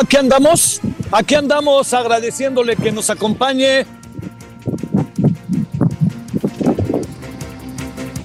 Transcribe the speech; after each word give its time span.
Aquí 0.00 0.16
andamos. 0.16 0.80
Aquí 1.12 1.34
andamos 1.34 1.94
agradeciéndole 1.94 2.76
que 2.76 2.90
nos 2.92 3.10
acompañe. 3.10 3.86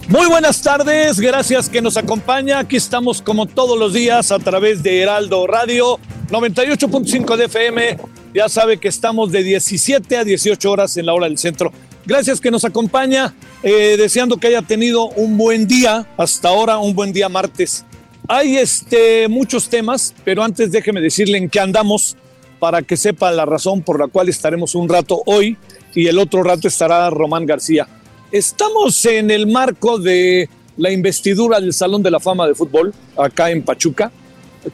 Muy 0.07 0.27
buenas 0.27 0.61
tardes, 0.61 1.19
gracias 1.19 1.69
que 1.69 1.81
nos 1.81 1.95
acompaña. 1.95 2.59
Aquí 2.59 2.75
estamos 2.75 3.21
como 3.21 3.45
todos 3.45 3.79
los 3.79 3.93
días 3.93 4.31
a 4.31 4.39
través 4.39 4.83
de 4.83 5.01
Heraldo 5.01 5.47
Radio 5.47 5.99
98.5 6.29 7.37
de 7.37 7.45
FM. 7.45 7.97
Ya 8.33 8.49
sabe 8.49 8.77
que 8.77 8.89
estamos 8.89 9.31
de 9.31 9.43
17 9.43 10.17
a 10.17 10.23
18 10.23 10.69
horas 10.69 10.97
en 10.97 11.05
la 11.05 11.13
hora 11.13 11.27
del 11.27 11.37
centro. 11.37 11.71
Gracias 12.05 12.41
que 12.41 12.51
nos 12.51 12.65
acompaña, 12.65 13.33
eh, 13.63 13.95
deseando 13.97 14.37
que 14.37 14.47
haya 14.47 14.61
tenido 14.63 15.09
un 15.09 15.37
buen 15.37 15.67
día 15.67 16.07
hasta 16.17 16.49
ahora, 16.49 16.77
un 16.77 16.93
buen 16.93 17.13
día 17.13 17.29
martes. 17.29 17.85
Hay 18.33 18.55
este, 18.55 19.27
muchos 19.27 19.67
temas, 19.67 20.15
pero 20.23 20.41
antes 20.41 20.71
déjeme 20.71 21.01
decirle 21.01 21.37
en 21.37 21.49
qué 21.49 21.59
andamos 21.59 22.15
para 22.59 22.81
que 22.81 22.95
sepa 22.95 23.29
la 23.29 23.45
razón 23.45 23.81
por 23.81 23.99
la 23.99 24.07
cual 24.07 24.29
estaremos 24.29 24.73
un 24.73 24.87
rato 24.87 25.21
hoy 25.25 25.57
y 25.93 26.07
el 26.07 26.17
otro 26.17 26.41
rato 26.41 26.69
estará 26.69 27.09
Román 27.09 27.45
García. 27.45 27.89
Estamos 28.31 29.03
en 29.03 29.31
el 29.31 29.47
marco 29.47 29.99
de 29.99 30.47
la 30.77 30.91
investidura 30.91 31.59
del 31.59 31.73
Salón 31.73 32.03
de 32.03 32.09
la 32.09 32.21
Fama 32.21 32.47
de 32.47 32.55
Fútbol 32.55 32.93
acá 33.17 33.51
en 33.51 33.63
Pachuca, 33.63 34.09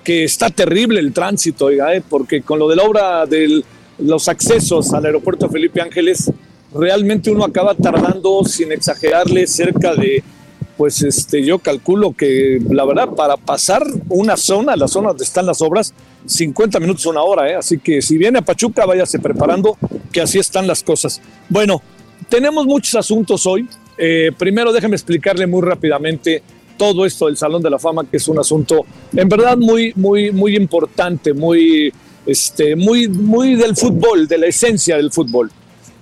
que 0.03 0.25
está 0.25 0.51
terrible 0.51 0.99
el 0.99 1.11
tránsito, 1.11 1.71
eh, 1.71 2.03
porque 2.07 2.43
con 2.43 2.59
lo 2.59 2.69
de 2.69 2.75
la 2.75 2.83
obra 2.83 3.25
de 3.25 3.63
los 3.97 4.27
accesos 4.27 4.93
al 4.93 5.03
aeropuerto 5.03 5.49
Felipe 5.49 5.81
Ángeles, 5.81 6.31
realmente 6.75 7.31
uno 7.31 7.43
acaba 7.43 7.73
tardando, 7.73 8.43
sin 8.43 8.71
exagerarle, 8.71 9.47
cerca 9.47 9.95
de 9.95 10.23
pues 10.77 11.01
este, 11.01 11.43
yo 11.43 11.59
calculo 11.59 12.13
que 12.13 12.61
la 12.69 12.85
verdad 12.85 13.09
para 13.09 13.35
pasar 13.35 13.83
una 14.09 14.37
zona, 14.37 14.75
la 14.75 14.87
zona 14.87 15.09
donde 15.09 15.23
están 15.23 15.47
las 15.47 15.61
obras, 15.61 15.93
50 16.25 16.79
minutos, 16.79 17.05
una 17.07 17.23
hora, 17.23 17.49
¿eh? 17.49 17.55
así 17.55 17.79
que 17.79 18.01
si 18.01 18.17
viene 18.17 18.39
a 18.39 18.41
Pachuca, 18.43 18.85
váyase 18.85 19.17
preparando, 19.19 19.77
que 20.11 20.21
así 20.21 20.37
están 20.37 20.67
las 20.67 20.83
cosas. 20.83 21.19
Bueno, 21.49 21.81
tenemos 22.29 22.65
muchos 22.65 22.95
asuntos 22.95 23.45
hoy. 23.47 23.67
Eh, 23.97 24.31
primero 24.37 24.71
déjeme 24.71 24.95
explicarle 24.95 25.47
muy 25.47 25.63
rápidamente 25.63 26.43
todo 26.77 27.05
esto 27.05 27.25
del 27.25 27.37
Salón 27.37 27.63
de 27.63 27.71
la 27.71 27.79
Fama, 27.79 28.05
que 28.09 28.17
es 28.17 28.27
un 28.27 28.37
asunto 28.37 28.85
en 29.15 29.27
verdad 29.27 29.57
muy, 29.57 29.93
muy, 29.95 30.31
muy 30.31 30.55
importante, 30.55 31.33
muy, 31.33 31.91
este, 32.25 32.75
muy, 32.75 33.07
muy 33.07 33.55
del 33.55 33.75
fútbol, 33.75 34.27
de 34.27 34.37
la 34.37 34.47
esencia 34.47 34.97
del 34.97 35.11
fútbol. 35.11 35.51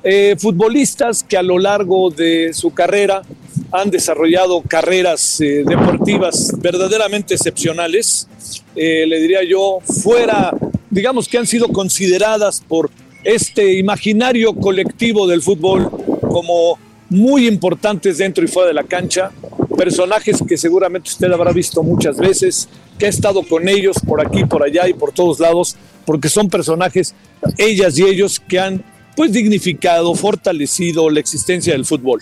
Eh, 0.08 0.36
futbolistas 0.38 1.24
que 1.24 1.36
a 1.36 1.42
lo 1.42 1.58
largo 1.58 2.12
de 2.12 2.54
su 2.54 2.72
carrera 2.72 3.24
han 3.72 3.90
desarrollado 3.90 4.62
carreras 4.62 5.42
eh, 5.42 5.64
deportivas 5.66 6.54
verdaderamente 6.60 7.34
excepcionales, 7.34 8.28
eh, 8.76 9.08
le 9.08 9.20
diría 9.20 9.40
yo, 9.44 9.80
fuera, 10.04 10.54
digamos 10.92 11.28
que 11.28 11.40
han 11.40 11.48
sido 11.48 11.70
consideradas 11.70 12.62
por 12.62 12.92
este 13.24 13.80
imaginario 13.80 14.54
colectivo 14.54 15.26
del 15.26 15.42
fútbol 15.42 15.90
como 16.22 16.78
muy 17.10 17.48
importantes 17.48 18.20
dentro 18.20 18.44
y 18.44 18.48
fuera 18.48 18.68
de 18.68 18.76
la 18.76 18.84
cancha, 18.84 19.32
personajes 19.76 20.38
que 20.48 20.56
seguramente 20.56 21.10
usted 21.10 21.32
habrá 21.32 21.52
visto 21.52 21.82
muchas 21.82 22.18
veces, 22.18 22.70
que 23.00 23.08
ha 23.08 23.10
estado 23.10 23.42
con 23.42 23.68
ellos 23.68 23.98
por 24.06 24.24
aquí, 24.24 24.46
por 24.46 24.62
allá 24.62 24.88
y 24.88 24.94
por 24.94 25.12
todos 25.14 25.40
lados, 25.40 25.76
porque 26.06 26.30
son 26.30 26.48
personajes, 26.48 27.16
ellas 27.58 27.98
y 27.98 28.04
ellos, 28.04 28.40
que 28.40 28.60
han 28.60 28.84
pues 29.16 29.32
dignificado, 29.32 30.14
fortalecido 30.16 31.10
la 31.10 31.20
existencia 31.20 31.74
del 31.74 31.86
fútbol. 31.86 32.22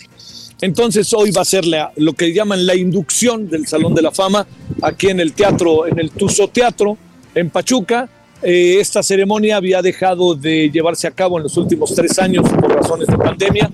Entonces 0.60 1.12
hoy 1.12 1.30
va 1.30 1.42
a 1.42 1.44
ser 1.44 1.64
lo 1.96 2.12
que 2.14 2.32
llaman 2.32 2.66
la 2.66 2.74
inducción 2.74 3.48
del 3.48 3.66
Salón 3.66 3.94
de 3.94 4.02
la 4.02 4.12
Fama 4.12 4.46
aquí 4.82 5.08
en 5.08 5.20
el 5.20 5.32
teatro, 5.32 5.86
en 5.86 5.98
el 5.98 6.10
Tuzo 6.10 6.48
Teatro, 6.48 6.96
en 7.34 7.50
Pachuca. 7.50 8.08
Eh, 8.42 8.78
esta 8.78 9.02
ceremonia 9.02 9.56
había 9.56 9.82
dejado 9.82 10.34
de 10.34 10.70
llevarse 10.70 11.06
a 11.06 11.10
cabo 11.10 11.38
en 11.38 11.44
los 11.44 11.56
últimos 11.56 11.94
tres 11.94 12.18
años 12.18 12.48
por 12.48 12.74
razones 12.74 13.08
de 13.08 13.16
pandemia, 13.16 13.70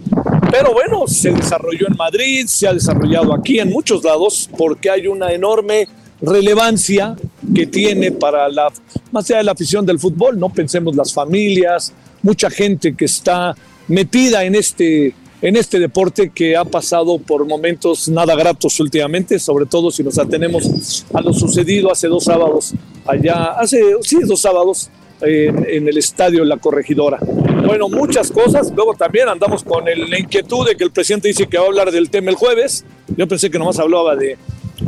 pero 0.51 0.73
bueno, 0.73 1.07
se 1.07 1.33
desarrolló 1.33 1.87
en 1.89 1.97
Madrid, 1.97 2.47
se 2.47 2.69
ha 2.69 2.73
desarrollado 2.73 3.35
aquí 3.35 3.59
en 3.59 3.69
muchos 3.69 4.03
lados, 4.05 4.49
porque 4.57 4.91
hay 4.91 5.07
una 5.07 5.33
enorme 5.33 5.89
relevancia 6.21 7.17
que 7.55 7.67
tiene 7.67 8.13
para 8.13 8.49
la, 8.49 8.69
más 9.11 9.29
allá 9.31 9.39
de 9.39 9.45
la 9.45 9.53
afición 9.53 9.85
del 9.87 9.99
fútbol, 9.99 10.39
no 10.39 10.49
pensemos 10.49 10.95
las 10.95 11.13
familias, 11.13 11.93
mucha 12.23 12.51
gente 12.51 12.95
que 12.95 13.05
está 13.05 13.55
metida 13.89 14.45
en 14.45 14.55
este, 14.55 15.15
en 15.43 15.57
este 15.57 15.79
deporte 15.79 16.31
que 16.31 16.57
ha 16.57 16.65
pasado 16.65 17.19
por 17.19 17.47
momentos 17.47 18.09
nada 18.09 18.35
gratos 18.35 18.79
últimamente, 18.81 19.39
sobre 19.39 19.67
todo 19.67 19.91
si 19.91 20.03
nos 20.03 20.19
atenemos 20.19 21.05
a 21.13 21.21
lo 21.21 21.33
sucedido 21.33 21.91
hace 21.91 22.09
dos 22.09 22.25
sábados 22.25 22.75
allá, 23.07 23.53
hace, 23.59 23.81
sí, 24.03 24.19
dos 24.27 24.41
sábados 24.41 24.91
en, 25.23 25.89
el 25.89 25.99
estadio 25.99 26.45
La 26.45 26.57
Corregidora. 26.57 27.19
Bueno, 27.67 27.89
muchas 27.89 28.31
cosas. 28.31 28.73
Luego 28.75 28.95
también 28.95 29.29
andamos 29.29 29.63
con 29.63 29.85
la 29.85 30.19
inquietud 30.19 30.67
de 30.67 30.77
que 30.77 30.85
el 30.85 30.91
presidente 30.91 31.29
dice 31.29 31.47
que 31.47 31.59
va 31.59 31.65
a 31.65 31.67
hablar 31.67 31.91
del 31.91 32.11
tema 32.11 32.31
el 32.31 32.37
jueves. 32.37 32.85
Yo 33.17 33.27
pensé 33.29 33.51
que 33.51 33.59
nomás 33.59 33.79
hablaba 33.79 34.17
de, 34.17 34.39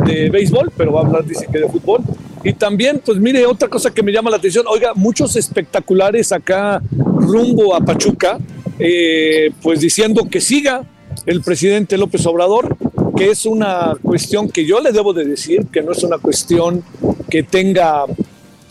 de 0.06 0.30
béisbol, 0.30 0.72
pero 0.76 0.92
va 0.92 1.02
a 1.02 1.06
hablar, 1.06 1.24
dice 1.26 1.46
que 1.50 1.58
de 1.58 1.68
fútbol. 1.68 2.02
Y 2.44 2.54
también, 2.54 3.00
pues 3.04 3.18
mire, 3.18 3.46
otra 3.46 3.68
cosa 3.68 3.92
que 3.92 4.02
me 4.02 4.12
llama 4.12 4.30
la 4.30 4.36
atención, 4.36 4.66
oiga, 4.68 4.94
muchos 4.94 5.36
espectaculares 5.36 6.32
acá 6.32 6.82
rumbo 6.90 7.74
a 7.74 7.80
Pachuca, 7.80 8.38
eh, 8.78 9.52
pues 9.62 9.80
diciendo 9.80 10.28
que 10.28 10.40
siga 10.40 10.84
el 11.26 11.42
presidente 11.42 11.96
López 11.96 12.26
Obrador, 12.26 12.76
que 13.16 13.30
es 13.30 13.46
una 13.46 13.94
cuestión 14.02 14.48
que 14.48 14.66
yo 14.66 14.80
le 14.80 14.90
debo 14.90 15.12
de 15.12 15.24
decir, 15.24 15.66
que 15.72 15.82
no 15.82 15.92
es 15.92 16.02
una 16.02 16.18
cuestión 16.18 16.82
que 17.30 17.44
tenga, 17.44 18.06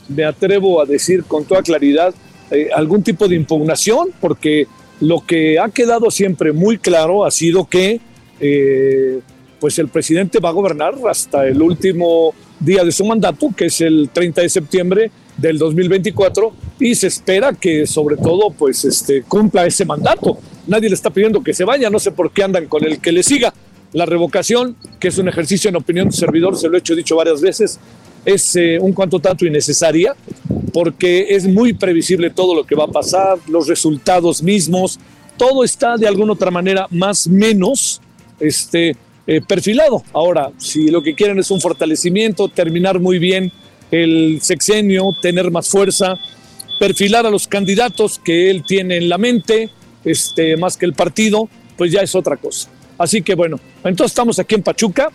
me 0.10 0.26
atrevo 0.26 0.82
a 0.82 0.86
decir 0.86 1.24
con 1.24 1.46
toda 1.46 1.62
claridad, 1.62 2.14
eh, 2.50 2.70
algún 2.76 3.04
tipo 3.04 3.30
de 3.30 3.36
impugnación, 3.36 4.10
porque 4.20 4.68
lo 5.00 5.22
que 5.26 5.60
ha 5.60 5.70
quedado 5.70 6.12
siempre 6.12 6.52
muy 6.52 6.78
claro 6.78 7.24
ha 7.24 7.32
sido 7.32 7.66
que 7.66 8.02
eh, 8.42 9.20
pues 9.62 9.78
el 9.78 9.90
presidente 9.90 10.40
va 10.40 10.50
a 10.50 10.54
gobernar 10.54 10.96
hasta 11.08 11.48
el 11.48 11.62
último 11.62 12.34
día 12.60 12.84
de 12.84 12.92
su 12.92 13.06
mandato, 13.06 13.52
que 13.56 13.68
es 13.68 13.80
el 13.80 14.10
30 14.12 14.42
de 14.42 14.50
septiembre 14.50 15.12
del 15.38 15.60
2024 15.60 16.52
y 16.80 16.96
se 16.96 17.06
espera 17.06 17.54
que 17.54 17.86
sobre 17.86 18.18
todo 18.18 18.50
pues 18.50 18.84
este 18.86 19.22
cumpla 19.22 19.68
ese 19.68 19.86
mandato. 19.86 20.40
Nadie 20.66 20.90
le 20.90 20.96
está 20.96 21.12
pidiendo 21.12 21.44
que 21.44 21.54
se 21.54 21.64
vaya, 21.64 21.92
no 21.92 22.00
sé 22.00 22.12
por 22.12 22.32
qué 22.32 22.44
andan 22.44 22.66
con 22.66 22.84
el 22.84 23.00
que 23.00 23.12
le 23.12 23.22
siga. 23.22 23.54
La 23.94 24.08
revocación, 24.08 24.76
que 25.00 25.10
es 25.10 25.20
un 25.20 25.28
ejercicio 25.28 25.70
en 25.70 25.76
opinión 25.76 26.10
de 26.10 26.16
servidor, 26.16 26.58
se 26.58 26.68
lo 26.68 26.76
he 26.76 26.80
hecho 26.80 26.96
dicho 26.96 27.16
varias 27.16 27.40
veces, 27.40 27.80
es 28.26 28.56
eh, 28.56 28.80
un 28.82 28.94
cuanto 28.94 29.20
tanto 29.20 29.46
innecesaria 29.46 30.16
porque 30.74 31.28
es 31.30 31.48
muy 31.48 31.74
previsible 31.74 32.32
todo 32.32 32.56
lo 32.56 32.66
que 32.66 32.74
va 32.74 32.86
a 32.86 32.88
pasar, 32.88 33.38
los 33.48 33.68
resultados 33.68 34.42
mismos, 34.42 35.00
todo 35.38 35.64
está 35.64 35.98
de 35.98 36.08
alguna 36.08 36.34
otra 36.34 36.50
manera 36.50 36.88
más 36.90 37.28
menos 37.28 38.02
este, 38.40 38.96
eh, 39.34 39.40
perfilado. 39.40 40.04
Ahora, 40.12 40.52
si 40.58 40.90
lo 40.90 41.02
que 41.02 41.16
quieren 41.16 41.40
es 41.40 41.52
un 41.52 41.62
fortalecimiento, 41.62 42.50
terminar 42.50 43.00
muy 43.00 43.18
bien 43.18 43.50
el 43.90 44.40
sexenio, 44.42 45.16
tener 45.22 45.50
más 45.52 45.70
fuerza, 45.70 46.20
perfilar 46.78 47.26
a 47.26 47.30
los 47.30 47.48
candidatos 47.48 48.20
que 48.20 48.50
él 48.50 48.66
tiene 48.68 48.98
en 48.98 49.08
la 49.08 49.18
mente, 49.18 49.70
este, 50.04 50.58
más 50.58 50.76
que 50.76 50.86
el 50.86 50.92
partido, 50.92 51.48
pues 51.78 51.94
ya 51.94 52.02
es 52.02 52.14
otra 52.14 52.36
cosa. 52.36 52.68
Así 52.98 53.22
que 53.22 53.34
bueno, 53.36 53.58
entonces 53.86 54.12
estamos 54.12 54.38
aquí 54.38 54.56
en 54.56 54.64
Pachuca, 54.64 55.08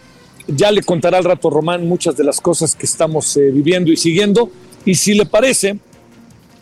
ya 0.47 0.71
le 0.71 0.83
contará 0.83 1.19
al 1.19 1.25
rato 1.25 1.51
Román 1.51 1.87
muchas 1.87 2.17
de 2.17 2.25
las 2.25 2.41
cosas 2.41 2.75
que 2.75 2.87
estamos 2.87 3.37
eh, 3.37 3.51
viviendo 3.53 3.93
y 3.93 3.99
siguiendo, 3.99 4.51
y 4.87 4.95
si 4.95 5.13
le 5.13 5.27
parece, 5.27 5.79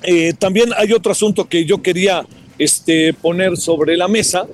eh, 0.03 0.33
también 0.37 0.71
hay 0.77 0.93
otro 0.93 1.13
asunto 1.13 1.49
que 1.49 1.65
yo 1.65 1.81
quería 1.83 2.27
este, 2.59 3.15
poner 3.15 3.57
sobre 3.57 3.97
la 3.97 4.09
mesa, 4.09 4.49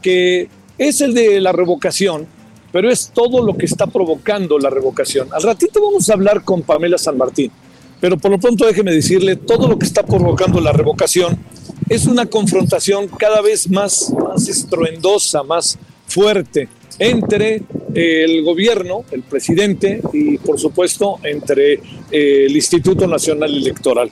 que 0.00 0.48
es 0.78 1.00
el 1.00 1.14
de 1.14 1.40
la 1.40 1.50
revocación 1.50 2.28
pero 2.74 2.90
es 2.90 3.12
todo 3.14 3.40
lo 3.40 3.56
que 3.56 3.66
está 3.66 3.86
provocando 3.86 4.58
la 4.58 4.68
revocación. 4.68 5.28
Al 5.30 5.44
ratito 5.44 5.80
vamos 5.80 6.10
a 6.10 6.14
hablar 6.14 6.42
con 6.42 6.62
Pamela 6.62 6.98
San 6.98 7.16
Martín, 7.16 7.52
pero 8.00 8.18
por 8.18 8.32
lo 8.32 8.40
pronto 8.40 8.66
déjeme 8.66 8.90
decirle, 8.90 9.36
todo 9.36 9.68
lo 9.68 9.78
que 9.78 9.86
está 9.86 10.04
provocando 10.04 10.60
la 10.60 10.72
revocación 10.72 11.38
es 11.88 12.06
una 12.06 12.26
confrontación 12.26 13.06
cada 13.16 13.40
vez 13.42 13.70
más, 13.70 14.12
más 14.12 14.48
estruendosa, 14.48 15.44
más 15.44 15.78
fuerte 16.08 16.68
entre 16.98 17.62
eh, 17.94 18.24
el 18.24 18.42
gobierno, 18.42 19.04
el 19.12 19.22
presidente 19.22 20.02
y 20.12 20.38
por 20.38 20.58
supuesto 20.58 21.20
entre 21.22 21.74
eh, 21.74 22.46
el 22.46 22.56
Instituto 22.56 23.06
Nacional 23.06 23.54
Electoral. 23.54 24.10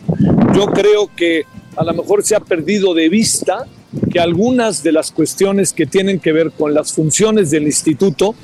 Yo 0.55 0.67
creo 0.67 1.11
que 1.17 1.43
a 1.75 1.83
lo 1.83 1.95
mejor 1.95 2.23
se 2.23 2.37
ha 2.37 2.41
perdido 2.41 2.95
de 2.95 3.09
vista 3.09 3.67
que 4.11 4.21
algunas 4.21 4.83
de 4.83 4.93
las 4.93 5.11
cuestiones 5.11 5.73
que 5.73 5.87
tienen 5.87 6.19
que 6.19 6.33
ver 6.33 6.51
con 6.53 6.75
las 6.75 6.93
funciones 6.93 7.51
del 7.51 7.65
instituto 7.65 8.35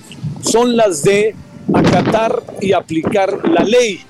son 0.43 0.77
las 0.77 1.03
de 1.03 1.35
acatar 1.73 2.43
y 2.61 2.73
aplicar 2.73 3.49
la 3.49 3.65
ley 3.65 4.01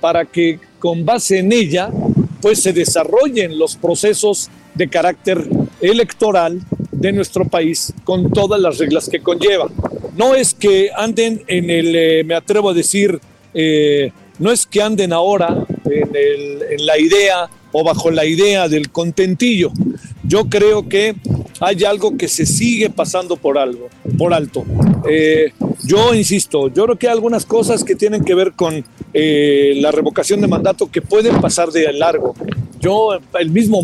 para 0.00 0.24
que 0.24 0.60
con 0.78 1.04
base 1.04 1.38
en 1.38 1.52
ella 1.52 1.90
pues 2.40 2.62
se 2.62 2.72
desarrollen 2.72 3.58
los 3.58 3.76
procesos 3.76 4.48
de 4.74 4.88
carácter 4.88 5.44
electoral 5.80 6.60
de 6.92 7.12
nuestro 7.12 7.44
país 7.44 7.92
con 8.04 8.30
todas 8.30 8.60
las 8.60 8.78
reglas 8.78 9.08
que 9.08 9.20
conlleva. 9.20 9.68
No 10.16 10.34
es 10.34 10.54
que 10.54 10.90
anden 10.94 11.42
en 11.46 11.70
el, 11.70 11.94
eh, 11.94 12.24
me 12.24 12.34
atrevo 12.34 12.70
a 12.70 12.74
decir, 12.74 13.20
eh, 13.54 14.12
no 14.38 14.52
es 14.52 14.66
que 14.66 14.82
anden 14.82 15.12
ahora 15.12 15.66
en, 15.84 16.16
en 16.16 16.86
la 16.86 16.98
idea 16.98 17.48
o 17.72 17.84
bajo 17.84 18.10
la 18.10 18.24
idea 18.24 18.68
del 18.68 18.90
contentillo. 18.90 19.72
Yo 20.28 20.48
creo 20.48 20.88
que 20.88 21.16
hay 21.58 21.84
algo 21.84 22.16
que 22.16 22.28
se 22.28 22.44
sigue 22.44 22.90
pasando 22.90 23.36
por 23.36 23.56
algo, 23.56 23.88
por 24.18 24.34
alto. 24.34 24.64
Eh, 25.08 25.52
yo 25.84 26.14
insisto, 26.14 26.68
yo 26.68 26.84
creo 26.84 26.98
que 26.98 27.08
hay 27.08 27.14
algunas 27.14 27.46
cosas 27.46 27.82
que 27.82 27.94
tienen 27.94 28.22
que 28.22 28.34
ver 28.34 28.52
con 28.52 28.84
eh, 29.14 29.72
la 29.76 29.90
revocación 29.90 30.42
de 30.42 30.46
mandato 30.46 30.90
que 30.90 31.00
pueden 31.00 31.40
pasar 31.40 31.70
de 31.70 31.90
largo. 31.94 32.34
Yo 32.78 33.18
el 33.40 33.50
mismo 33.50 33.82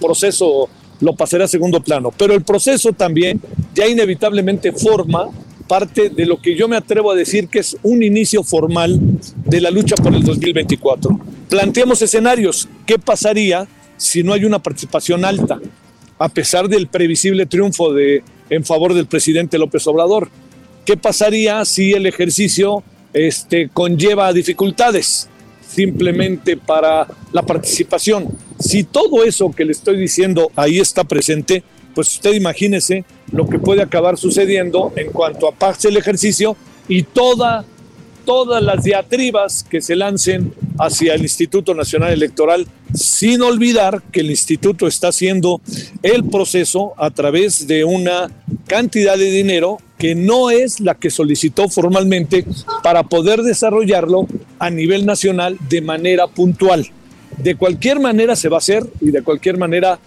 proceso 0.00 0.68
lo 1.00 1.14
pasaré 1.14 1.44
a 1.44 1.48
segundo 1.48 1.80
plano, 1.82 2.10
pero 2.16 2.32
el 2.32 2.42
proceso 2.42 2.92
también 2.92 3.40
ya 3.74 3.86
inevitablemente 3.86 4.72
forma 4.72 5.28
parte 5.68 6.08
de 6.08 6.26
lo 6.26 6.40
que 6.40 6.56
yo 6.56 6.68
me 6.68 6.76
atrevo 6.76 7.10
a 7.10 7.14
decir 7.14 7.48
que 7.48 7.58
es 7.58 7.76
un 7.82 8.02
inicio 8.02 8.42
formal 8.42 8.98
de 9.44 9.60
la 9.60 9.70
lucha 9.70 9.96
por 9.96 10.14
el 10.14 10.22
2024. 10.22 11.20
Planteemos 11.48 12.00
escenarios. 12.02 12.68
¿Qué 12.86 12.98
pasaría 12.98 13.66
si 13.96 14.22
no 14.22 14.32
hay 14.32 14.44
una 14.44 14.58
participación 14.58 15.24
alta? 15.24 15.60
A 16.22 16.28
pesar 16.28 16.68
del 16.68 16.86
previsible 16.86 17.46
triunfo 17.46 17.92
de, 17.92 18.22
en 18.48 18.64
favor 18.64 18.94
del 18.94 19.06
presidente 19.06 19.58
López 19.58 19.84
Obrador. 19.88 20.28
¿Qué 20.84 20.96
pasaría 20.96 21.64
si 21.64 21.94
el 21.94 22.06
ejercicio 22.06 22.84
este, 23.12 23.68
conlleva 23.68 24.32
dificultades 24.32 25.28
simplemente 25.66 26.56
para 26.56 27.08
la 27.32 27.42
participación? 27.42 28.28
Si 28.60 28.84
todo 28.84 29.24
eso 29.24 29.50
que 29.50 29.64
le 29.64 29.72
estoy 29.72 29.98
diciendo 29.98 30.52
ahí 30.54 30.78
está 30.78 31.02
presente, 31.02 31.64
pues 31.92 32.12
usted 32.12 32.34
imagínese 32.34 33.04
lo 33.32 33.48
que 33.48 33.58
puede 33.58 33.82
acabar 33.82 34.16
sucediendo 34.16 34.92
en 34.94 35.10
cuanto 35.10 35.48
a 35.48 35.52
pase 35.52 35.88
el 35.88 35.96
ejercicio 35.96 36.56
y 36.86 37.02
toda 37.02 37.64
todas 38.24 38.62
las 38.62 38.84
diatribas 38.84 39.64
que 39.64 39.80
se 39.80 39.96
lancen 39.96 40.52
hacia 40.78 41.14
el 41.14 41.22
Instituto 41.22 41.74
Nacional 41.74 42.12
Electoral, 42.12 42.66
sin 42.94 43.42
olvidar 43.42 44.02
que 44.12 44.20
el 44.20 44.30
instituto 44.30 44.86
está 44.86 45.08
haciendo 45.08 45.60
el 46.02 46.24
proceso 46.24 46.92
a 46.96 47.10
través 47.10 47.66
de 47.66 47.84
una 47.84 48.30
cantidad 48.66 49.16
de 49.16 49.30
dinero 49.30 49.78
que 49.98 50.14
no 50.14 50.50
es 50.50 50.80
la 50.80 50.94
que 50.94 51.10
solicitó 51.10 51.68
formalmente 51.68 52.44
para 52.82 53.04
poder 53.04 53.42
desarrollarlo 53.42 54.26
a 54.58 54.70
nivel 54.70 55.06
nacional 55.06 55.58
de 55.68 55.80
manera 55.80 56.26
puntual. 56.26 56.88
De 57.38 57.54
cualquier 57.54 58.00
manera 58.00 58.36
se 58.36 58.48
va 58.48 58.56
a 58.56 58.58
hacer 58.58 58.84
y 59.00 59.10
de 59.10 59.22
cualquier 59.22 59.58
manera 59.58 59.98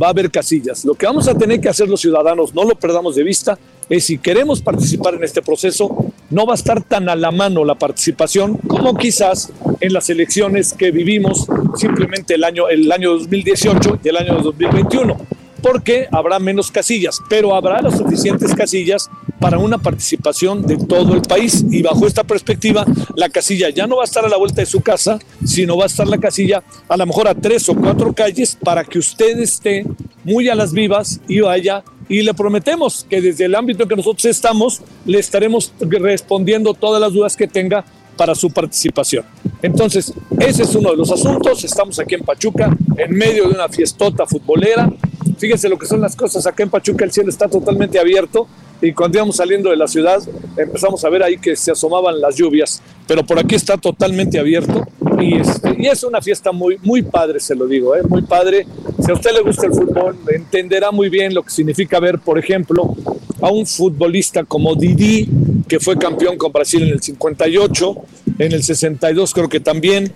va 0.00 0.06
a 0.06 0.10
haber 0.10 0.30
casillas. 0.30 0.84
Lo 0.84 0.94
que 0.94 1.06
vamos 1.06 1.28
a 1.28 1.36
tener 1.36 1.60
que 1.60 1.68
hacer 1.68 1.88
los 1.88 2.00
ciudadanos, 2.00 2.54
no 2.54 2.64
lo 2.64 2.74
perdamos 2.74 3.14
de 3.14 3.24
vista, 3.24 3.58
es 3.88 4.04
si 4.04 4.18
queremos 4.18 4.62
participar 4.62 5.14
en 5.14 5.24
este 5.24 5.42
proceso, 5.42 6.11
no 6.32 6.46
va 6.46 6.54
a 6.54 6.56
estar 6.56 6.82
tan 6.82 7.08
a 7.08 7.14
la 7.14 7.30
mano 7.30 7.64
la 7.64 7.74
participación 7.76 8.56
como 8.56 8.96
quizás 8.96 9.52
en 9.80 9.92
las 9.92 10.08
elecciones 10.10 10.72
que 10.72 10.90
vivimos 10.90 11.46
simplemente 11.76 12.34
el 12.34 12.44
año, 12.44 12.68
el 12.68 12.90
año 12.90 13.12
2018 13.12 14.00
y 14.02 14.08
el 14.08 14.16
año 14.16 14.38
2021 14.38 15.16
porque 15.62 16.08
habrá 16.10 16.38
menos 16.40 16.70
casillas, 16.70 17.20
pero 17.28 17.54
habrá 17.54 17.80
las 17.80 17.96
suficientes 17.96 18.52
casillas 18.54 19.08
para 19.38 19.58
una 19.58 19.78
participación 19.78 20.62
de 20.66 20.76
todo 20.76 21.14
el 21.14 21.22
país. 21.22 21.64
Y 21.70 21.82
bajo 21.82 22.06
esta 22.06 22.24
perspectiva, 22.24 22.84
la 23.14 23.28
casilla 23.28 23.70
ya 23.70 23.86
no 23.86 23.96
va 23.96 24.02
a 24.02 24.04
estar 24.04 24.24
a 24.24 24.28
la 24.28 24.36
vuelta 24.36 24.60
de 24.60 24.66
su 24.66 24.80
casa, 24.80 25.18
sino 25.44 25.76
va 25.76 25.84
a 25.84 25.86
estar 25.86 26.06
la 26.08 26.18
casilla 26.18 26.62
a 26.88 26.96
lo 26.96 27.06
mejor 27.06 27.28
a 27.28 27.34
tres 27.34 27.68
o 27.68 27.76
cuatro 27.76 28.12
calles 28.12 28.58
para 28.62 28.84
que 28.84 28.98
usted 28.98 29.38
esté 29.38 29.86
muy 30.24 30.48
a 30.48 30.54
las 30.54 30.72
vivas 30.72 31.20
y 31.28 31.40
vaya. 31.40 31.84
Y 32.08 32.22
le 32.22 32.34
prometemos 32.34 33.06
que 33.08 33.20
desde 33.20 33.46
el 33.46 33.54
ámbito 33.54 33.84
en 33.84 33.88
que 33.88 33.96
nosotros 33.96 34.24
estamos, 34.24 34.82
le 35.04 35.18
estaremos 35.18 35.72
respondiendo 35.80 36.74
todas 36.74 37.00
las 37.00 37.12
dudas 37.12 37.36
que 37.36 37.46
tenga 37.46 37.84
para 38.16 38.34
su 38.34 38.50
participación. 38.50 39.24
Entonces, 39.62 40.12
ese 40.38 40.64
es 40.64 40.74
uno 40.74 40.90
de 40.90 40.96
los 40.96 41.10
asuntos. 41.10 41.64
Estamos 41.64 41.98
aquí 41.98 42.14
en 42.14 42.22
Pachuca, 42.22 42.76
en 42.96 43.16
medio 43.16 43.48
de 43.48 43.54
una 43.54 43.68
fiestota 43.68 44.26
futbolera. 44.26 44.92
Fíjense 45.38 45.68
lo 45.68 45.78
que 45.78 45.86
son 45.86 46.00
las 46.00 46.14
cosas. 46.14 46.46
Acá 46.46 46.62
en 46.62 46.70
Pachuca 46.70 47.04
el 47.04 47.12
cielo 47.12 47.30
está 47.30 47.48
totalmente 47.48 47.98
abierto 47.98 48.46
y 48.82 48.92
cuando 48.92 49.18
íbamos 49.18 49.36
saliendo 49.36 49.70
de 49.70 49.76
la 49.76 49.86
ciudad 49.86 50.20
empezamos 50.56 51.04
a 51.04 51.08
ver 51.08 51.22
ahí 51.22 51.38
que 51.38 51.54
se 51.54 51.70
asomaban 51.70 52.20
las 52.20 52.36
lluvias, 52.36 52.82
pero 53.06 53.24
por 53.24 53.38
aquí 53.38 53.54
está 53.54 53.76
totalmente 53.76 54.38
abierto 54.38 54.86
y, 55.22 55.34
este, 55.34 55.74
y 55.78 55.86
es 55.86 56.02
una 56.04 56.20
fiesta 56.20 56.52
muy, 56.52 56.78
muy 56.82 57.02
padre, 57.02 57.40
se 57.40 57.54
lo 57.54 57.66
digo, 57.66 57.96
¿eh? 57.96 58.02
muy 58.08 58.22
padre. 58.22 58.66
Si 59.04 59.10
a 59.10 59.14
usted 59.14 59.32
le 59.32 59.40
gusta 59.40 59.66
el 59.66 59.72
fútbol, 59.72 60.16
entenderá 60.28 60.90
muy 60.90 61.08
bien 61.08 61.34
lo 61.34 61.42
que 61.42 61.50
significa 61.50 62.00
ver, 62.00 62.18
por 62.18 62.38
ejemplo, 62.38 62.94
a 63.40 63.50
un 63.50 63.66
futbolista 63.66 64.44
como 64.44 64.74
Didi, 64.74 65.28
que 65.68 65.80
fue 65.80 65.96
campeón 65.98 66.36
con 66.36 66.52
Brasil 66.52 66.82
en 66.82 66.90
el 66.90 67.02
58, 67.02 67.96
en 68.38 68.52
el 68.52 68.62
62 68.62 69.32
creo 69.32 69.48
que 69.48 69.60
también, 69.60 70.12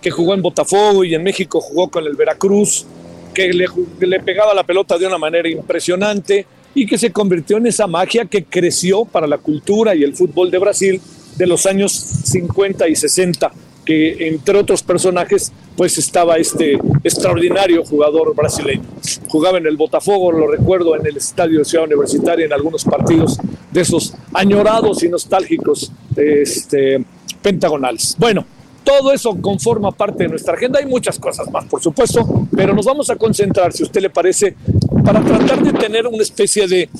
que 0.00 0.10
jugó 0.10 0.34
en 0.34 0.42
Botafogo 0.42 1.04
y 1.04 1.14
en 1.14 1.22
México 1.22 1.60
jugó 1.60 1.88
con 1.88 2.04
el 2.04 2.14
Veracruz, 2.14 2.86
que 3.34 3.52
le 3.52 4.20
pegaba 4.20 4.52
la 4.52 4.64
pelota 4.64 4.98
de 4.98 5.06
una 5.06 5.18
manera 5.18 5.48
impresionante 5.48 6.44
y 6.74 6.86
que 6.86 6.98
se 6.98 7.12
convirtió 7.12 7.56
en 7.56 7.66
esa 7.66 7.86
magia 7.86 8.24
que 8.24 8.44
creció 8.44 9.04
para 9.04 9.26
la 9.26 9.38
cultura 9.38 9.94
y 9.94 10.02
el 10.02 10.14
fútbol 10.14 10.50
de 10.50 10.58
Brasil 10.58 11.00
de 11.36 11.46
los 11.46 11.66
años 11.66 11.92
50 11.92 12.88
y 12.88 12.96
60 12.96 13.52
que 13.88 14.28
entre 14.28 14.58
otros 14.58 14.82
personajes 14.82 15.50
pues 15.74 15.96
estaba 15.96 16.36
este 16.36 16.78
extraordinario 17.02 17.82
jugador 17.86 18.34
brasileño. 18.34 18.82
Jugaba 19.28 19.56
en 19.56 19.66
el 19.66 19.78
Botafogo, 19.78 20.30
lo 20.30 20.46
recuerdo, 20.46 20.94
en 20.94 21.06
el 21.06 21.16
Estadio 21.16 21.60
de 21.60 21.64
Ciudad 21.64 21.86
Universitaria 21.86 22.44
en 22.44 22.52
algunos 22.52 22.84
partidos 22.84 23.38
de 23.72 23.80
esos 23.80 24.12
añorados 24.34 25.02
y 25.04 25.08
nostálgicos 25.08 25.90
este, 26.14 27.02
pentagonales. 27.40 28.14
Bueno, 28.18 28.44
todo 28.84 29.10
eso 29.10 29.34
conforma 29.40 29.90
parte 29.90 30.24
de 30.24 30.28
nuestra 30.28 30.52
agenda. 30.52 30.80
Hay 30.80 30.86
muchas 30.86 31.18
cosas 31.18 31.50
más, 31.50 31.64
por 31.64 31.80
supuesto, 31.80 32.46
pero 32.54 32.74
nos 32.74 32.84
vamos 32.84 33.08
a 33.08 33.16
concentrar, 33.16 33.72
si 33.72 33.84
usted 33.84 34.02
le 34.02 34.10
parece, 34.10 34.54
para 35.02 35.22
tratar 35.22 35.62
de 35.62 35.72
tener 35.72 36.06
una 36.06 36.22
especie 36.22 36.68
de, 36.68 36.90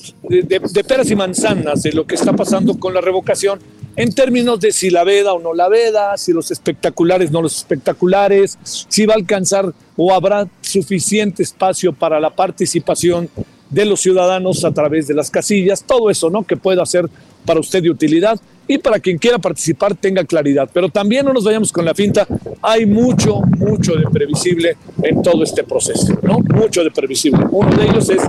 peras 0.88 1.10
y 1.10 1.16
manzanas 1.16 1.82
de 1.82 1.92
lo 1.92 2.06
que 2.06 2.14
está 2.14 2.32
pasando 2.32 2.78
con 2.78 2.94
la 2.94 3.02
revocación 3.02 3.58
en 3.98 4.12
términos 4.12 4.60
de 4.60 4.70
si 4.70 4.90
la 4.90 5.02
veda 5.02 5.32
o 5.32 5.40
no 5.40 5.52
la 5.52 5.68
veda, 5.68 6.16
si 6.16 6.32
los 6.32 6.52
espectaculares 6.52 7.32
no 7.32 7.42
los 7.42 7.56
espectaculares, 7.56 8.56
si 8.62 9.04
va 9.06 9.14
a 9.14 9.16
alcanzar 9.16 9.72
o 9.96 10.14
habrá 10.14 10.46
suficiente 10.60 11.42
espacio 11.42 11.92
para 11.92 12.20
la 12.20 12.30
participación 12.30 13.28
de 13.68 13.84
los 13.84 14.00
ciudadanos 14.00 14.64
a 14.64 14.70
través 14.70 15.08
de 15.08 15.14
las 15.14 15.32
casillas, 15.32 15.82
todo 15.82 16.10
eso, 16.10 16.30
¿no? 16.30 16.44
Que 16.44 16.56
pueda 16.56 16.86
ser 16.86 17.06
para 17.44 17.58
usted 17.58 17.82
de 17.82 17.90
utilidad 17.90 18.40
y 18.68 18.78
para 18.78 19.00
quien 19.00 19.18
quiera 19.18 19.38
participar 19.38 19.96
tenga 19.96 20.24
claridad. 20.24 20.70
Pero 20.72 20.88
también 20.88 21.26
no 21.26 21.32
nos 21.32 21.42
vayamos 21.42 21.72
con 21.72 21.84
la 21.84 21.92
finta, 21.92 22.24
hay 22.62 22.86
mucho, 22.86 23.40
mucho 23.56 23.94
de 23.96 24.04
previsible 24.04 24.76
en 25.02 25.22
todo 25.22 25.42
este 25.42 25.64
proceso, 25.64 26.16
¿no? 26.22 26.38
Mucho 26.38 26.84
de 26.84 26.92
previsible. 26.92 27.44
Uno 27.50 27.76
de 27.76 27.84
ellos 27.84 28.08
es, 28.10 28.22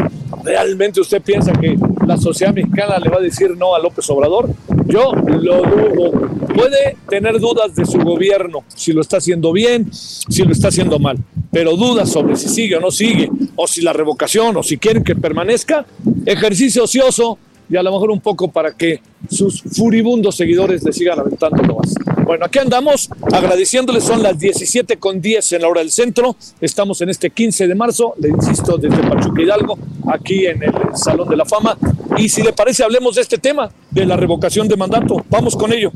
¿realmente 0.43 0.99
usted 0.99 1.21
piensa 1.21 1.51
que 1.53 1.77
la 2.09 2.17
sociedad 2.17 2.55
mexicana 2.55 2.97
le 2.97 3.07
va 3.07 3.17
a 3.17 3.21
decir 3.21 3.55
no 3.55 3.75
a 3.75 3.79
López 3.79 4.09
Obrador? 4.09 4.49
Yo 4.87 5.11
lo 5.13 5.61
dudo. 5.61 6.11
Puede 6.55 6.97
tener 7.07 7.39
dudas 7.39 7.75
de 7.75 7.85
su 7.85 7.99
gobierno, 7.99 8.63
si 8.67 8.93
lo 8.93 9.01
está 9.01 9.17
haciendo 9.17 9.53
bien, 9.53 9.87
si 9.93 10.41
lo 10.43 10.51
está 10.51 10.69
haciendo 10.69 10.97
mal, 10.97 11.19
pero 11.51 11.75
dudas 11.75 12.11
sobre 12.11 12.35
si 12.35 12.49
sigue 12.49 12.77
o 12.77 12.79
no 12.79 12.89
sigue, 12.89 13.29
o 13.55 13.67
si 13.67 13.81
la 13.83 13.93
revocación, 13.93 14.57
o 14.57 14.63
si 14.63 14.77
quieren 14.77 15.03
que 15.03 15.15
permanezca, 15.15 15.85
ejercicio 16.25 16.85
ocioso, 16.85 17.37
y 17.69 17.77
a 17.77 17.83
lo 17.83 17.91
mejor 17.91 18.11
un 18.11 18.19
poco 18.19 18.49
para 18.49 18.71
que 18.71 19.01
sus 19.29 19.61
furibundos 19.61 20.35
seguidores 20.35 20.83
le 20.83 20.91
sigan 20.91 21.19
aventando 21.19 21.75
más. 21.75 21.93
Bueno, 22.25 22.45
aquí 22.45 22.59
andamos 22.59 23.09
agradeciéndoles, 23.31 24.03
son 24.03 24.23
las 24.23 24.37
17 24.37 24.97
con 24.97 25.21
10 25.21 25.53
en 25.53 25.61
la 25.61 25.67
hora 25.67 25.81
del 25.81 25.91
centro, 25.91 26.35
estamos 26.59 27.01
en 27.01 27.09
este 27.09 27.29
15 27.29 27.67
de 27.67 27.75
marzo, 27.75 28.13
le 28.19 28.29
insisto, 28.29 28.77
desde 28.77 28.97
Pachuca 28.97 29.41
Hidalgo, 29.41 29.77
aquí 30.11 30.45
en 30.45 30.63
el 30.63 30.73
Salón 30.93 31.29
de 31.29 31.37
la 31.37 31.45
Fama, 31.45 31.77
y 32.17 32.29
si 32.29 32.41
le 32.41 32.53
parece, 32.53 32.83
hablemos 32.83 33.15
de 33.15 33.21
este 33.21 33.37
tema, 33.37 33.71
de 33.91 34.05
la 34.05 34.17
revocación 34.17 34.67
de 34.67 34.77
mandato, 34.77 35.23
vamos 35.29 35.55
con 35.55 35.73
ello. 35.73 35.91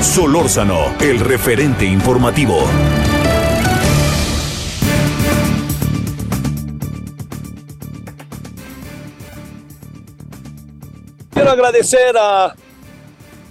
Solórzano, 0.00 0.78
el 1.00 1.20
referente 1.20 1.84
informativo. 1.84 2.58
Quiero 11.40 11.52
agradecer 11.52 12.16
a 12.20 12.54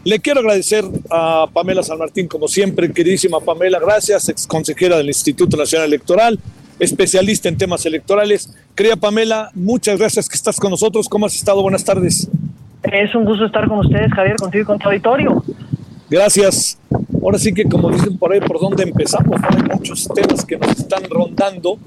le 0.04 0.20
quiero 0.20 0.40
agradecer 0.40 0.86
a 1.10 1.48
Pamela 1.52 1.84
San 1.84 1.98
Martín, 1.98 2.28
como 2.28 2.48
siempre, 2.48 2.92
queridísima 2.92 3.40
Pamela, 3.42 3.80
gracias, 3.80 4.30
ex 4.30 4.48
consejera 4.48 4.98
del 4.98 5.08
Instituto 5.08 5.58
Nacional 5.58 5.88
Electoral, 5.88 6.40
especialista 6.80 7.50
en 7.50 7.58
temas 7.58 7.86
electorales. 7.86 8.50
Querida 8.76 8.96
Pamela, 8.96 9.52
muchas 9.56 10.00
gracias 10.00 10.30
que 10.30 10.36
estás 10.36 10.58
con 10.58 10.72
nosotros. 10.72 11.10
¿Cómo 11.10 11.26
has 11.26 11.36
estado? 11.36 11.62
Buenas 11.62 11.84
tardes. 11.84 12.30
Es 12.84 13.14
un 13.14 13.26
gusto 13.26 13.46
estar 13.46 13.68
con 13.68 13.80
ustedes, 13.80 14.12
Javier, 14.14 14.38
contigo 14.38 14.62
y 14.62 14.66
con 14.66 14.80
tu 14.80 14.88
auditorio. 14.88 15.44
Gracias. 16.10 16.78
Ahora 17.22 17.38
sí 17.38 17.54
que, 17.54 17.66
como 17.66 17.92
dicen 17.92 18.18
por 18.18 18.32
ahí, 18.32 18.40
¿por 18.40 18.60
dónde 18.60 18.84
empezamos? 18.84 19.38
Hay 19.50 19.64
muchos 19.64 20.08
temas 20.16 20.46
que 20.46 20.58
nos 20.58 20.72
están 20.80 21.04
rondando 21.10 21.78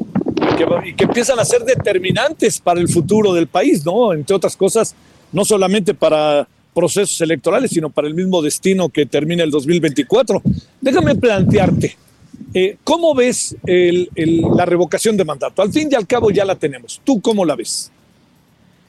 y 0.53 0.57
que, 0.57 0.91
y 0.91 0.95
que 0.95 1.05
empiezan 1.05 1.39
a 1.39 1.45
ser 1.47 1.63
determinantes 1.63 2.61
para 2.61 2.79
el 2.79 2.89
futuro 2.89 3.33
del 3.33 3.47
país, 3.47 3.85
¿no? 3.87 4.13
Entre 4.13 4.37
otras 4.37 4.55
cosas, 4.55 4.95
no 5.33 5.45
solamente 5.45 5.95
para 5.95 6.47
procesos 6.75 7.21
electorales, 7.21 7.71
sino 7.71 7.91
para 7.91 8.09
el 8.09 8.15
mismo 8.15 8.41
destino 8.41 8.89
que 8.89 9.07
termina 9.07 9.43
el 9.43 9.51
2024. 9.51 10.43
Déjame 10.81 11.15
plantearte, 11.15 11.97
eh, 12.55 12.77
¿cómo 12.85 13.15
ves 13.15 13.57
la 13.65 14.65
revocación 14.65 15.17
de 15.17 15.25
mandato? 15.25 15.63
Al 15.63 15.73
fin 15.73 15.89
y 15.91 15.95
al 15.95 16.07
cabo 16.07 16.31
ya 16.31 16.45
la 16.45 16.55
tenemos. 16.55 17.01
¿Tú 17.05 17.21
cómo 17.21 17.45
la 17.45 17.57
ves? 17.57 17.91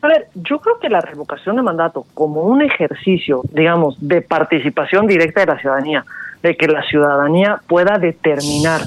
A 0.01 0.07
ver, 0.07 0.27
yo 0.35 0.59
creo 0.59 0.79
que 0.79 0.89
la 0.89 0.99
revocación 0.99 1.55
de 1.55 1.61
mandato 1.61 2.05
como 2.13 2.41
un 2.41 2.61
ejercicio, 2.61 3.41
digamos, 3.53 3.95
de 4.01 4.21
participación 4.21 5.07
directa 5.07 5.41
de 5.41 5.45
la 5.47 5.59
ciudadanía, 5.59 6.05
de 6.41 6.57
que 6.57 6.67
la 6.67 6.83
ciudadanía 6.83 7.61
pueda 7.67 7.97
determinar 7.97 8.81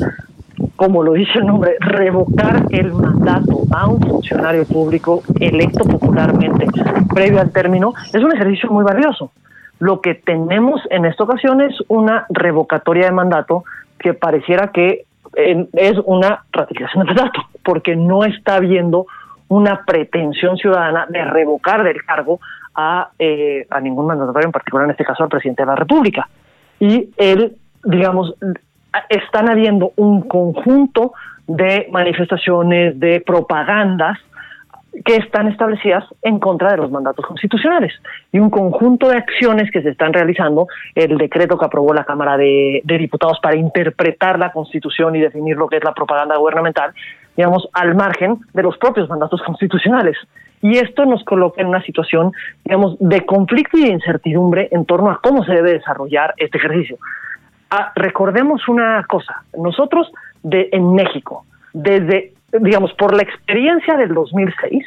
como 0.77 1.03
lo 1.03 1.13
dice 1.13 1.39
el 1.39 1.47
nombre, 1.47 1.77
revocar 1.81 2.65
el 2.71 2.93
mandato 2.93 3.63
a 3.73 3.89
un 3.89 4.01
funcionario 4.01 4.65
público 4.67 5.23
electo 5.41 5.85
popularmente 5.85 6.67
previo 7.15 7.41
al 7.41 7.51
término, 7.53 7.95
es 8.13 8.23
un 8.23 8.35
ejercicio 8.35 8.71
muy 8.71 8.85
valioso. 8.85 9.33
Lo 9.79 10.01
que 10.01 10.15
tenemos 10.15 10.81
en 10.91 11.05
esta 11.05 11.25
ocasión 11.25 11.61
es 11.61 11.75
una 11.89 12.27
revocatoria 12.31 13.07
de 13.07 13.13
mandato 13.13 13.65
que 13.99 14.15
pareciera 14.15 14.69
que 14.69 15.05
es 15.35 15.95
una 16.05 16.45
ratificación 16.53 17.05
de 17.05 17.15
mandato, 17.15 17.41
porque 17.63 17.95
no 17.95 18.25
está 18.25 18.57
habiendo 18.57 19.07
una 19.49 19.85
pretensión 19.85 20.57
ciudadana 20.57 21.07
de 21.09 21.25
revocar 21.25 21.85
del 21.85 22.03
cargo 22.05 22.41
a, 22.75 23.11
eh, 23.19 23.67
a 23.71 23.81
ningún 23.81 24.07
mandatario, 24.07 24.47
en 24.47 24.53
particular 24.53 24.85
en 24.87 24.91
este 24.91 25.05
caso 25.05 25.23
al 25.23 25.29
presidente 25.29 25.63
de 25.63 25.67
la 25.67 25.77
República. 25.77 26.29
Y 26.81 27.11
él, 27.17 27.57
digamos, 27.85 28.35
están 29.09 29.49
habiendo 29.49 29.93
un 29.97 30.23
conjunto 30.23 31.13
de 31.47 31.89
manifestaciones, 31.91 32.99
de 32.99 33.21
propagandas 33.21 34.19
que 35.05 35.17
están 35.17 35.49
establecidas 35.49 36.05
en 36.23 36.39
contra 36.39 36.71
de 36.71 36.79
los 36.79 36.91
mandatos 36.91 37.27
constitucionales 37.27 37.93
y 38.33 38.39
un 38.39 38.51
conjunto 38.51 39.09
de 39.09 39.19
acciones 39.19 39.71
que 39.71 39.83
se 39.83 39.91
están 39.91 40.13
realizando, 40.13 40.69
el 40.95 41.19
decreto 41.19 41.59
que 41.59 41.67
aprobó 41.67 41.93
la 41.93 42.05
Cámara 42.05 42.37
de, 42.37 42.83
Diputados 42.85 43.39
para 43.43 43.57
interpretar 43.57 44.39
la 44.39 44.53
Constitución 44.53 45.15
y 45.17 45.21
definir 45.21 45.57
lo 45.57 45.69
que 45.69 45.77
es 45.77 45.85
la 45.85 45.93
propaganda 45.93 46.37
gubernamental, 46.37 46.93
digamos, 47.37 47.69
al 47.75 47.95
margen 47.95 48.39
de 48.55 48.63
los 48.63 48.79
propios 48.79 49.09
mandatos 49.09 49.43
constitucionales. 49.43 50.17
Y 50.63 50.79
esto 50.79 51.05
nos 51.05 51.23
coloca 51.25 51.61
en 51.61 51.69
una 51.69 51.83
situación, 51.83 52.33
digamos, 52.65 52.97
de 52.99 53.27
conflicto 53.27 53.77
y 53.77 53.85
de 53.85 53.93
incertidumbre 53.93 54.69
en 54.73 54.87
torno 54.87 55.11
a 55.11 55.21
cómo 55.21 55.45
se 55.45 55.53
debe 55.53 55.75
desarrollar 55.75 56.33
este 56.39 56.57
ejercicio. 56.57 56.97
Ah, 57.71 57.93
recordemos 57.97 58.69
una 58.69 59.05
cosa, 59.09 59.43
nosotros 59.57 60.13
de, 60.43 60.69
en 60.73 60.95
México, 60.95 61.45
desde, 61.73 62.33
digamos, 62.61 62.93
por 62.95 63.15
la 63.15 63.23
experiencia 63.23 63.97
del 63.97 64.15
2006 64.15 64.85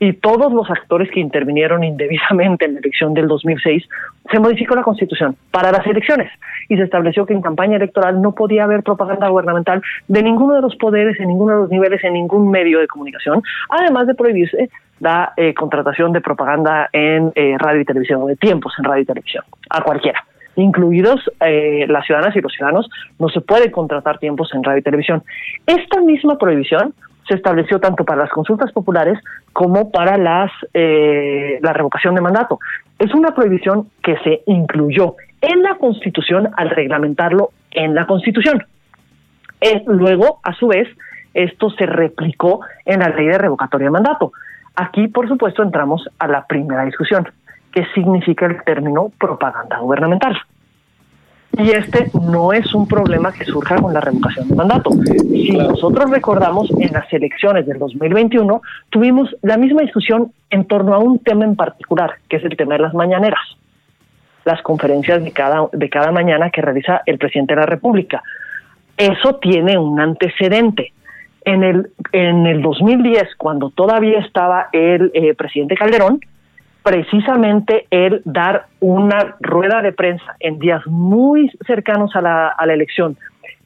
y 0.00 0.12
todos 0.14 0.52
los 0.52 0.68
actores 0.68 1.10
que 1.10 1.20
intervinieron 1.20 1.84
indebidamente 1.84 2.64
en 2.64 2.74
la 2.74 2.80
elección 2.80 3.14
del 3.14 3.28
2006, 3.28 3.88
se 4.30 4.40
modificó 4.40 4.74
la 4.74 4.82
constitución 4.82 5.36
para 5.52 5.70
las 5.70 5.86
elecciones 5.86 6.30
y 6.68 6.76
se 6.76 6.82
estableció 6.82 7.24
que 7.26 7.32
en 7.32 7.42
campaña 7.42 7.76
electoral 7.76 8.20
no 8.20 8.32
podía 8.32 8.64
haber 8.64 8.82
propaganda 8.82 9.28
gubernamental 9.28 9.80
de 10.08 10.22
ninguno 10.22 10.54
de 10.54 10.62
los 10.62 10.74
poderes, 10.76 11.18
en 11.20 11.28
ninguno 11.28 11.54
de 11.54 11.60
los 11.60 11.70
niveles, 11.70 12.02
en 12.02 12.14
ningún 12.14 12.50
medio 12.50 12.80
de 12.80 12.88
comunicación, 12.88 13.40
además 13.70 14.08
de 14.08 14.14
prohibirse 14.16 14.68
la 14.98 15.32
eh, 15.36 15.54
contratación 15.54 16.12
de 16.12 16.20
propaganda 16.20 16.88
en 16.92 17.30
eh, 17.36 17.56
radio 17.56 17.82
y 17.82 17.84
televisión, 17.84 18.22
o 18.22 18.26
de 18.26 18.36
tiempos 18.36 18.74
en 18.78 18.84
radio 18.84 19.02
y 19.02 19.06
televisión, 19.06 19.44
a 19.70 19.82
cualquiera 19.82 20.24
incluidos 20.56 21.20
eh, 21.40 21.86
las 21.88 22.04
ciudadanas 22.06 22.34
y 22.36 22.40
los 22.40 22.52
ciudadanos, 22.52 22.88
no 23.18 23.28
se 23.28 23.40
puede 23.40 23.70
contratar 23.70 24.18
tiempos 24.18 24.50
en 24.54 24.64
radio 24.64 24.78
y 24.78 24.82
televisión. 24.82 25.22
Esta 25.66 26.00
misma 26.00 26.38
prohibición 26.38 26.94
se 27.28 27.34
estableció 27.34 27.80
tanto 27.80 28.04
para 28.04 28.22
las 28.22 28.30
consultas 28.30 28.72
populares 28.72 29.18
como 29.52 29.90
para 29.90 30.16
las 30.16 30.50
eh, 30.74 31.58
la 31.62 31.72
revocación 31.72 32.14
de 32.14 32.20
mandato. 32.20 32.58
Es 32.98 33.12
una 33.14 33.34
prohibición 33.34 33.88
que 34.02 34.16
se 34.18 34.42
incluyó 34.46 35.16
en 35.40 35.62
la 35.62 35.76
Constitución 35.76 36.48
al 36.56 36.70
reglamentarlo 36.70 37.50
en 37.70 37.94
la 37.94 38.06
Constitución. 38.06 38.64
Eh, 39.60 39.82
luego, 39.86 40.40
a 40.42 40.54
su 40.54 40.68
vez, 40.68 40.88
esto 41.34 41.70
se 41.70 41.86
replicó 41.86 42.60
en 42.84 43.00
la 43.00 43.08
ley 43.08 43.26
de 43.26 43.38
revocatoria 43.38 43.86
de 43.86 43.90
mandato. 43.90 44.32
Aquí, 44.76 45.08
por 45.08 45.28
supuesto, 45.28 45.62
entramos 45.62 46.08
a 46.18 46.28
la 46.28 46.46
primera 46.46 46.84
discusión 46.84 47.28
qué 47.76 47.86
significa 47.94 48.46
el 48.46 48.64
término 48.64 49.12
propaganda 49.20 49.78
gubernamental. 49.80 50.34
Y 51.58 51.72
este 51.72 52.10
no 52.14 52.54
es 52.54 52.74
un 52.74 52.88
problema 52.88 53.32
que 53.32 53.44
surja 53.44 53.76
con 53.76 53.92
la 53.92 54.00
revocación 54.00 54.48
de 54.48 54.54
mandato. 54.54 54.90
Si 54.92 55.52
nosotros 55.52 56.10
recordamos, 56.10 56.70
en 56.70 56.90
las 56.94 57.12
elecciones 57.12 57.66
del 57.66 57.78
2021 57.78 58.62
tuvimos 58.88 59.36
la 59.42 59.58
misma 59.58 59.82
discusión 59.82 60.32
en 60.48 60.64
torno 60.64 60.94
a 60.94 60.98
un 60.98 61.18
tema 61.18 61.44
en 61.44 61.54
particular, 61.54 62.14
que 62.30 62.36
es 62.36 62.44
el 62.44 62.56
tema 62.56 62.76
de 62.76 62.80
las 62.80 62.94
mañaneras, 62.94 63.40
las 64.46 64.62
conferencias 64.62 65.22
de 65.22 65.32
cada, 65.32 65.68
de 65.70 65.90
cada 65.90 66.10
mañana 66.12 66.48
que 66.48 66.62
realiza 66.62 67.02
el 67.04 67.18
presidente 67.18 67.54
de 67.54 67.60
la 67.60 67.66
República. 67.66 68.22
Eso 68.96 69.34
tiene 69.34 69.76
un 69.76 70.00
antecedente. 70.00 70.94
En 71.44 71.62
el, 71.62 71.90
en 72.12 72.46
el 72.46 72.62
2010, 72.62 73.36
cuando 73.36 73.68
todavía 73.68 74.18
estaba 74.20 74.68
el 74.72 75.10
eh, 75.14 75.34
presidente 75.34 75.74
Calderón, 75.76 76.20
precisamente 76.86 77.88
el 77.90 78.22
dar 78.24 78.66
una 78.78 79.34
rueda 79.40 79.82
de 79.82 79.90
prensa 79.90 80.36
en 80.38 80.60
días 80.60 80.86
muy 80.86 81.50
cercanos 81.66 82.14
a 82.14 82.20
la, 82.20 82.54
elección 82.72 83.16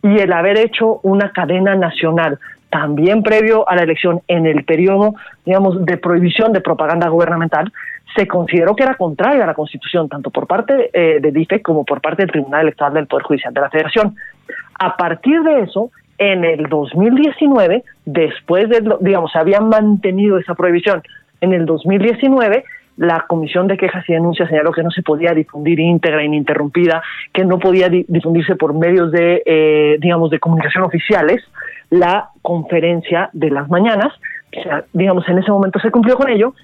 y 0.03 0.19
el 0.21 0.33
haber 0.33 0.57
hecho 0.57 1.01
una 1.03 1.31
cadena 1.31 1.75
nacional 1.75 2.39
también 2.71 3.23
previo 3.23 3.69
a 3.69 3.77
la 3.77 3.83
elección 3.83 4.23
en 4.27 4.47
el 4.47 4.65
periodo, 4.65 5.17
digamos, 5.45 5.85
de 5.85 5.99
prohibición 5.99 6.55
de 6.55 6.63
propaganda 6.63 7.11
gubernamental, 7.11 7.71
se 8.17 8.27
consideró 8.27 8.75
que 8.75 8.85
era 8.85 8.95
contraria 8.95 9.45
a 9.45 9.49
la 9.49 9.55
Constitución, 9.55 10.09
tanto 10.09 10.31
por 10.31 10.47
parte 10.47 10.89
eh, 10.91 11.21
de 11.21 11.31
DIFE 11.31 11.61
como 11.61 11.85
por 11.85 12.01
parte 12.01 12.23
del 12.23 12.31
Tribunal 12.31 12.63
Electoral 12.63 12.95
del 12.95 13.07
Poder 13.07 13.25
Judicial 13.25 13.53
de 13.53 13.61
la 13.61 13.69
Federación. 13.69 14.17
A 14.79 14.97
partir 14.97 15.43
de 15.43 15.61
eso, 15.61 15.91
en 16.17 16.43
el 16.43 16.71
2019, 16.71 17.85
después 18.07 18.71
de, 18.71 18.83
digamos, 19.01 19.31
se 19.31 19.39
había 19.39 19.61
mantenido 19.61 20.39
esa 20.39 20.55
prohibición. 20.55 21.03
En 21.43 21.53
el 21.53 21.67
2019, 21.67 22.65
la 22.97 23.25
Comisión 23.29 23.67
de 23.67 23.77
Quejas 23.77 24.05
y 24.09 24.13
Denuncias 24.13 24.49
señaló 24.49 24.73
que 24.73 24.83
no 24.83 24.91
se 24.91 25.03
podía 25.03 25.33
difundir 25.33 25.81
íntegra, 25.81 26.23
ininterrumpida, 26.23 27.03
que 27.33 27.45
no 27.45 27.59
podía 27.59 27.89
difundirse 27.89 28.57
por 28.57 28.75
medios 28.75 29.11
de, 29.11 29.43
eh, 29.47 29.97
digamos, 30.01 30.31
de 30.31 30.39
comunicación 30.39 30.85
oficiales 30.85 31.43
la 31.91 32.31
conferencia 32.43 33.31
de 33.33 33.51
las 33.51 33.69
mañanas. 33.69 34.13
O 34.57 34.63
sea, 34.63 34.85
digamos, 34.93 35.29
en 35.29 35.39
ese 35.39 35.51
momento 35.51 35.79
se 35.81 35.91
cumplió 35.91 36.17
con 36.17 36.31
ello, 36.31 36.55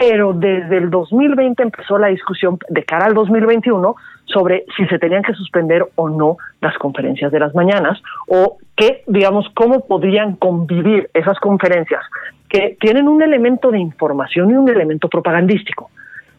pero 0.00 0.32
desde 0.32 0.78
el 0.78 0.88
2020 0.88 1.62
empezó 1.62 1.98
la 1.98 2.06
discusión 2.06 2.58
de 2.70 2.84
cara 2.84 3.04
al 3.04 3.12
2021 3.12 3.94
sobre 4.24 4.64
si 4.74 4.86
se 4.86 4.98
tenían 4.98 5.22
que 5.22 5.34
suspender 5.34 5.86
o 5.94 6.08
no 6.08 6.38
las 6.62 6.78
conferencias 6.78 7.30
de 7.30 7.38
las 7.38 7.54
mañanas 7.54 8.00
o 8.26 8.56
que, 8.74 9.04
digamos, 9.06 9.46
cómo 9.54 9.86
podrían 9.86 10.36
convivir 10.36 11.10
esas 11.12 11.38
conferencias 11.38 12.00
que 12.48 12.78
tienen 12.80 13.08
un 13.08 13.20
elemento 13.20 13.70
de 13.70 13.78
información 13.78 14.50
y 14.50 14.54
un 14.54 14.70
elemento 14.70 15.10
propagandístico. 15.10 15.90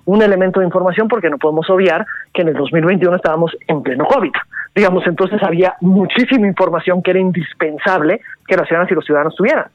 Un 0.06 0.24
elemento 0.24 0.60
de 0.60 0.66
información 0.66 1.08
porque 1.08 1.30
no 1.30 1.38
podemos 1.38 1.70
obviar 1.70 2.08
que 2.34 2.42
en 2.42 2.48
el 2.48 2.56
2021 2.56 3.16
estábamos 3.16 3.56
en 3.68 3.84
pleno 3.84 4.06
COVID. 4.06 4.32
Digamos, 4.74 5.06
entonces 5.06 5.40
había 5.44 5.76
muchísima 5.82 6.48
información 6.48 7.04
que 7.04 7.12
era 7.12 7.20
indispensable 7.20 8.22
que 8.48 8.58
las 8.58 8.68
ciudadanas 8.68 8.92
y 8.92 8.96
los 8.96 9.06
ciudadanos 9.06 9.36
tuvieran. 9.36 9.66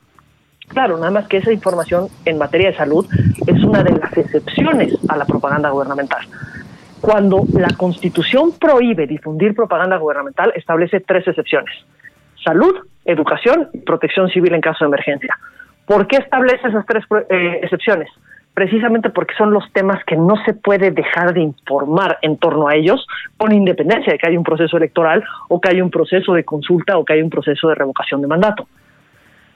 Claro, 0.68 0.96
nada 0.98 1.10
más 1.10 1.28
que 1.28 1.38
esa 1.38 1.52
información 1.52 2.08
en 2.24 2.38
materia 2.38 2.70
de 2.70 2.76
salud 2.76 3.06
es 3.46 3.62
una 3.62 3.82
de 3.82 3.98
las 3.98 4.16
excepciones 4.16 4.96
a 5.08 5.16
la 5.16 5.24
propaganda 5.24 5.70
gubernamental. 5.70 6.26
Cuando 7.00 7.44
la 7.52 7.68
Constitución 7.76 8.52
prohíbe 8.58 9.06
difundir 9.06 9.54
propaganda 9.54 9.96
gubernamental, 9.96 10.52
establece 10.56 11.00
tres 11.00 11.26
excepciones. 11.28 11.72
Salud, 12.42 12.74
educación 13.04 13.68
y 13.72 13.78
protección 13.78 14.28
civil 14.28 14.54
en 14.54 14.60
caso 14.60 14.84
de 14.84 14.88
emergencia. 14.88 15.38
¿Por 15.86 16.06
qué 16.08 16.16
establece 16.16 16.68
esas 16.68 16.84
tres 16.84 17.04
eh, 17.30 17.60
excepciones? 17.62 18.08
Precisamente 18.54 19.10
porque 19.10 19.34
son 19.34 19.52
los 19.52 19.70
temas 19.72 20.02
que 20.04 20.16
no 20.16 20.34
se 20.44 20.54
puede 20.54 20.90
dejar 20.90 21.32
de 21.32 21.42
informar 21.42 22.18
en 22.22 22.38
torno 22.38 22.68
a 22.68 22.74
ellos, 22.74 23.06
con 23.36 23.52
independencia 23.52 24.12
de 24.12 24.18
que 24.18 24.26
haya 24.26 24.38
un 24.38 24.44
proceso 24.44 24.76
electoral 24.76 25.22
o 25.48 25.60
que 25.60 25.68
haya 25.68 25.84
un 25.84 25.90
proceso 25.90 26.32
de 26.32 26.44
consulta 26.44 26.98
o 26.98 27.04
que 27.04 27.12
haya 27.12 27.24
un 27.24 27.30
proceso 27.30 27.68
de 27.68 27.74
revocación 27.74 28.20
de 28.22 28.26
mandato. 28.26 28.66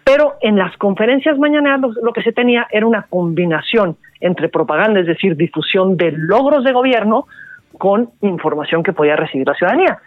Pero 0.04 0.34
en 0.40 0.56
las 0.56 0.76
conferencias 0.76 1.38
mañaneras 1.38 1.80
lo, 2.02 2.12
que 2.12 2.22
se 2.22 2.32
tenía 2.32 2.66
era 2.70 2.86
una 2.86 3.02
combinación 3.08 3.96
entre 4.20 4.48
propaganda, 4.48 5.00
es 5.00 5.06
decir, 5.06 5.36
difusión 5.36 5.96
de 5.96 6.12
logros 6.12 6.64
de 6.64 6.72
gobierno, 6.72 7.26
con 7.78 8.10
información 8.20 8.82
que 8.82 8.92
podía 8.92 9.16
recibir 9.16 9.46
la 9.46 9.54
ciudadanía. 9.54 9.98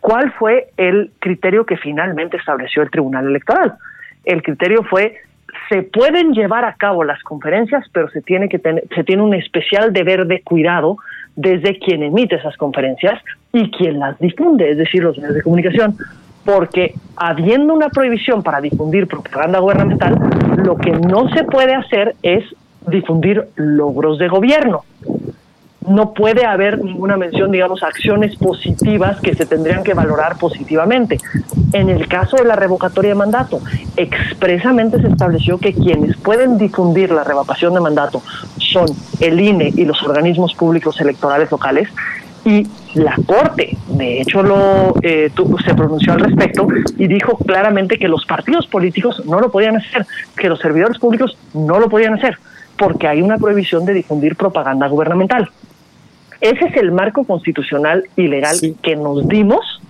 ¿Cuál 0.00 0.32
fue 0.32 0.70
el 0.76 1.12
criterio 1.20 1.64
que 1.64 1.76
finalmente 1.76 2.36
estableció 2.36 2.82
el 2.82 2.90
Tribunal 2.90 3.26
Electoral? 3.26 3.74
El 4.24 4.42
criterio 4.42 4.82
fue 4.82 5.16
se 5.68 5.82
pueden 5.82 6.32
llevar 6.32 6.64
a 6.64 6.74
cabo 6.74 7.04
las 7.04 7.22
conferencias, 7.22 7.84
pero 7.92 8.08
se 8.10 8.22
tiene 8.22 8.48
que 8.48 8.58
tener, 8.58 8.84
se 8.94 9.04
tiene 9.04 9.22
un 9.22 9.34
especial 9.34 9.92
deber 9.92 10.26
de 10.26 10.42
cuidado 10.42 10.96
desde 11.36 11.78
quien 11.78 12.02
emite 12.02 12.36
esas 12.36 12.56
conferencias 12.56 13.22
y 13.52 13.70
quien 13.70 13.98
las 13.98 14.18
difunde, 14.18 14.70
es 14.70 14.76
decir, 14.78 15.02
los 15.02 15.16
medios 15.18 15.34
de 15.34 15.42
comunicación 15.42 15.96
porque 16.44 16.94
habiendo 17.16 17.74
una 17.74 17.88
prohibición 17.88 18.42
para 18.42 18.60
difundir 18.60 19.06
propaganda 19.06 19.58
gubernamental, 19.60 20.18
lo 20.56 20.76
que 20.76 20.92
no 20.92 21.28
se 21.30 21.44
puede 21.44 21.74
hacer 21.74 22.16
es 22.22 22.44
difundir 22.86 23.48
logros 23.56 24.18
de 24.18 24.28
gobierno. 24.28 24.84
No 25.86 26.12
puede 26.12 26.46
haber 26.46 26.82
ninguna 26.82 27.16
mención, 27.16 27.50
digamos, 27.50 27.82
acciones 27.82 28.36
positivas 28.36 29.20
que 29.20 29.34
se 29.34 29.46
tendrían 29.46 29.82
que 29.82 29.94
valorar 29.94 30.36
positivamente. 30.38 31.18
En 31.72 31.88
el 31.88 32.06
caso 32.06 32.36
de 32.36 32.44
la 32.44 32.54
revocatoria 32.54 33.10
de 33.10 33.14
mandato, 33.16 33.60
expresamente 33.96 35.00
se 35.00 35.08
estableció 35.08 35.58
que 35.58 35.72
quienes 35.72 36.16
pueden 36.16 36.56
difundir 36.56 37.10
la 37.10 37.24
revocación 37.24 37.74
de 37.74 37.80
mandato 37.80 38.22
son 38.58 38.86
el 39.18 39.40
INE 39.40 39.72
y 39.74 39.84
los 39.84 40.00
organismos 40.04 40.54
públicos 40.54 41.00
electorales 41.00 41.50
locales, 41.50 41.88
y 42.44 42.66
la 42.94 43.16
Corte, 43.26 43.76
de 43.88 44.20
hecho, 44.20 44.42
lo 44.42 44.94
eh, 45.02 45.30
se 45.64 45.74
pronunció 45.74 46.12
al 46.12 46.20
respecto 46.20 46.66
y 46.98 47.06
dijo 47.06 47.36
claramente 47.38 47.98
que 47.98 48.08
los 48.08 48.26
partidos 48.26 48.66
políticos 48.66 49.22
no 49.26 49.40
lo 49.40 49.50
podían 49.50 49.76
hacer, 49.76 50.06
que 50.36 50.48
los 50.48 50.58
servidores 50.58 50.98
públicos 50.98 51.36
no 51.54 51.78
lo 51.78 51.88
podían 51.88 52.14
hacer, 52.14 52.38
porque 52.76 53.08
hay 53.08 53.22
una 53.22 53.38
prohibición 53.38 53.84
de 53.84 53.94
difundir 53.94 54.36
propaganda 54.36 54.86
gubernamental. 54.88 55.50
Ese 56.40 56.66
es 56.66 56.76
el 56.76 56.92
marco 56.92 57.24
constitucional 57.24 58.04
y 58.16 58.26
legal 58.26 58.56
que 58.82 58.96
nos 58.96 59.28
dimos 59.28 59.80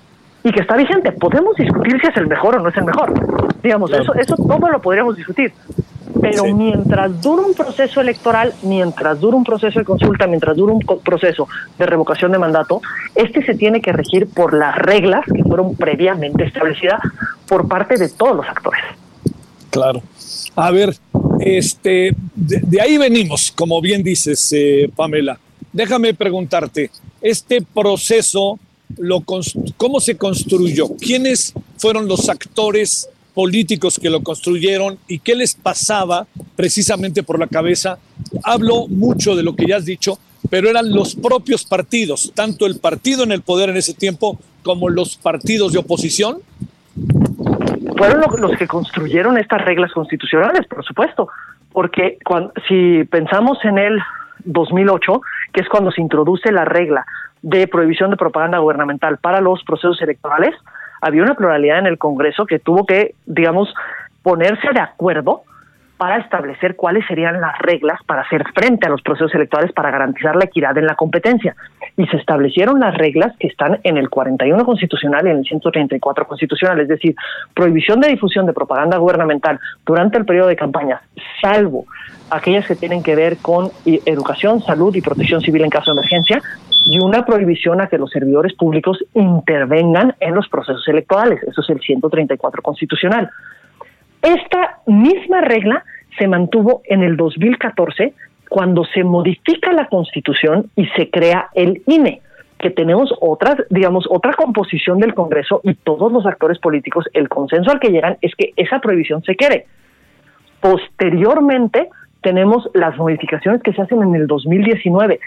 y 0.44 0.52
que 0.52 0.60
está 0.60 0.76
vigente. 0.76 1.12
Podemos 1.12 1.56
discutir 1.56 1.98
si 2.00 2.08
es 2.08 2.16
el 2.16 2.26
mejor 2.26 2.56
o 2.56 2.60
no 2.60 2.68
es 2.68 2.76
el 2.76 2.84
mejor. 2.84 3.12
Digamos, 3.62 3.92
eso, 3.92 4.14
eso 4.14 4.36
todo 4.36 4.68
lo 4.68 4.80
podríamos 4.80 5.16
discutir. 5.16 5.52
Pero 6.20 6.44
mientras 6.54 7.20
dura 7.20 7.42
un 7.42 7.54
proceso 7.54 8.00
electoral, 8.00 8.54
mientras 8.62 9.20
dura 9.20 9.36
un 9.36 9.44
proceso 9.44 9.78
de 9.78 9.84
consulta, 9.84 10.26
mientras 10.26 10.56
dura 10.56 10.72
un 10.72 10.80
proceso 10.80 11.48
de 11.78 11.86
revocación 11.86 12.32
de 12.32 12.38
mandato, 12.38 12.80
este 13.14 13.44
se 13.44 13.54
tiene 13.54 13.80
que 13.80 13.92
regir 13.92 14.28
por 14.28 14.54
las 14.54 14.76
reglas 14.76 15.24
que 15.26 15.42
fueron 15.42 15.74
previamente 15.74 16.44
establecidas 16.44 17.00
por 17.48 17.68
parte 17.68 17.96
de 17.96 18.08
todos 18.08 18.36
los 18.36 18.46
actores. 18.46 18.82
Claro. 19.70 20.02
A 20.54 20.70
ver, 20.70 20.94
este, 21.40 22.14
de, 22.34 22.80
ahí 22.80 22.98
venimos, 22.98 23.50
como 23.52 23.80
bien 23.80 24.02
dices, 24.02 24.52
eh, 24.52 24.90
Pamela. 24.94 25.38
Déjame 25.72 26.12
preguntarte, 26.12 26.90
este 27.22 27.62
proceso, 27.62 28.58
lo, 28.98 29.24
¿cómo 29.76 30.00
se 30.00 30.16
construyó? 30.16 30.94
¿Quiénes 30.96 31.54
fueron 31.78 32.06
los 32.06 32.28
actores 32.28 33.08
políticos 33.34 33.98
que 34.00 34.10
lo 34.10 34.22
construyeron 34.22 34.98
y 35.08 35.18
qué 35.18 35.34
les 35.34 35.54
pasaba 35.54 36.26
precisamente 36.56 37.22
por 37.22 37.38
la 37.38 37.46
cabeza. 37.46 37.98
Hablo 38.44 38.86
mucho 38.88 39.34
de 39.34 39.42
lo 39.42 39.56
que 39.56 39.66
ya 39.66 39.76
has 39.76 39.84
dicho, 39.84 40.18
pero 40.50 40.68
eran 40.68 40.92
los 40.92 41.14
propios 41.14 41.64
partidos, 41.64 42.32
tanto 42.34 42.66
el 42.66 42.78
partido 42.78 43.24
en 43.24 43.32
el 43.32 43.42
poder 43.42 43.70
en 43.70 43.76
ese 43.76 43.94
tiempo 43.94 44.38
como 44.62 44.88
los 44.88 45.16
partidos 45.16 45.72
de 45.72 45.78
oposición. 45.78 46.38
Fueron 47.96 48.20
los 48.40 48.56
que 48.56 48.66
construyeron 48.66 49.38
estas 49.38 49.64
reglas 49.64 49.92
constitucionales, 49.92 50.66
por 50.66 50.84
supuesto, 50.84 51.28
porque 51.72 52.18
cuando, 52.24 52.52
si 52.68 53.04
pensamos 53.04 53.58
en 53.64 53.78
el 53.78 53.98
2008, 54.44 55.20
que 55.52 55.60
es 55.62 55.68
cuando 55.68 55.90
se 55.90 56.00
introduce 56.00 56.50
la 56.52 56.64
regla 56.64 57.06
de 57.42 57.66
prohibición 57.66 58.10
de 58.10 58.16
propaganda 58.16 58.58
gubernamental 58.58 59.18
para 59.18 59.40
los 59.40 59.62
procesos 59.64 60.00
electorales, 60.02 60.54
había 61.02 61.22
una 61.22 61.34
pluralidad 61.34 61.80
en 61.80 61.86
el 61.86 61.98
Congreso 61.98 62.46
que 62.46 62.60
tuvo 62.60 62.86
que, 62.86 63.14
digamos, 63.26 63.74
ponerse 64.22 64.68
de 64.72 64.80
acuerdo 64.80 65.42
para 66.02 66.16
establecer 66.16 66.74
cuáles 66.74 67.06
serían 67.06 67.40
las 67.40 67.56
reglas 67.60 68.00
para 68.04 68.22
hacer 68.22 68.42
frente 68.56 68.88
a 68.88 68.90
los 68.90 69.00
procesos 69.02 69.32
electorales 69.36 69.72
para 69.72 69.92
garantizar 69.92 70.34
la 70.34 70.46
equidad 70.46 70.76
en 70.76 70.86
la 70.86 70.96
competencia. 70.96 71.54
Y 71.96 72.04
se 72.08 72.16
establecieron 72.16 72.80
las 72.80 72.92
reglas 72.98 73.36
que 73.38 73.46
están 73.46 73.78
en 73.84 73.96
el 73.96 74.10
41 74.10 74.64
constitucional 74.64 75.24
y 75.24 75.30
en 75.30 75.36
el 75.36 75.44
134 75.44 76.26
constitucional, 76.26 76.80
es 76.80 76.88
decir, 76.88 77.14
prohibición 77.54 78.00
de 78.00 78.08
difusión 78.08 78.46
de 78.46 78.52
propaganda 78.52 78.96
gubernamental 78.96 79.60
durante 79.86 80.18
el 80.18 80.24
periodo 80.24 80.48
de 80.48 80.56
campaña, 80.56 81.00
salvo 81.40 81.84
aquellas 82.30 82.66
que 82.66 82.74
tienen 82.74 83.04
que 83.04 83.14
ver 83.14 83.36
con 83.40 83.70
educación, 83.84 84.60
salud 84.60 84.92
y 84.96 85.02
protección 85.02 85.40
civil 85.40 85.62
en 85.62 85.70
caso 85.70 85.92
de 85.94 86.00
emergencia, 86.00 86.42
y 86.84 86.98
una 86.98 87.24
prohibición 87.24 87.80
a 87.80 87.86
que 87.86 87.98
los 87.98 88.10
servidores 88.10 88.54
públicos 88.54 88.98
intervengan 89.14 90.16
en 90.18 90.34
los 90.34 90.48
procesos 90.48 90.82
electorales. 90.88 91.40
Eso 91.44 91.60
es 91.60 91.70
el 91.70 91.78
134 91.78 92.60
constitucional. 92.60 93.30
Esta 94.20 94.78
misma 94.86 95.40
regla 95.40 95.84
se 96.18 96.26
mantuvo 96.26 96.82
en 96.84 97.02
el 97.02 97.16
2014 97.16 98.14
cuando 98.48 98.84
se 98.84 99.02
modifica 99.02 99.72
la 99.72 99.88
Constitución 99.88 100.70
y 100.76 100.86
se 100.88 101.10
crea 101.10 101.48
el 101.54 101.82
INE, 101.86 102.20
que 102.58 102.70
tenemos 102.70 103.12
otra, 103.20 103.56
digamos, 103.70 104.06
otra 104.10 104.34
composición 104.34 104.98
del 104.98 105.14
Congreso 105.14 105.60
y 105.64 105.74
todos 105.74 106.12
los 106.12 106.26
actores 106.26 106.58
políticos, 106.58 107.06
el 107.14 107.28
consenso 107.28 107.70
al 107.70 107.80
que 107.80 107.90
llegan 107.90 108.18
es 108.20 108.34
que 108.36 108.52
esa 108.56 108.78
prohibición 108.80 109.22
se 109.22 109.36
quede. 109.36 109.66
Posteriormente, 110.60 111.88
tenemos 112.22 112.70
las 112.72 112.96
modificaciones 112.96 113.62
que 113.62 113.72
se 113.72 113.82
hacen 113.82 114.00
en 114.02 114.14
el 114.14 114.26
2019, 114.26 115.18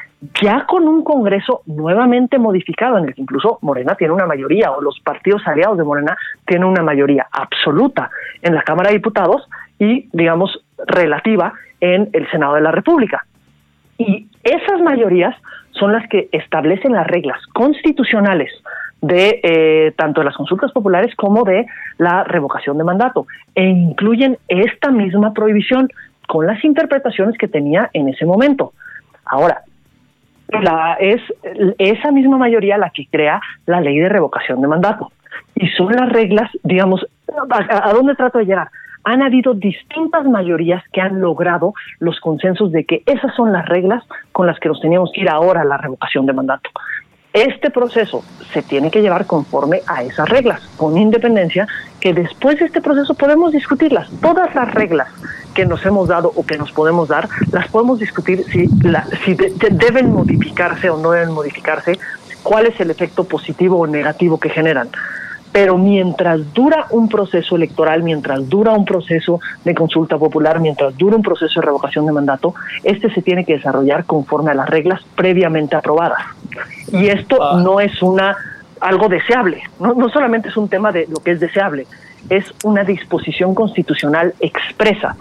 ya 0.42 0.66
con 0.66 0.88
un 0.88 1.04
Congreso 1.04 1.62
nuevamente 1.66 2.40
modificado, 2.40 2.98
en 2.98 3.06
el 3.06 3.14
que 3.14 3.22
incluso 3.22 3.60
Morena 3.62 3.96
tiene 3.96 4.14
una 4.14 4.26
mayoría, 4.26 4.72
o 4.72 4.82
los 4.82 5.00
partidos 5.02 5.42
aliados 5.46 5.78
de 5.78 5.84
Morena 5.84 6.18
tienen 6.48 6.68
una 6.68 6.84
mayoría 6.84 7.28
absoluta 7.32 8.10
en 8.42 8.56
la 8.56 8.62
Cámara 8.62 8.90
de 8.90 8.96
Diputados 8.96 9.48
y, 9.78 10.10
digamos, 10.14 10.65
relativa 10.88 11.54
en 11.80 12.10
el 12.14 12.30
Senado 12.32 12.56
de 12.56 12.62
la 12.62 12.72
República. 12.72 13.26
Y 13.98 14.28
esas 14.44 14.82
mayorías 14.82 15.36
son 15.72 15.94
las 15.94 16.08
que 16.10 16.30
establecen 16.32 16.94
las 16.94 17.08
reglas 17.08 17.40
constitucionales 17.54 18.52
de 19.02 19.40
eh, 19.44 19.94
tanto 19.98 20.24
las 20.24 20.36
consultas 20.36 20.72
populares 20.72 21.14
como 21.16 21.44
de 21.44 21.66
la 21.98 22.24
revocación 22.24 22.78
de 22.78 22.84
mandato 22.84 23.28
e 23.54 23.64
incluyen 23.64 24.38
esta 24.48 24.90
misma 24.90 25.34
prohibición 25.34 25.90
con 26.28 26.48
las 26.48 26.64
interpretaciones 26.64 27.38
que 27.38 27.48
tenía 27.48 27.90
en 27.94 28.10
ese 28.10 28.26
momento. 28.26 28.74
Ahora, 29.26 29.64
es 31.00 31.22
esa 31.78 32.12
misma 32.12 32.38
mayoría 32.38 32.78
la 32.78 32.90
que 32.90 33.08
crea 33.08 33.42
la 33.66 33.82
ley 33.82 34.00
de 34.00 34.10
revocación 34.10 34.62
de 34.62 34.68
mandato. 34.68 35.12
Y 35.56 35.68
son 35.70 35.92
las 35.92 36.10
reglas, 36.10 36.50
digamos, 36.64 37.06
¿A, 37.50 37.92
dónde 37.94 38.16
trato 38.16 38.40
de 38.40 38.46
llegar? 38.46 38.70
Han 39.06 39.22
habido 39.22 39.54
distintas 39.54 40.26
mayorías 40.26 40.84
que 40.92 41.00
han 41.00 41.22
logrado 41.22 41.74
los 42.00 42.20
consensos 42.20 42.72
de 42.72 42.86
que 42.86 43.04
esas 43.06 43.34
son 43.36 43.54
las 43.54 43.66
reglas 43.68 44.04
con 44.32 44.48
las 44.48 44.60
que 44.60 44.68
nos 44.68 44.82
teníamos 44.82 45.12
que 45.14 45.22
ir 45.22 45.30
ahora 45.30 45.62
a 45.62 45.66
la 45.66 45.78
revocación 45.78 46.26
de 46.26 46.34
mandato. 46.34 46.70
Este 47.36 47.70
proceso 47.70 48.24
se 48.54 48.62
tiene 48.62 48.90
que 48.90 49.02
llevar 49.02 49.26
conforme 49.26 49.82
a 49.88 50.04
esas 50.04 50.30
reglas, 50.30 50.62
con 50.78 50.98
independencia 50.98 51.68
que 52.00 52.14
después 52.14 52.60
de 52.60 52.66
este 52.66 52.82
proceso 52.82 53.14
podemos 53.14 53.52
discutirlas. 53.52 54.10
Todas 54.22 54.56
las 54.56 54.74
reglas 54.74 55.10
que 55.54 55.66
nos 55.66 55.86
hemos 55.86 56.08
dado 56.08 56.32
o 56.36 56.46
que 56.46 56.58
nos 56.58 56.72
podemos 56.72 57.10
dar, 57.10 57.28
las 57.52 57.68
podemos 57.68 58.00
discutir 58.00 58.44
si, 58.46 58.68
deben 59.72 60.14
modificarse 60.14 60.90
o 60.90 60.98
no 60.98 61.12
deben 61.12 61.32
modificarse, 61.32 62.00
cuál 62.42 62.68
es 62.68 62.80
el 62.80 62.90
efecto 62.90 63.24
positivo 63.24 63.80
o 63.80 63.88
negativo 63.88 64.40
que 64.40 64.50
generan 64.50 64.90
pero 65.56 65.78
mientras 65.78 66.54
dura 66.54 66.86
un 66.90 67.08
proceso 67.08 67.56
electoral, 67.56 68.04
mientras 68.04 68.50
dura 68.50 68.74
un 68.74 68.84
proceso 68.84 69.40
de 69.64 69.74
consulta 69.74 70.18
popular, 70.18 70.60
mientras 70.60 70.98
dura 70.98 71.16
un 71.16 71.22
proceso 71.22 71.62
de 71.62 71.66
revocación 71.66 72.06
de 72.06 72.12
mandato, 72.12 72.54
este 72.84 73.10
se 73.14 73.22
tiene 73.22 73.46
que 73.46 73.54
desarrollar 73.54 74.04
conforme 74.04 74.52
a 74.52 74.54
las 74.54 74.70
reglas 74.70 75.00
previamente 75.16 75.78
aprobadas. 75.78 76.20
Y 76.92 77.08
esto 77.08 77.42
ah. 77.42 77.62
no 77.64 77.80
es 77.80 78.02
una 78.02 78.36
algo 78.82 79.08
deseable, 79.08 79.64
no, 79.80 79.94
no 79.94 80.10
solamente 80.10 80.50
es 80.50 80.58
un 80.58 80.68
tema 80.68 80.92
de 80.92 81.08
lo 81.10 81.24
que 81.24 81.32
es 81.32 81.40
deseable, 81.40 81.88
es 82.30 82.44
una 82.66 82.84
disposición 82.84 83.56
constitucional 83.56 84.34
expresa. 84.42 85.16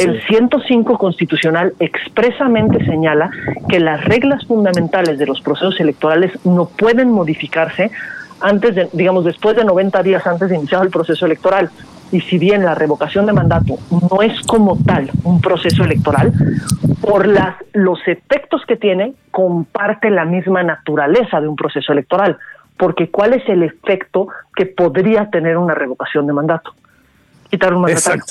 El 0.00 0.20
105 0.22 0.98
constitucional 0.98 1.74
expresamente 1.78 2.84
señala 2.84 3.30
que 3.68 3.78
las 3.78 4.04
reglas 4.04 4.44
fundamentales 4.46 5.16
de 5.16 5.26
los 5.26 5.40
procesos 5.40 5.78
electorales 5.78 6.32
no 6.44 6.64
pueden 6.64 7.12
modificarse 7.12 7.92
antes 8.40 8.74
de, 8.74 8.88
digamos, 8.92 9.24
después 9.24 9.56
de 9.56 9.64
90 9.64 10.02
días 10.02 10.26
antes 10.26 10.48
de 10.48 10.56
iniciar 10.56 10.82
el 10.82 10.90
proceso 10.90 11.26
electoral. 11.26 11.70
Y 12.12 12.20
si 12.22 12.38
bien 12.38 12.64
la 12.64 12.74
revocación 12.74 13.26
de 13.26 13.32
mandato 13.32 13.78
no 13.90 14.22
es 14.22 14.40
como 14.46 14.76
tal 14.84 15.10
un 15.22 15.40
proceso 15.40 15.84
electoral, 15.84 16.32
por 17.00 17.26
las, 17.26 17.56
los 17.72 18.00
efectos 18.06 18.62
que 18.66 18.76
tiene, 18.76 19.14
comparte 19.30 20.10
la 20.10 20.24
misma 20.24 20.62
naturaleza 20.62 21.40
de 21.40 21.48
un 21.48 21.56
proceso 21.56 21.92
electoral. 21.92 22.38
Porque 22.76 23.10
¿cuál 23.10 23.34
es 23.34 23.48
el 23.48 23.62
efecto 23.62 24.28
que 24.56 24.66
podría 24.66 25.30
tener 25.30 25.56
una 25.56 25.74
revocación 25.74 26.26
de 26.26 26.32
mandato? 26.32 26.74
Quitar 27.48 27.74
un 27.74 27.82
mandato. 27.82 28.24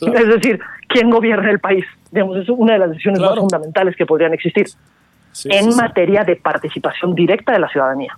Es 0.00 0.28
decir, 0.28 0.60
¿quién 0.88 1.10
gobierna 1.10 1.50
el 1.50 1.60
país? 1.60 1.84
Digamos, 2.10 2.38
es 2.38 2.48
una 2.48 2.74
de 2.74 2.78
las 2.80 2.90
decisiones 2.90 3.20
más 3.20 3.36
fundamentales 3.36 3.96
que 3.96 4.06
podrían 4.06 4.34
existir 4.34 4.66
en 5.44 5.76
materia 5.76 6.24
de 6.24 6.36
participación 6.36 7.14
directa 7.14 7.52
de 7.52 7.58
la 7.60 7.68
ciudadanía. 7.68 8.16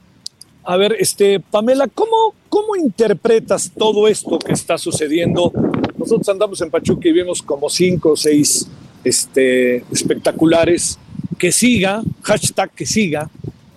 A 0.64 0.76
ver, 0.76 0.96
este, 0.98 1.40
Pamela, 1.40 1.88
¿cómo, 1.88 2.34
¿cómo 2.48 2.76
interpretas 2.76 3.70
todo 3.76 4.06
esto 4.08 4.38
que 4.38 4.52
está 4.52 4.76
sucediendo? 4.76 5.52
Nosotros 5.96 6.28
andamos 6.28 6.60
en 6.60 6.70
Pachuca 6.70 7.08
y 7.08 7.12
vemos 7.12 7.42
como 7.42 7.70
cinco 7.70 8.12
o 8.12 8.16
seis 8.16 8.68
este, 9.02 9.78
espectaculares. 9.90 10.98
Que 11.38 11.52
siga, 11.52 12.02
hashtag 12.22 12.70
que 12.72 12.84
siga. 12.84 13.30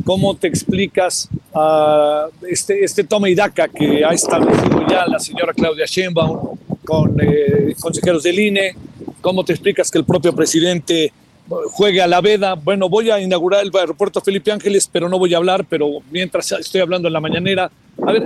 ¿Cómo 0.04 0.36
te 0.36 0.48
explicas 0.48 1.30
a 1.54 2.28
este, 2.50 2.84
este 2.84 3.06
toma 3.06 3.30
y 3.30 3.36
daca 3.36 3.70
que 3.70 4.04
ha 4.04 4.10
establecido 4.10 4.86
ya 4.90 5.06
la 5.08 5.20
señora 5.20 5.54
Claudia 5.54 5.86
Sheinbaum 5.86 6.58
con 6.84 7.18
eh, 7.22 7.74
consejeros 7.80 8.24
del 8.24 8.38
INE? 8.38 8.76
¿Cómo 9.22 9.46
te 9.46 9.54
explicas 9.54 9.90
que 9.90 10.00
el 10.00 10.04
propio 10.04 10.36
presidente 10.36 11.14
juegue 11.48 12.02
a 12.02 12.08
la 12.08 12.22
veda. 12.22 12.56
Bueno, 12.56 12.90
voy 12.90 13.10
a 13.10 13.20
inaugurar 13.20 13.64
el 13.64 13.72
aeropuerto 13.76 14.22
Felipe 14.22 14.52
Ángeles, 14.52 14.90
pero 14.92 15.10
no 15.10 15.20
voy 15.20 15.34
a 15.34 15.38
hablar, 15.38 15.66
pero 15.68 16.02
mientras 16.12 16.52
estoy 16.54 16.82
hablando 16.82 17.08
en 17.08 17.14
la 17.14 17.20
mañanera, 17.20 17.72
a 18.06 18.12
ver, 18.12 18.24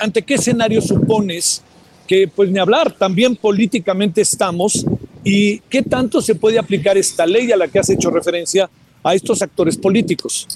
ante, 0.00 0.22
qué 0.22 0.34
escenario 0.34 0.80
supones 0.80 1.62
que, 2.06 2.28
pues 2.28 2.50
ni 2.50 2.58
hablar, 2.58 2.92
también 2.92 3.36
políticamente 3.36 4.20
estamos 4.22 4.84
y 5.24 5.60
qué 5.60 5.82
tanto 5.82 6.20
se 6.20 6.34
puede 6.34 6.58
aplicar 6.58 6.96
esta 6.96 7.26
ley 7.26 7.52
a 7.52 7.56
la 7.56 7.68
que 7.68 7.78
has 7.78 7.90
hecho 7.90 8.10
referencia 8.10 8.68
a 9.02 9.14
estos 9.14 9.42
actores 9.42 9.76
políticos? 9.76 10.46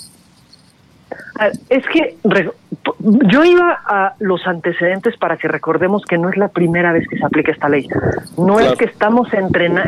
Es 1.69 1.85
que 1.87 2.17
yo 3.01 3.45
iba 3.45 3.81
a 3.87 4.15
los 4.19 4.47
antecedentes 4.47 5.17
para 5.17 5.37
que 5.37 5.49
recordemos 5.49 6.05
que 6.05 6.19
no 6.19 6.29
es 6.29 6.37
la 6.37 6.49
primera 6.49 6.93
vez 6.93 7.07
que 7.09 7.17
se 7.19 7.25
aplica 7.25 7.53
esta 7.53 7.69
ley. 7.69 7.89
No 8.37 8.61
es 8.61 8.73
que 8.77 8.85
estamos 8.85 9.29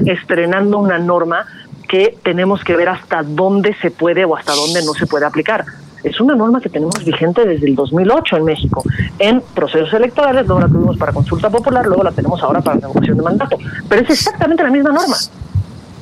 estrenando 0.06 0.78
una 0.78 0.98
norma 0.98 1.46
que 1.88 2.16
tenemos 2.23 2.62
que 2.64 2.77
ver 2.77 2.88
hasta 2.88 3.23
dónde 3.23 3.75
se 3.81 3.90
puede 3.90 4.25
o 4.25 4.37
hasta 4.37 4.55
dónde 4.55 4.85
no 4.85 4.94
se 4.94 5.07
puede 5.07 5.27
aplicar. 5.27 5.64
Es 6.03 6.20
una 6.20 6.37
norma 6.37 6.61
que 6.61 6.68
tenemos 6.68 7.03
vigente 7.03 7.47
desde 7.47 7.66
el 7.66 7.75
2008 7.75 8.37
en 8.37 8.44
México, 8.44 8.83
en 9.18 9.40
procesos 9.40 9.92
electorales, 9.94 10.47
luego 10.47 10.61
la 10.61 10.68
tuvimos 10.68 10.99
para 10.99 11.12
consulta 11.12 11.49
popular, 11.49 11.87
luego 11.87 12.03
la 12.03 12.12
tenemos 12.12 12.42
ahora 12.42 12.61
para 12.61 12.79
revocación 12.79 13.16
de 13.16 13.23
mandato. 13.23 13.57
Pero 13.88 14.03
es 14.03 14.11
exactamente 14.11 14.62
la 14.62 14.70
misma 14.70 14.90
norma. 14.90 15.16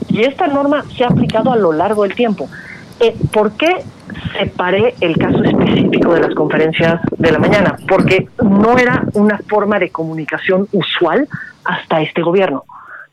Y 0.08 0.22
esta 0.22 0.48
norma 0.48 0.84
se 0.96 1.04
ha 1.04 1.06
aplicado 1.06 1.52
a 1.52 1.56
lo 1.56 1.72
largo 1.72 2.02
del 2.02 2.14
tiempo. 2.16 2.48
Eh, 2.98 3.16
¿Por 3.32 3.52
qué 3.52 3.84
separé 4.38 4.94
el 5.00 5.16
caso 5.16 5.42
específico 5.44 6.14
de 6.14 6.20
las 6.20 6.34
conferencias 6.34 7.00
de 7.16 7.32
la 7.32 7.38
mañana? 7.38 7.76
Porque 7.88 8.28
no 8.42 8.76
era 8.78 9.04
una 9.14 9.38
forma 9.48 9.78
de 9.78 9.90
comunicación 9.90 10.68
usual 10.72 11.28
hasta 11.64 12.02
este 12.02 12.22
gobierno. 12.22 12.64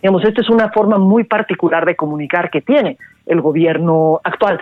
Digamos, 0.02 0.24
esta 0.24 0.42
es 0.42 0.50
una 0.50 0.70
forma 0.70 0.98
muy 0.98 1.24
particular 1.24 1.86
de 1.86 1.96
comunicar 1.96 2.50
que 2.50 2.62
tiene 2.62 2.98
el 3.26 3.42
gobierno 3.42 4.22
actual. 4.24 4.60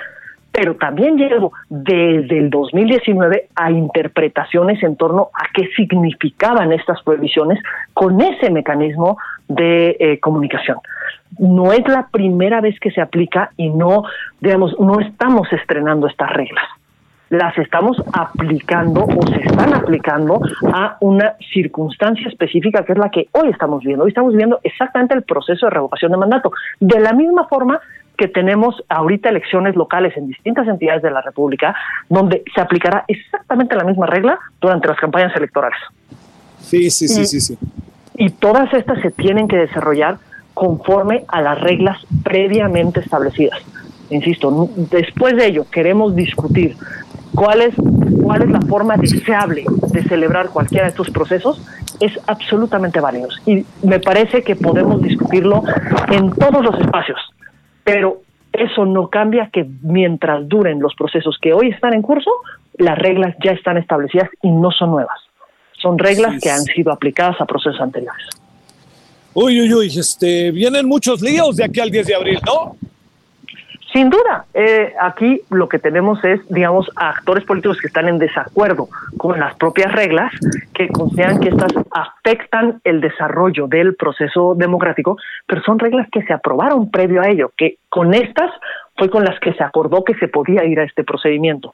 Pero 0.51 0.75
también 0.75 1.17
llego 1.17 1.51
desde 1.69 2.39
el 2.39 2.49
2019 2.49 3.49
a 3.55 3.69
interpretaciones 3.69 4.81
en 4.81 4.95
torno 4.95 5.29
a 5.33 5.45
qué 5.53 5.67
significaban 5.75 6.73
estas 6.73 7.03
prohibiciones 7.03 7.61
con 7.93 8.19
ese 8.21 8.49
mecanismo 8.49 9.17
de 9.47 9.95
eh, 9.99 10.19
comunicación. 10.19 10.77
No 11.37 11.73
es 11.73 11.87
la 11.87 12.07
primera 12.07 12.61
vez 12.61 12.79
que 12.79 12.89
se 12.89 13.01
aplica 13.01 13.51
y 13.57 13.69
no, 13.69 14.03
digamos, 14.39 14.75
no 14.79 14.99
estamos 14.99 15.51
estrenando 15.53 16.07
estas 16.07 16.31
reglas 16.31 16.65
las 17.29 17.57
estamos 17.57 18.01
aplicando 18.13 19.03
o 19.03 19.27
se 19.27 19.41
están 19.41 19.73
aplicando 19.73 20.41
a 20.73 20.97
una 21.01 21.35
circunstancia 21.53 22.27
específica 22.27 22.83
que 22.85 22.93
es 22.93 22.97
la 22.97 23.09
que 23.09 23.27
hoy 23.33 23.49
estamos 23.49 23.83
viendo. 23.83 24.05
Hoy 24.05 24.09
estamos 24.09 24.35
viendo 24.35 24.59
exactamente 24.63 25.13
el 25.13 25.23
proceso 25.23 25.65
de 25.65 25.71
revocación 25.71 26.11
de 26.11 26.17
mandato. 26.17 26.51
De 26.79 26.99
la 26.99 27.13
misma 27.13 27.47
forma 27.47 27.79
que 28.17 28.27
tenemos 28.27 28.83
ahorita 28.89 29.29
elecciones 29.29 29.75
locales 29.75 30.15
en 30.17 30.27
distintas 30.27 30.67
entidades 30.67 31.03
de 31.03 31.11
la 31.11 31.21
República, 31.21 31.75
donde 32.09 32.43
se 32.53 32.61
aplicará 32.61 33.05
exactamente 33.07 33.75
la 33.75 33.83
misma 33.83 34.07
regla 34.07 34.39
durante 34.59 34.87
las 34.87 34.97
campañas 34.97 35.35
electorales. 35.35 35.77
Sí, 36.59 36.89
sí, 36.89 37.07
sí, 37.07 37.25
sí, 37.25 37.39
sí. 37.39 37.57
Y 38.15 38.31
todas 38.31 38.73
estas 38.73 38.99
se 39.01 39.11
tienen 39.11 39.47
que 39.47 39.57
desarrollar 39.57 40.17
conforme 40.55 41.23
a 41.27 41.41
las 41.41 41.61
reglas 41.61 41.99
previamente 42.23 42.99
establecidas. 42.99 43.59
Insisto, 44.09 44.69
después 44.89 45.35
de 45.35 45.47
ello 45.47 45.65
queremos 45.69 46.15
discutir 46.15 46.75
cuál 47.33 47.61
es, 47.61 47.75
cuál 48.21 48.43
es 48.43 48.49
la 48.49 48.61
forma 48.61 48.97
deseable 48.97 49.65
de 49.91 50.03
celebrar 50.03 50.49
cualquiera 50.49 50.85
de 50.85 50.89
estos 50.91 51.09
procesos, 51.09 51.61
es 51.99 52.11
absolutamente 52.27 52.99
válido. 52.99 53.27
Y 53.45 53.65
me 53.83 53.99
parece 53.99 54.43
que 54.43 54.55
podemos 54.55 55.01
discutirlo 55.01 55.63
en 56.09 56.31
todos 56.31 56.63
los 56.63 56.79
espacios, 56.79 57.19
pero 57.83 58.21
eso 58.53 58.85
no 58.85 59.09
cambia 59.09 59.49
que 59.51 59.67
mientras 59.81 60.47
duren 60.47 60.79
los 60.79 60.95
procesos 60.95 61.37
que 61.41 61.53
hoy 61.53 61.69
están 61.69 61.93
en 61.93 62.01
curso, 62.01 62.31
las 62.77 62.97
reglas 62.97 63.35
ya 63.43 63.51
están 63.51 63.77
establecidas 63.77 64.29
y 64.41 64.49
no 64.49 64.71
son 64.71 64.91
nuevas. 64.91 65.19
Son 65.81 65.97
reglas 65.97 66.41
que 66.41 66.49
han 66.49 66.63
sido 66.63 66.91
aplicadas 66.91 67.39
a 67.39 67.45
procesos 67.45 67.79
anteriores. 67.79 68.25
Uy, 69.33 69.61
uy, 69.61 69.73
uy, 69.73 69.87
este, 69.87 70.49
vienen 70.51 70.87
muchos 70.87 71.21
líos 71.21 71.55
de 71.57 71.65
aquí 71.65 71.79
al 71.79 71.91
10 71.91 72.07
de 72.07 72.15
abril, 72.15 72.39
¿no? 72.45 72.75
Sin 73.97 74.11
duda, 74.11 74.45
eh, 74.53 74.93
aquí 75.01 75.41
lo 75.49 75.67
que 75.67 75.79
tenemos 75.79 76.23
es, 76.23 76.39
digamos, 76.49 76.87
actores 76.95 77.43
políticos 77.45 77.79
que 77.81 77.87
están 77.87 78.07
en 78.07 78.19
desacuerdo 78.19 78.89
con 79.17 79.39
las 79.39 79.55
propias 79.55 79.91
reglas, 79.91 80.31
que 80.75 80.87
consideran 80.89 81.39
que 81.39 81.49
estas 81.49 81.73
afectan 81.89 82.79
el 82.83 83.01
desarrollo 83.01 83.65
del 83.65 83.95
proceso 83.95 84.53
democrático, 84.53 85.17
pero 85.47 85.63
son 85.63 85.79
reglas 85.79 86.07
que 86.11 86.21
se 86.21 86.31
aprobaron 86.31 86.91
previo 86.91 87.23
a 87.23 87.27
ello, 87.27 87.51
que 87.57 87.79
con 87.89 88.13
estas 88.13 88.51
fue 88.95 89.09
con 89.09 89.23
las 89.23 89.39
que 89.39 89.53
se 89.53 89.63
acordó 89.63 90.03
que 90.03 90.13
se 90.13 90.27
podía 90.27 90.63
ir 90.63 90.79
a 90.79 90.83
este 90.83 91.03
procedimiento. 91.03 91.71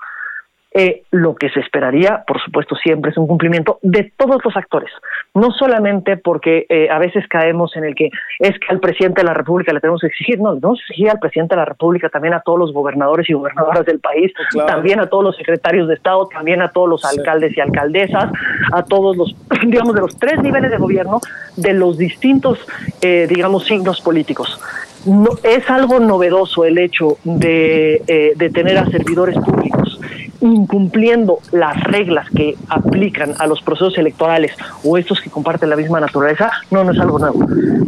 Eh, 0.75 1.03
lo 1.12 1.36
que 1.36 1.49
se 1.49 1.59
esperaría, 1.59 2.23
por 2.25 2.41
supuesto, 2.41 2.75
siempre 2.75 3.12
es 3.12 3.17
un 3.17 3.27
cumplimiento 3.27 3.77
de 3.83 4.12
todos 4.17 4.43
los 4.43 4.57
actores, 4.57 4.89
no 5.36 5.51
solamente 5.51 6.17
porque 6.17 6.65
eh, 6.67 6.89
a 6.89 6.97
veces 6.97 7.27
caemos 7.27 7.75
en 7.75 7.83
el 7.83 7.93
que 7.93 8.09
es 8.39 8.57
que 8.57 8.67
al 8.69 8.79
presidente 8.79 9.21
de 9.21 9.27
la 9.27 9.36
República 9.36 9.71
le 9.71 9.79
tenemos 9.79 10.01
que 10.01 10.07
exigir, 10.07 10.39
no, 10.39 10.53
le 10.53 10.59
tenemos 10.59 10.79
que 10.79 10.93
exigir 10.93 11.12
al 11.12 11.19
presidente 11.19 11.53
de 11.53 11.59
la 11.59 11.65
República, 11.65 12.09
también 12.09 12.33
a 12.33 12.39
todos 12.39 12.57
los 12.57 12.73
gobernadores 12.73 13.29
y 13.29 13.33
gobernadoras 13.33 13.86
del 13.86 13.99
país, 13.99 14.33
también 14.65 14.99
a 14.99 15.05
todos 15.05 15.23
los 15.23 15.36
secretarios 15.36 15.88
de 15.88 15.93
Estado, 15.93 16.27
también 16.33 16.63
a 16.63 16.69
todos 16.69 16.89
los 16.89 17.05
alcaldes 17.05 17.55
y 17.55 17.62
alcaldesas, 17.62 18.31
a 18.71 18.83
todos 18.83 19.15
los, 19.15 19.36
digamos, 19.67 19.93
de 19.93 20.01
los 20.01 20.17
tres 20.17 20.41
niveles 20.41 20.71
de 20.71 20.77
gobierno, 20.77 21.21
de 21.55 21.73
los 21.73 21.99
distintos, 21.99 22.65
eh, 23.01 23.27
digamos, 23.29 23.65
signos 23.65 24.01
políticos. 24.01 24.59
No, 25.06 25.30
es 25.44 25.70
algo 25.70 26.00
novedoso 26.00 26.66
el 26.66 26.78
hecho 26.78 27.18
de, 27.24 28.34
de 28.36 28.50
tener 28.50 28.78
a 28.78 28.86
servidores 28.89 29.36
públicos 29.38 30.00
incumpliendo 30.44 31.39
las 31.52 31.82
reglas 31.86 32.30
que 32.30 32.56
aplican 32.68 33.34
a 33.39 33.48
los 33.48 33.62
procesos 33.62 33.98
electorales 33.98 34.52
o 34.84 34.98
estos 34.98 35.22
que 35.22 35.30
comparten 35.30 35.70
la 35.70 35.76
misma 35.76 36.00
naturaleza, 36.02 36.52
no, 36.70 36.84
no 36.84 36.92
es 36.92 37.00
algo 37.00 37.18
nuevo. 37.18 37.46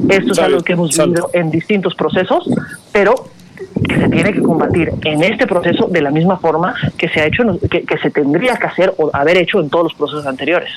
Esto 0.09 0.31
es 0.31 0.39
algo 0.39 0.61
que 0.61 0.73
hemos 0.73 0.97
vivido 0.97 1.29
en 1.33 1.51
distintos 1.51 1.95
procesos, 1.95 2.49
pero 2.93 3.13
que 3.87 3.95
se 3.95 4.09
tiene 4.09 4.31
que 4.31 4.41
combatir 4.41 4.91
en 5.03 5.23
este 5.23 5.47
proceso 5.47 5.87
de 5.87 6.01
la 6.01 6.11
misma 6.11 6.37
forma 6.37 6.75
que 6.97 7.09
se 7.09 7.21
ha 7.21 7.25
hecho, 7.25 7.43
que, 7.69 7.83
que 7.83 7.97
se 7.97 8.09
tendría 8.09 8.55
que 8.55 8.67
hacer 8.67 8.93
o 8.97 9.09
haber 9.13 9.37
hecho 9.37 9.59
en 9.59 9.69
todos 9.69 9.85
los 9.85 9.93
procesos 9.93 10.25
anteriores. 10.25 10.69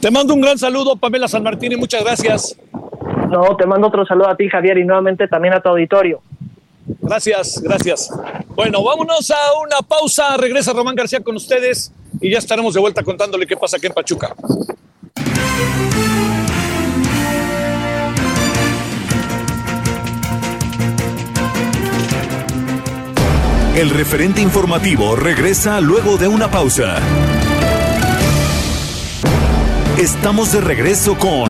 Te 0.00 0.10
mando 0.10 0.32
un 0.32 0.40
gran 0.40 0.56
saludo, 0.56 0.96
Pamela 0.96 1.28
San 1.28 1.42
Martín, 1.42 1.72
y 1.72 1.76
muchas 1.76 2.02
gracias. 2.02 2.56
No, 3.30 3.56
te 3.56 3.64
mando 3.64 3.86
otro 3.86 4.04
saludo 4.04 4.28
a 4.28 4.36
ti, 4.36 4.48
Javier, 4.48 4.78
y 4.78 4.84
nuevamente 4.84 5.28
también 5.28 5.54
a 5.54 5.60
tu 5.60 5.68
auditorio. 5.68 6.20
Gracias, 7.00 7.62
gracias. 7.62 8.10
Bueno, 8.56 8.82
vámonos 8.82 9.30
a 9.30 9.36
una 9.62 9.86
pausa. 9.86 10.36
Regresa 10.36 10.72
Román 10.72 10.96
García 10.96 11.20
con 11.20 11.36
ustedes 11.36 11.92
y 12.20 12.28
ya 12.28 12.38
estaremos 12.38 12.74
de 12.74 12.80
vuelta 12.80 13.04
contándole 13.04 13.46
qué 13.46 13.56
pasa 13.56 13.76
aquí 13.76 13.86
en 13.86 13.92
Pachuca. 13.92 14.34
El 23.76 23.90
referente 23.90 24.42
informativo 24.42 25.14
regresa 25.14 25.80
luego 25.80 26.16
de 26.16 26.26
una 26.26 26.50
pausa. 26.50 26.98
Estamos 29.96 30.52
de 30.52 30.60
regreso 30.60 31.16
con 31.16 31.49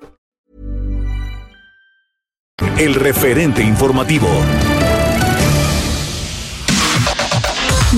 el 2.77 2.95
referente 2.95 3.63
informativo. 3.63 4.27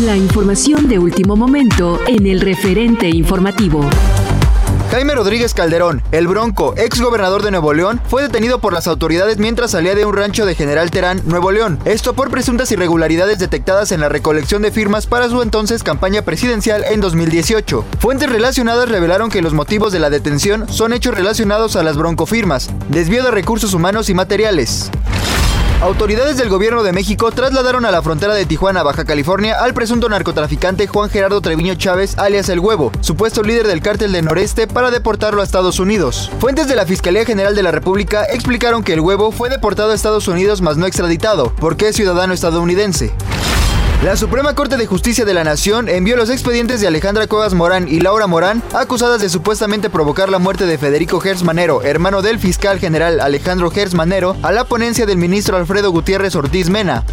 La 0.05 0.17
información 0.17 0.87
de 0.87 0.99
último 0.99 1.35
momento 1.35 1.99
en 2.07 2.25
el 2.25 2.41
referente 2.41 3.09
informativo. 3.09 3.81
Jaime 4.93 5.15
Rodríguez 5.15 5.55
Calderón, 5.55 6.03
el 6.11 6.27
Bronco, 6.27 6.75
ex 6.77 7.01
gobernador 7.01 7.41
de 7.41 7.49
Nuevo 7.49 7.73
León, 7.73 7.99
fue 8.07 8.21
detenido 8.21 8.59
por 8.59 8.73
las 8.73 8.85
autoridades 8.85 9.39
mientras 9.39 9.71
salía 9.71 9.95
de 9.95 10.05
un 10.05 10.15
rancho 10.15 10.45
de 10.45 10.53
General 10.53 10.91
Terán, 10.91 11.19
Nuevo 11.25 11.51
León. 11.51 11.79
Esto 11.83 12.13
por 12.13 12.29
presuntas 12.29 12.71
irregularidades 12.71 13.39
detectadas 13.39 13.91
en 13.91 14.01
la 14.01 14.09
recolección 14.09 14.61
de 14.61 14.71
firmas 14.71 15.07
para 15.07 15.29
su 15.29 15.41
entonces 15.41 15.81
campaña 15.81 16.21
presidencial 16.21 16.83
en 16.83 17.01
2018. 17.01 17.83
Fuentes 17.97 18.29
relacionadas 18.29 18.87
revelaron 18.87 19.31
que 19.31 19.41
los 19.41 19.53
motivos 19.53 19.93
de 19.93 19.99
la 19.99 20.11
detención 20.11 20.69
son 20.69 20.93
hechos 20.93 21.15
relacionados 21.15 21.75
a 21.75 21.81
las 21.81 21.97
broncofirmas, 21.97 22.69
desvío 22.89 23.23
de 23.23 23.31
recursos 23.31 23.73
humanos 23.73 24.11
y 24.11 24.13
materiales. 24.13 24.91
Autoridades 25.83 26.37
del 26.37 26.47
gobierno 26.47 26.81
de 26.81 26.93
México 26.93 27.29
trasladaron 27.33 27.83
a 27.83 27.91
la 27.91 28.01
frontera 28.01 28.33
de 28.33 28.45
Tijuana, 28.45 28.83
Baja 28.83 29.03
California, 29.03 29.61
al 29.61 29.73
presunto 29.73 30.07
narcotraficante 30.07 30.87
Juan 30.87 31.09
Gerardo 31.09 31.41
Treviño 31.41 31.75
Chávez, 31.75 32.17
alias 32.17 32.47
El 32.47 32.61
Huevo, 32.61 32.89
supuesto 33.01 33.43
líder 33.43 33.67
del 33.67 33.81
cártel 33.81 34.13
de 34.13 34.21
Noreste, 34.21 34.65
para 34.65 34.91
deportarlo 34.91 35.41
a 35.41 35.43
Estados 35.43 35.81
Unidos. 35.81 36.31
Fuentes 36.39 36.69
de 36.69 36.77
la 36.77 36.85
Fiscalía 36.85 37.25
General 37.25 37.53
de 37.53 37.63
la 37.63 37.71
República 37.71 38.23
explicaron 38.23 38.81
que 38.81 38.93
El 38.93 39.01
Huevo 39.01 39.33
fue 39.33 39.49
deportado 39.49 39.91
a 39.91 39.95
Estados 39.95 40.29
Unidos 40.29 40.61
mas 40.61 40.77
no 40.77 40.85
extraditado, 40.85 41.53
porque 41.59 41.89
es 41.89 41.97
ciudadano 41.97 42.33
estadounidense. 42.33 43.11
La 44.03 44.17
Suprema 44.17 44.53
Corte 44.53 44.75
de 44.75 44.85
Justicia 44.85 45.23
de 45.23 45.33
la 45.33 45.45
Nación 45.45 45.87
envió 45.87 46.17
los 46.17 46.29
expedientes 46.29 46.81
de 46.81 46.87
Alejandra 46.87 47.25
Cuevas 47.25 47.53
Morán 47.53 47.87
y 47.87 48.01
Laura 48.01 48.27
Morán, 48.27 48.61
acusadas 48.73 49.21
de 49.21 49.29
supuestamente 49.29 49.89
provocar 49.89 50.27
la 50.27 50.39
muerte 50.39 50.65
de 50.65 50.77
Federico 50.77 51.21
Gers 51.21 51.43
Manero, 51.43 51.83
hermano 51.83 52.21
del 52.21 52.37
fiscal 52.37 52.79
general 52.79 53.21
Alejandro 53.21 53.71
Gers 53.71 53.93
Manero, 53.93 54.35
a 54.41 54.51
la 54.51 54.65
ponencia 54.65 55.05
del 55.05 55.17
ministro 55.17 55.55
Alfredo 55.55 55.89
Gutiérrez 55.91 56.35
Ortiz 56.35 56.69
Mena. 56.69 57.05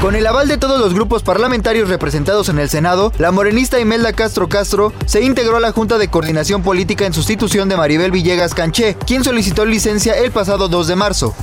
Con 0.00 0.16
el 0.16 0.26
aval 0.26 0.48
de 0.48 0.56
todos 0.56 0.80
los 0.80 0.94
grupos 0.94 1.22
parlamentarios 1.22 1.90
representados 1.90 2.48
en 2.48 2.58
el 2.58 2.70
Senado, 2.70 3.12
la 3.18 3.30
morenista 3.30 3.78
Imelda 3.78 4.14
Castro 4.14 4.48
Castro 4.48 4.94
se 5.04 5.20
integró 5.20 5.58
a 5.58 5.60
la 5.60 5.72
Junta 5.72 5.98
de 5.98 6.08
Coordinación 6.08 6.62
Política 6.62 7.04
en 7.04 7.12
sustitución 7.12 7.68
de 7.68 7.76
Maribel 7.76 8.12
Villegas 8.12 8.54
Canché, 8.54 8.96
quien 9.06 9.24
solicitó 9.24 9.66
licencia 9.66 10.14
el 10.14 10.30
pasado 10.30 10.68
2 10.68 10.86
de 10.86 10.96
marzo. 10.96 11.34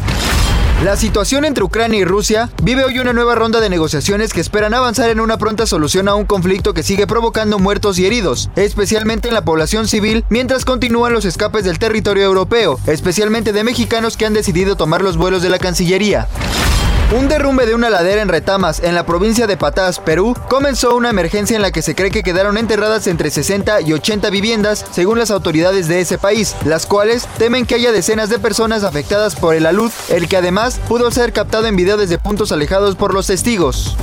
La 0.83 0.97
situación 0.97 1.45
entre 1.45 1.63
Ucrania 1.63 1.99
y 1.99 2.05
Rusia 2.05 2.49
vive 2.61 2.83
hoy 2.83 2.99
una 2.99 3.13
nueva 3.13 3.33
ronda 3.33 3.61
de 3.61 3.69
negociaciones 3.69 4.33
que 4.33 4.41
esperan 4.41 4.73
avanzar 4.73 5.09
en 5.09 5.21
una 5.21 5.37
pronta 5.37 5.65
solución 5.65 6.09
a 6.09 6.15
un 6.15 6.25
conflicto 6.25 6.73
que 6.73 6.83
sigue 6.83 7.07
provocando 7.07 7.59
muertos 7.59 7.97
y 7.97 8.05
heridos, 8.05 8.49
especialmente 8.57 9.29
en 9.29 9.33
la 9.33 9.45
población 9.45 9.87
civil, 9.87 10.25
mientras 10.29 10.65
continúan 10.65 11.13
los 11.13 11.23
escapes 11.23 11.63
del 11.63 11.79
territorio 11.79 12.23
europeo, 12.23 12.77
especialmente 12.87 13.53
de 13.53 13.63
mexicanos 13.63 14.17
que 14.17 14.25
han 14.25 14.33
decidido 14.33 14.75
tomar 14.75 15.01
los 15.01 15.15
vuelos 15.15 15.41
de 15.41 15.49
la 15.49 15.59
Cancillería. 15.59 16.27
Un 17.13 17.27
derrumbe 17.27 17.67
de 17.67 17.75
una 17.75 17.91
ladera 17.91 18.23
en 18.23 18.29
Retamas, 18.29 18.81
en 18.81 18.95
la 18.95 19.05
provincia 19.05 19.45
de 19.45 19.57
Patás, 19.57 19.99
Perú, 19.99 20.35
comenzó 20.49 20.95
una 20.95 21.11
emergencia 21.11 21.55
en 21.55 21.61
la 21.61 21.71
que 21.71 21.83
se 21.83 21.93
cree 21.93 22.09
que 22.09 22.23
quedaron 22.23 22.57
enterradas 22.57 23.05
entre 23.05 23.29
60 23.29 23.81
y 23.81 23.93
80 23.93 24.31
viviendas, 24.31 24.83
según 24.91 25.19
las 25.19 25.29
autoridades 25.29 25.87
de 25.87 26.01
ese 26.01 26.17
país, 26.17 26.55
las 26.65 26.87
cuales 26.87 27.27
temen 27.37 27.67
que 27.67 27.75
haya 27.75 27.91
decenas 27.91 28.29
de 28.29 28.39
personas 28.39 28.83
afectadas 28.83 29.35
por 29.35 29.53
el 29.53 29.67
alud, 29.67 29.91
el 30.09 30.27
que 30.27 30.37
además 30.37 30.79
pudo 30.87 31.11
ser 31.11 31.31
captado 31.31 31.67
en 31.67 31.75
video 31.75 31.95
desde 31.95 32.17
puntos 32.17 32.51
alejados 32.51 32.95
por 32.95 33.13
los 33.13 33.27
testigos. 33.27 33.95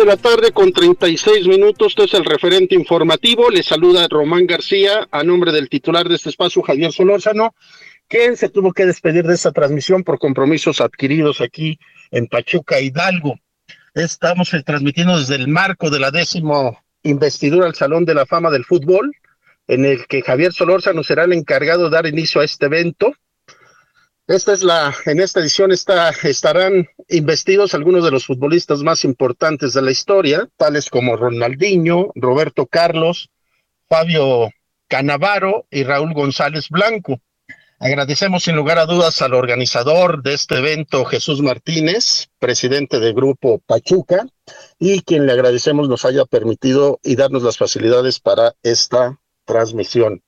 De 0.00 0.06
la 0.06 0.16
tarde 0.16 0.50
con 0.52 0.72
36 0.72 1.46
minutos. 1.46 1.88
Esto 1.88 2.04
es 2.04 2.14
el 2.14 2.24
referente 2.24 2.74
informativo. 2.74 3.50
Le 3.50 3.62
saluda 3.62 4.08
Román 4.08 4.46
García 4.46 5.06
a 5.10 5.22
nombre 5.22 5.52
del 5.52 5.68
titular 5.68 6.08
de 6.08 6.14
este 6.14 6.30
espacio, 6.30 6.62
Javier 6.62 6.90
Solórzano, 6.90 7.54
quien 8.08 8.38
se 8.38 8.48
tuvo 8.48 8.72
que 8.72 8.86
despedir 8.86 9.26
de 9.26 9.34
esta 9.34 9.52
transmisión 9.52 10.02
por 10.02 10.18
compromisos 10.18 10.80
adquiridos 10.80 11.42
aquí 11.42 11.78
en 12.10 12.28
Pachuca, 12.28 12.80
Hidalgo. 12.80 13.38
Estamos 13.92 14.54
eh, 14.54 14.62
transmitiendo 14.62 15.18
desde 15.18 15.34
el 15.34 15.48
marco 15.48 15.90
de 15.90 16.00
la 16.00 16.10
décimo 16.10 16.82
investidura 17.02 17.66
al 17.66 17.74
Salón 17.74 18.06
de 18.06 18.14
la 18.14 18.24
Fama 18.24 18.50
del 18.50 18.64
Fútbol, 18.64 19.14
en 19.66 19.84
el 19.84 20.06
que 20.06 20.22
Javier 20.22 20.54
Solórzano 20.54 21.02
será 21.02 21.24
el 21.24 21.34
encargado 21.34 21.84
de 21.84 21.90
dar 21.90 22.06
inicio 22.06 22.40
a 22.40 22.44
este 22.44 22.66
evento. 22.66 23.12
Esta 24.30 24.52
es 24.52 24.62
la, 24.62 24.94
en 25.06 25.18
esta 25.18 25.40
edición 25.40 25.72
está, 25.72 26.10
estarán 26.22 26.88
investidos 27.08 27.74
algunos 27.74 28.04
de 28.04 28.12
los 28.12 28.26
futbolistas 28.26 28.80
más 28.84 29.04
importantes 29.04 29.72
de 29.72 29.82
la 29.82 29.90
historia, 29.90 30.48
tales 30.56 30.88
como 30.88 31.16
Ronaldinho, 31.16 32.12
Roberto 32.14 32.66
Carlos, 32.66 33.28
Fabio 33.88 34.50
Canavaro 34.86 35.66
y 35.68 35.82
Raúl 35.82 36.14
González 36.14 36.68
Blanco. 36.68 37.20
Agradecemos 37.80 38.44
sin 38.44 38.54
lugar 38.54 38.78
a 38.78 38.86
dudas 38.86 39.20
al 39.20 39.34
organizador 39.34 40.22
de 40.22 40.34
este 40.34 40.58
evento, 40.58 41.04
Jesús 41.04 41.42
Martínez, 41.42 42.28
presidente 42.38 43.00
del 43.00 43.14
grupo 43.14 43.58
Pachuca, 43.66 44.28
y 44.78 45.00
quien 45.02 45.26
le 45.26 45.32
agradecemos 45.32 45.88
nos 45.88 46.04
haya 46.04 46.24
permitido 46.24 47.00
y 47.02 47.16
darnos 47.16 47.42
las 47.42 47.58
facilidades 47.58 48.20
para 48.20 48.54
esta 48.62 49.18
transmisión. 49.44 50.22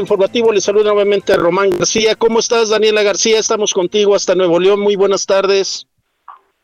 Informativo. 0.00 0.52
Le 0.52 0.60
saluda 0.60 0.92
nuevamente 0.92 1.32
a 1.32 1.36
Román 1.36 1.70
García. 1.70 2.14
¿Cómo 2.16 2.38
estás, 2.38 2.70
Daniela 2.70 3.02
García? 3.02 3.38
Estamos 3.38 3.74
contigo 3.74 4.14
hasta 4.14 4.34
Nuevo 4.34 4.58
León. 4.58 4.80
Muy 4.80 4.96
buenas 4.96 5.26
tardes. 5.26 5.86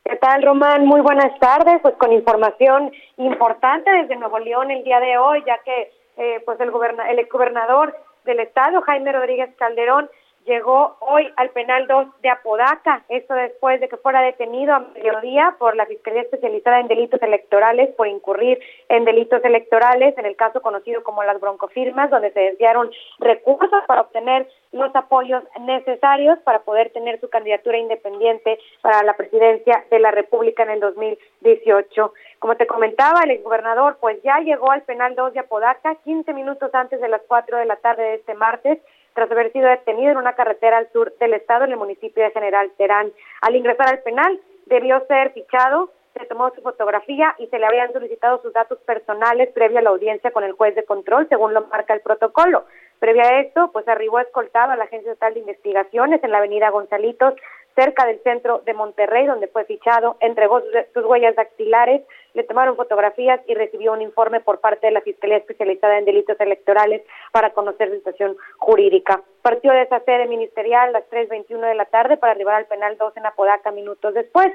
¿Qué 0.05 0.17
tal, 0.17 0.43
Román? 0.43 0.87
Muy 0.87 1.01
buenas 1.01 1.39
tardes. 1.39 1.81
Pues 1.83 1.95
con 1.97 2.13
información 2.13 2.91
importante 3.19 3.91
desde 3.91 4.17
Nuevo 4.17 4.39
León 4.39 4.71
el 4.71 4.83
día 4.85 5.01
de 5.01 5.19
hoy, 5.19 5.43
ya 5.47 5.59
que 5.65 5.93
eh, 6.17 6.43
pues 6.45 6.59
el, 6.61 6.71
el 7.11 7.19
exgobernador 7.19 7.95
del 8.25 8.41
estado, 8.41 8.81
Jaime 8.83 9.13
Rodríguez 9.13 9.51
Calderón, 9.57 10.09
llegó 10.49 10.97
hoy 11.01 11.31
al 11.37 11.51
penal 11.51 11.87
2 11.87 12.23
de 12.23 12.31
Apodaca, 12.31 13.05
esto 13.09 13.35
después 13.35 13.81
de 13.81 13.89
que 13.89 13.99
fuera 13.99 14.23
detenido 14.23 14.75
a 14.75 14.81
mediodía 14.81 15.55
por 15.59 15.77
la 15.77 15.87
Fiscalía 15.87 16.23
Especializada 16.23 16.81
en 16.81 16.89
Delitos 16.89 17.23
Electorales 17.23 17.95
por 17.95 18.09
incurrir 18.09 18.59
en 18.89 19.05
delitos 19.05 19.45
electorales, 19.45 20.17
en 20.17 20.27
el 20.27 20.37
caso 20.37 20.63
conocido 20.63 21.05
como 21.05 21.23
las 21.23 21.39
broncofirmas, 21.39 22.11
donde 22.11 22.33
se 22.33 22.41
desviaron 22.41 22.91
recursos 23.19 23.85
para 23.87 24.01
obtener 24.01 24.49
los 24.73 24.95
apoyos 24.97 25.45
necesarios 25.61 26.39
para 26.41 26.61
poder 26.61 26.91
tener 26.91 27.21
su 27.21 27.29
candidatura 27.29 27.79
independiente 27.79 28.59
para 28.81 29.03
la 29.03 29.15
presidencia 29.15 29.85
de 29.91 29.99
la 29.99 30.11
República 30.11 30.63
en 30.63 30.71
el 30.71 30.81
2018. 30.81 32.13
Como 32.39 32.57
te 32.57 32.67
comentaba, 32.67 33.21
el 33.25 33.33
exgobernador 33.33 33.99
pues 34.01 34.23
ya 34.23 34.39
llegó 34.41 34.71
al 34.71 34.83
penal 34.83 35.15
2 35.15 35.35
de 35.35 35.41
Apodaca 35.41 35.95
15 36.05 36.33
minutos 36.33 36.75
antes 36.75 37.01
de 37.01 37.09
las 37.09 37.23
4 37.29 37.59
de 37.59 37.67
la 37.67 37.77
tarde 37.77 38.03
de 38.03 38.15
este 38.15 38.35
martes 38.35 38.79
tras 39.19 39.33
haber 39.33 39.51
sido 39.51 39.69
detenido 39.69 40.13
en 40.13 40.17
una 40.17 40.35
carretera 40.35 40.79
al 40.79 40.93
sur 40.93 41.13
del 41.19 41.35
estado 41.35 41.65
en 41.65 41.73
el 41.73 41.77
municipio 41.77 42.23
de 42.23 42.31
General 42.31 42.71
Terán. 42.79 43.11
Al 43.41 43.57
ingresar 43.57 43.89
al 43.89 43.99
penal, 44.03 44.41
debió 44.67 45.05
ser 45.09 45.33
fichado, 45.33 45.91
se 46.17 46.25
tomó 46.27 46.51
su 46.55 46.63
fotografía 46.63 47.35
y 47.39 47.49
se 47.49 47.59
le 47.59 47.67
habían 47.67 47.93
solicitado 47.93 48.41
sus 48.43 48.53
datos 48.53 48.79
personales 48.87 49.49
previo 49.49 49.81
a 49.81 49.83
la 49.83 49.91
audiencia 49.91 50.31
con 50.31 50.45
el 50.45 50.53
juez 50.53 50.77
de 50.77 50.85
control, 50.85 51.29
según 51.29 51.53
lo 51.53 51.67
marca 51.67 51.95
el 51.95 52.01
protocolo. 52.01 52.65
Previo 53.01 53.23
a 53.23 53.41
esto, 53.41 53.73
pues 53.73 53.89
arribó 53.89 54.21
escoltado 54.21 54.71
a 54.71 54.77
la 54.77 54.85
Agencia 54.85 55.11
Estatal 55.11 55.35
de 55.35 55.41
Investigaciones 55.41 56.23
en 56.23 56.31
la 56.31 56.39
avenida 56.39 56.71
Gonzalitos, 56.71 57.35
cerca 57.79 58.07
del 58.07 58.21
centro 58.25 58.61
de 58.67 58.75
Monterrey, 58.75 59.27
donde 59.27 59.47
fue 59.47 59.65
fichado, 59.65 60.17
entregó 60.19 60.61
sus, 60.93 61.05
huellas 61.05 61.37
dactilares, 61.37 62.03
le 62.35 62.43
tomaron 62.43 62.75
fotografías 62.75 63.41
y 63.47 63.55
recibió 63.55 63.93
un 63.93 64.03
informe 64.03 64.41
por 64.41 64.59
parte 64.59 64.89
de 64.89 64.93
la 64.93 65.01
Fiscalía 65.01 65.37
Especializada 65.37 65.97
en 65.97 66.05
Delitos 66.05 66.41
Electorales 66.41 67.03
para 67.31 67.51
conocer 67.51 67.91
su 67.91 67.95
situación 67.99 68.37
jurídica. 68.57 69.23
Partió 69.43 69.71
de 69.71 69.83
esa 69.83 70.01
sede 70.01 70.27
ministerial 70.27 70.89
a 70.89 70.99
las 70.99 71.09
3.21 71.09 71.69
de 71.69 71.75
la 71.77 71.85
tarde 71.85 72.17
para 72.17 72.33
arribar 72.33 72.57
al 72.57 72.67
penal 72.67 72.99
2 72.99 73.17
en 73.17 73.27
Apodaca 73.27 73.71
minutos 73.71 74.13
después. 74.13 74.49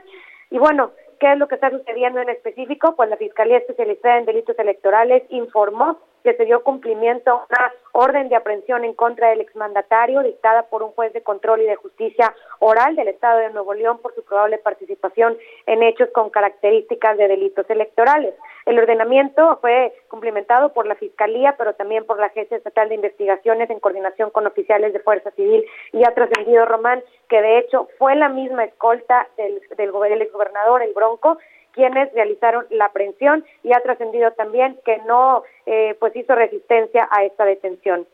Y 0.50 0.58
bueno, 0.58 0.92
¿qué 1.22 1.32
es 1.32 1.38
lo 1.38 1.48
que 1.48 1.56
está 1.56 1.70
sucediendo 1.70 2.20
en 2.20 2.28
específico? 2.28 2.94
Pues 2.98 3.10
la 3.10 3.16
Fiscalía 3.16 3.58
Especializada 3.58 4.18
en 4.18 4.26
Delitos 4.26 4.60
Electorales 4.60 5.24
informó 5.30 5.98
que 6.24 6.34
se 6.36 6.46
dio 6.46 6.64
cumplimiento 6.64 7.32
a 7.32 7.46
una 7.50 7.74
orden 7.92 8.30
de 8.30 8.36
aprehensión 8.36 8.86
en 8.86 8.94
contra 8.94 9.30
del 9.30 9.42
exmandatario 9.42 10.22
dictada 10.22 10.64
por 10.64 10.82
un 10.82 10.92
juez 10.92 11.14
de 11.14 11.22
control 11.22 11.62
y 11.62 11.66
de 11.66 11.76
justicia 11.76 12.34
oral 12.60 12.96
del 12.96 13.10
Estado 13.10 13.40
de 13.40 13.52
Nuevo 13.52 13.74
León 13.74 14.00
por 14.00 14.16
su 14.16 14.24
probable 14.24 14.58
participación 14.58 15.38
en 15.68 15.84
hechos 15.84 16.10
con 16.12 16.30
características 16.30 17.18
de 17.18 17.28
delitos 17.28 17.70
electorales. 17.70 18.34
El 18.66 18.80
ordenamiento 18.80 19.58
fue 19.62 19.94
cumplimentado 20.08 20.74
por 20.74 20.88
la 20.88 20.96
Fiscalía, 20.96 21.56
pero 21.58 21.74
también 21.74 22.06
por 22.06 22.20
la 22.20 22.28
Agencia 22.28 22.58
Estatal 22.58 22.90
de 22.90 22.96
Investigaciones 22.96 23.70
en 23.70 23.80
coordinación 23.80 24.32
con 24.32 24.48
oficiales 24.48 24.94
de 24.94 25.00
Fuerza 25.00 25.32
Civil 25.32 25.66
y 25.92 26.04
ha 26.04 26.14
trascendido 26.14 26.66
Román 26.66 27.04
que 27.30 27.42
de 27.42 27.60
hecho 27.60 27.88
fue 27.98 28.16
la 28.16 28.30
misma 28.30 28.64
escolta 28.64 29.28
del, 29.38 29.62
del, 29.78 29.92
del 29.92 30.22
exgobernador, 30.22 30.82
el 30.82 30.94
Bronco, 30.94 31.38
quienes 31.74 32.14
realizaron 32.14 32.66
la 32.70 32.86
aprehensión 32.86 33.44
y 33.64 33.74
ha 33.74 33.82
trascendido 33.82 34.32
también 34.32 34.80
que 34.86 34.98
no 35.00 35.44
eh, 35.66 35.96
pues 36.00 36.16
hizo 36.16 36.36
resistencia 36.36 37.08
a 37.12 37.24
esta 37.24 37.46
detención. 37.46 38.08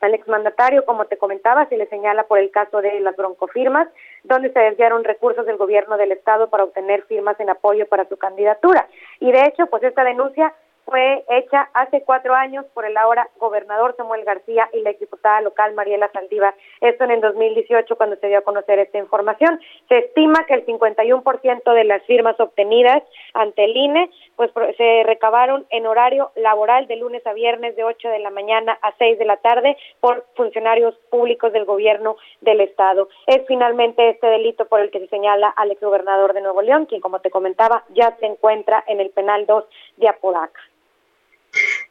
Al 0.00 0.12
exmandatario, 0.12 0.84
como 0.84 1.06
te 1.06 1.16
comentaba, 1.16 1.66
se 1.68 1.78
le 1.78 1.86
señala 1.86 2.24
por 2.24 2.38
el 2.38 2.50
caso 2.50 2.82
de 2.82 3.00
las 3.00 3.16
broncofirmas, 3.16 3.88
donde 4.24 4.52
se 4.52 4.58
desviaron 4.58 5.04
recursos 5.04 5.46
del 5.46 5.56
gobierno 5.56 5.96
del 5.96 6.12
estado 6.12 6.50
para 6.50 6.64
obtener 6.64 7.04
firmas 7.04 7.38
en 7.40 7.48
apoyo 7.48 7.86
para 7.86 8.04
su 8.08 8.16
candidatura. 8.18 8.86
Y 9.20 9.32
de 9.32 9.46
hecho, 9.46 9.66
pues 9.66 9.82
esta 9.82 10.04
denuncia 10.04 10.52
fue 10.84 11.24
hecha 11.28 11.70
hace 11.74 12.02
cuatro 12.02 12.34
años 12.34 12.64
por 12.74 12.84
el 12.84 12.96
ahora 12.96 13.28
gobernador 13.38 13.94
Samuel 13.96 14.24
García 14.24 14.68
y 14.72 14.80
la 14.80 14.90
exdiputada 14.90 15.40
local 15.40 15.74
Mariela 15.74 16.10
Saldívar. 16.12 16.54
Esto 16.80 17.04
en 17.04 17.10
el 17.12 17.20
2018 17.20 17.96
cuando 17.96 18.16
se 18.16 18.28
dio 18.28 18.38
a 18.38 18.42
conocer 18.42 18.78
esta 18.78 18.98
información. 18.98 19.60
Se 19.88 19.98
estima 19.98 20.44
que 20.46 20.54
el 20.54 20.66
51% 20.66 21.72
de 21.72 21.84
las 21.84 22.02
firmas 22.04 22.38
obtenidas 22.38 23.02
ante 23.32 23.64
el 23.64 23.76
INE 23.76 24.10
pues 24.36 24.50
se 24.76 25.02
recabaron 25.04 25.66
en 25.70 25.86
horario 25.86 26.32
laboral 26.36 26.86
de 26.86 26.96
lunes 26.96 27.26
a 27.26 27.32
viernes 27.32 27.76
de 27.76 27.84
8 27.84 28.08
de 28.08 28.18
la 28.18 28.30
mañana 28.30 28.78
a 28.82 28.92
6 28.98 29.18
de 29.18 29.24
la 29.24 29.36
tarde 29.38 29.76
por 30.00 30.26
funcionarios 30.34 30.94
públicos 31.10 31.52
del 31.52 31.64
gobierno 31.64 32.16
del 32.40 32.60
estado. 32.60 33.08
Es 33.26 33.42
finalmente 33.46 34.10
este 34.10 34.26
delito 34.26 34.66
por 34.66 34.80
el 34.80 34.90
que 34.90 35.00
se 35.00 35.08
señala 35.08 35.48
al 35.48 35.70
exgobernador 35.70 36.34
de 36.34 36.42
Nuevo 36.42 36.62
León, 36.62 36.86
quien 36.86 37.00
como 37.00 37.20
te 37.20 37.30
comentaba 37.30 37.84
ya 37.90 38.16
se 38.18 38.26
encuentra 38.26 38.84
en 38.86 39.00
el 39.00 39.10
penal 39.10 39.46
2 39.46 39.64
de 39.96 40.08
Apodaca. 40.08 40.60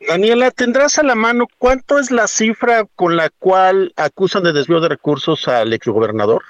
Daniela, 0.07 0.51
¿tendrás 0.51 0.99
a 0.99 1.03
la 1.03 1.15
mano 1.15 1.45
cuánto 1.57 1.97
es 1.97 2.11
la 2.11 2.27
cifra 2.27 2.83
con 2.95 3.15
la 3.15 3.29
cual 3.39 3.93
acusan 3.95 4.43
de 4.43 4.51
desvío 4.51 4.79
de 4.81 4.89
recursos 4.89 5.47
al 5.47 5.71
exgobernador? 5.71 6.43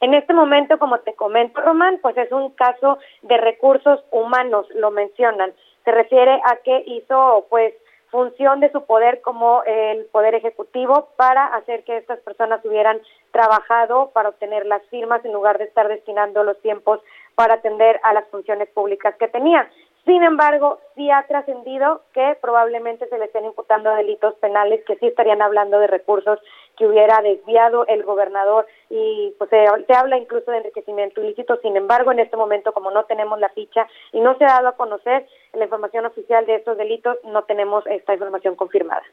En 0.00 0.14
este 0.14 0.32
momento, 0.32 0.78
como 0.78 0.98
te 1.00 1.14
comento, 1.14 1.60
Román, 1.60 1.98
pues 2.00 2.16
es 2.16 2.30
un 2.32 2.50
caso 2.50 2.98
de 3.22 3.36
recursos 3.38 4.00
humanos, 4.10 4.66
lo 4.74 4.90
mencionan. 4.90 5.52
Se 5.84 5.92
refiere 5.92 6.40
a 6.44 6.56
que 6.64 6.84
hizo, 6.86 7.46
pues, 7.50 7.74
función 8.10 8.60
de 8.60 8.70
su 8.70 8.84
poder 8.86 9.20
como 9.22 9.62
el 9.64 10.06
poder 10.06 10.34
ejecutivo 10.34 11.08
para 11.16 11.46
hacer 11.46 11.84
que 11.84 11.96
estas 11.96 12.20
personas 12.20 12.64
hubieran 12.64 13.00
trabajado 13.32 14.10
para 14.14 14.28
obtener 14.28 14.66
las 14.66 14.82
firmas 14.88 15.24
en 15.24 15.32
lugar 15.32 15.58
de 15.58 15.64
estar 15.64 15.88
destinando 15.88 16.44
los 16.44 16.60
tiempos 16.60 17.00
para 17.34 17.54
atender 17.54 18.00
a 18.04 18.12
las 18.12 18.24
funciones 18.28 18.68
públicas 18.68 19.16
que 19.18 19.26
tenían. 19.28 19.66
Sin 20.04 20.22
embargo, 20.22 20.80
sí 20.94 21.10
ha 21.10 21.26
trascendido 21.26 22.02
que 22.12 22.36
probablemente 22.42 23.08
se 23.08 23.18
le 23.18 23.24
estén 23.24 23.46
imputando 23.46 23.94
delitos 23.94 24.34
penales 24.34 24.84
que 24.86 24.96
sí 24.96 25.06
estarían 25.06 25.40
hablando 25.40 25.78
de 25.78 25.86
recursos 25.86 26.38
que 26.76 26.86
hubiera 26.86 27.22
desviado 27.22 27.86
el 27.86 28.02
gobernador 28.02 28.66
y 28.90 29.34
pues 29.38 29.48
se, 29.48 29.64
se, 29.86 29.94
habla 29.94 30.18
incluso 30.18 30.50
de 30.50 30.58
enriquecimiento 30.58 31.22
ilícito. 31.22 31.58
Sin 31.62 31.76
embargo, 31.76 32.12
en 32.12 32.18
este 32.18 32.36
momento, 32.36 32.72
como 32.72 32.90
no 32.90 33.04
tenemos 33.04 33.38
la 33.38 33.48
ficha 33.50 33.86
y 34.12 34.20
no 34.20 34.36
se 34.36 34.44
ha 34.44 34.48
dado 34.48 34.68
a 34.68 34.76
conocer 34.76 35.26
la 35.54 35.64
información 35.64 36.04
oficial 36.04 36.44
de 36.44 36.56
estos 36.56 36.76
delitos, 36.76 37.16
no 37.24 37.44
tenemos 37.44 37.86
esta 37.86 38.12
información 38.12 38.56
confirmada. 38.56 39.04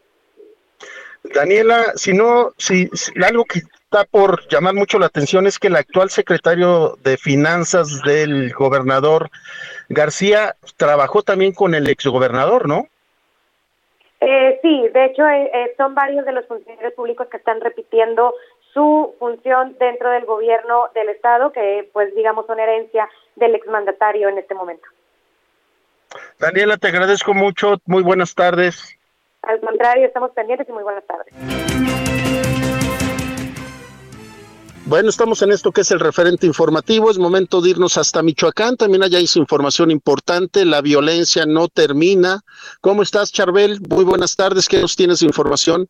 Daniela, 1.23 1.93
si 1.95 2.13
no, 2.13 2.51
si, 2.57 2.89
algo 3.23 3.45
que 3.45 3.61
está 3.91 4.05
por 4.05 4.47
llamar 4.47 4.73
mucho 4.73 4.99
la 4.99 5.07
atención 5.07 5.47
es 5.47 5.59
que 5.59 5.67
el 5.67 5.75
actual 5.75 6.09
secretario 6.09 6.95
de 7.03 7.17
Finanzas 7.17 8.01
del 8.03 8.53
gobernador 8.53 9.29
García 9.89 10.55
trabajó 10.77 11.23
también 11.23 11.51
con 11.51 11.75
el 11.75 11.89
exgobernador, 11.89 12.69
¿no? 12.69 12.87
Eh, 14.21 14.59
sí, 14.61 14.87
de 14.93 15.05
hecho 15.05 15.27
eh, 15.27 15.51
eh, 15.53 15.73
son 15.75 15.93
varios 15.93 16.25
de 16.25 16.31
los 16.31 16.45
funcionarios 16.47 16.93
públicos 16.93 17.27
que 17.27 17.35
están 17.35 17.59
repitiendo 17.59 18.33
su 18.73 19.13
función 19.19 19.75
dentro 19.77 20.09
del 20.09 20.23
gobierno 20.23 20.85
del 20.95 21.09
estado, 21.09 21.51
que 21.51 21.89
pues 21.91 22.15
digamos 22.15 22.45
son 22.45 22.61
herencia 22.61 23.09
del 23.35 23.55
exmandatario 23.55 24.29
en 24.29 24.37
este 24.37 24.55
momento. 24.55 24.87
Daniela, 26.39 26.77
te 26.77 26.87
agradezco 26.87 27.33
mucho, 27.33 27.81
muy 27.85 28.03
buenas 28.03 28.33
tardes. 28.35 28.97
Al 29.41 29.59
contrario, 29.59 30.07
estamos 30.07 30.31
pendientes 30.31 30.69
y 30.69 30.71
muy 30.71 30.83
buenas 30.83 31.03
tardes. 31.05 31.33
Bueno, 34.87 35.09
estamos 35.09 35.41
en 35.43 35.51
esto 35.51 35.71
que 35.71 35.81
es 35.81 35.91
el 35.91 35.99
referente 35.99 36.47
informativo. 36.47 37.11
Es 37.11 37.19
momento 37.19 37.61
de 37.61 37.69
irnos 37.69 37.97
hasta 37.97 38.23
Michoacán. 38.23 38.77
También 38.77 39.03
allá 39.03 39.19
hizo 39.19 39.39
información 39.39 39.91
importante. 39.91 40.65
La 40.65 40.81
violencia 40.81 41.45
no 41.45 41.67
termina. 41.67 42.39
¿Cómo 42.81 43.03
estás, 43.03 43.31
Charbel? 43.31 43.77
Muy 43.89 44.03
buenas 44.03 44.35
tardes. 44.35 44.67
¿Qué 44.67 44.81
nos 44.81 44.95
tienes 44.95 45.19
de 45.19 45.27
información? 45.27 45.87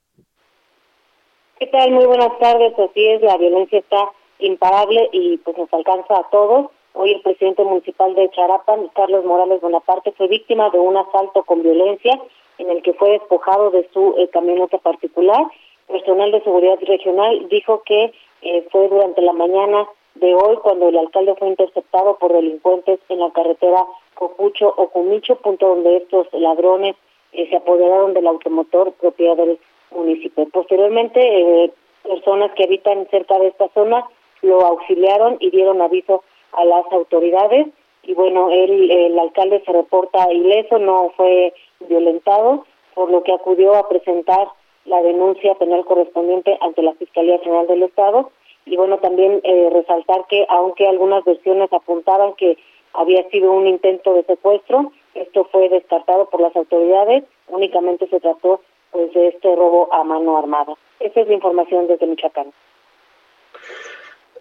¿Qué 1.57 1.67
tal? 1.67 1.91
Muy 1.91 2.05
buenas 2.05 2.37
tardes. 2.39 2.73
Así 2.77 3.07
es, 3.07 3.21
la 3.21 3.37
violencia 3.37 3.79
está 3.79 4.11
imparable 4.39 5.09
y 5.13 5.37
pues 5.37 5.57
nos 5.57 5.71
alcanza 5.73 6.17
a 6.17 6.29
todos. 6.29 6.67
Hoy 6.93 7.13
el 7.13 7.21
presidente 7.21 7.63
municipal 7.63 8.13
de 8.15 8.29
Charapan, 8.31 8.89
Carlos 8.93 9.23
Morales 9.23 9.61
Bonaparte, 9.61 10.11
fue 10.17 10.27
víctima 10.27 10.69
de 10.69 10.79
un 10.79 10.97
asalto 10.97 11.43
con 11.43 11.63
violencia 11.63 12.19
en 12.57 12.69
el 12.69 12.81
que 12.81 12.93
fue 12.93 13.11
despojado 13.11 13.71
de 13.71 13.89
su 13.93 14.15
eh, 14.17 14.27
camioneta 14.33 14.79
particular. 14.79 15.45
Personal 15.87 16.31
de 16.33 16.43
seguridad 16.43 16.77
regional 16.81 17.47
dijo 17.49 17.83
que 17.85 18.13
eh, 18.41 18.67
fue 18.71 18.87
durante 18.87 19.21
la 19.21 19.33
mañana 19.33 19.87
de 20.15 20.33
hoy 20.35 20.57
cuando 20.57 20.89
el 20.89 20.97
alcalde 20.97 21.35
fue 21.35 21.49
interceptado 21.49 22.17
por 22.17 22.33
delincuentes 22.33 22.99
en 23.09 23.19
la 23.19 23.31
carretera 23.31 23.85
Copucho 24.15 24.73
o 24.75 24.89
Cumicho, 24.89 25.35
punto 25.37 25.67
donde 25.67 25.97
estos 25.97 26.27
ladrones 26.33 26.95
eh, 27.33 27.47
se 27.49 27.55
apoderaron 27.55 28.13
del 28.13 28.27
automotor 28.27 28.93
propiedad 28.93 29.37
del 29.37 29.59
municipio. 29.91 30.47
Posteriormente, 30.51 31.19
eh, 31.21 31.71
personas 32.03 32.51
que 32.53 32.63
habitan 32.63 33.07
cerca 33.09 33.39
de 33.39 33.47
esta 33.47 33.69
zona 33.69 34.05
lo 34.41 34.61
auxiliaron 34.61 35.37
y 35.39 35.51
dieron 35.51 35.81
aviso 35.81 36.23
a 36.53 36.65
las 36.65 36.85
autoridades 36.91 37.67
y 38.03 38.13
bueno, 38.13 38.49
él, 38.49 38.89
el 38.89 39.19
alcalde 39.19 39.61
se 39.65 39.71
reporta 39.71 40.31
ileso, 40.31 40.79
no 40.79 41.11
fue 41.15 41.53
violentado, 41.87 42.65
por 42.95 43.11
lo 43.11 43.23
que 43.23 43.33
acudió 43.33 43.75
a 43.75 43.87
presentar 43.87 44.47
la 44.85 45.01
denuncia 45.01 45.55
penal 45.55 45.85
correspondiente 45.85 46.57
ante 46.61 46.81
la 46.81 46.93
Fiscalía 46.93 47.39
General 47.39 47.67
del 47.67 47.83
Estado. 47.83 48.31
Y 48.65 48.77
bueno, 48.77 48.97
también 48.99 49.41
eh, 49.43 49.69
resaltar 49.71 50.25
que 50.27 50.45
aunque 50.49 50.87
algunas 50.87 51.23
versiones 51.23 51.71
apuntaban 51.73 52.33
que 52.33 52.57
había 52.93 53.27
sido 53.29 53.51
un 53.51 53.67
intento 53.67 54.13
de 54.13 54.23
secuestro, 54.23 54.91
esto 55.13 55.47
fue 55.51 55.69
descartado 55.69 56.29
por 56.29 56.41
las 56.41 56.55
autoridades, 56.55 57.23
únicamente 57.47 58.07
se 58.07 58.19
trató 58.19 58.61
pues 58.91 59.13
de 59.13 59.29
este 59.29 59.55
robo 59.55 59.93
a 59.93 60.03
mano 60.03 60.37
armada. 60.37 60.73
Esa 60.99 61.21
es 61.21 61.27
la 61.27 61.33
información 61.33 61.87
desde 61.87 62.05
Michoacán. 62.05 62.51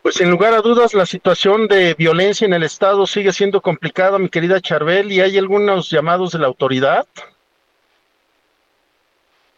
Pues 0.03 0.15
sin 0.15 0.31
lugar 0.31 0.55
a 0.55 0.63
dudas 0.63 0.95
la 0.95 1.05
situación 1.05 1.69
de 1.69 1.95
violencia 1.95 2.47
en 2.47 2.55
el 2.55 2.63
estado 2.63 3.07
sigue 3.07 3.33
siendo 3.33 3.61
complicada, 3.61 4.19
mi 4.19 4.31
querida 4.31 4.61
Charbel, 4.61 5.13
y 5.13 5.21
hay 5.21 5.37
algunos 5.37 5.91
llamados 5.91 6.33
de 6.33 6.39
la 6.39 6.47
autoridad. 6.47 7.07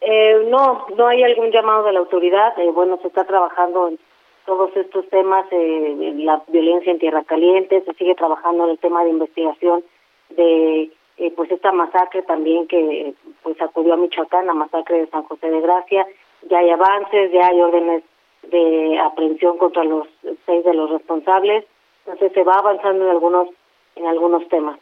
Eh, 0.05 0.45
no, 0.49 0.85
no 0.95 1.07
hay 1.07 1.23
algún 1.23 1.51
llamado 1.51 1.83
de 1.83 1.93
la 1.93 1.99
autoridad. 1.99 2.57
Eh, 2.59 2.69
bueno, 2.71 2.99
se 3.01 3.07
está 3.07 3.23
trabajando 3.23 3.87
en 3.87 3.99
todos 4.45 4.75
estos 4.75 5.07
temas, 5.09 5.45
eh, 5.51 6.13
la 6.17 6.41
violencia 6.47 6.91
en 6.91 6.99
Tierra 6.99 7.23
Caliente, 7.23 7.81
se 7.85 7.93
sigue 7.93 8.15
trabajando 8.15 8.65
en 8.65 8.71
el 8.71 8.79
tema 8.79 9.03
de 9.03 9.11
investigación 9.11 9.83
de 10.31 10.91
eh, 11.17 11.31
pues 11.35 11.51
esta 11.51 11.71
masacre 11.71 12.23
también 12.23 12.67
que 12.67 13.13
pues 13.43 13.61
acudió 13.61 13.93
a 13.93 13.97
Michoacán, 13.97 14.47
la 14.47 14.53
masacre 14.53 14.99
de 14.99 15.07
San 15.07 15.23
José 15.23 15.49
de 15.49 15.61
Gracia. 15.61 16.05
Ya 16.49 16.57
hay 16.57 16.71
avances, 16.71 17.31
ya 17.31 17.47
hay 17.47 17.61
órdenes 17.61 18.03
de 18.43 18.99
aprehensión 18.99 19.57
contra 19.57 19.83
los 19.83 20.07
seis 20.45 20.65
de 20.65 20.73
los 20.73 20.89
responsables. 20.89 21.65
Entonces 22.05 22.33
se 22.33 22.43
va 22.43 22.55
avanzando 22.55 23.05
en 23.05 23.11
algunos 23.11 23.47
en 23.95 24.07
algunos 24.07 24.47
temas. 24.49 24.77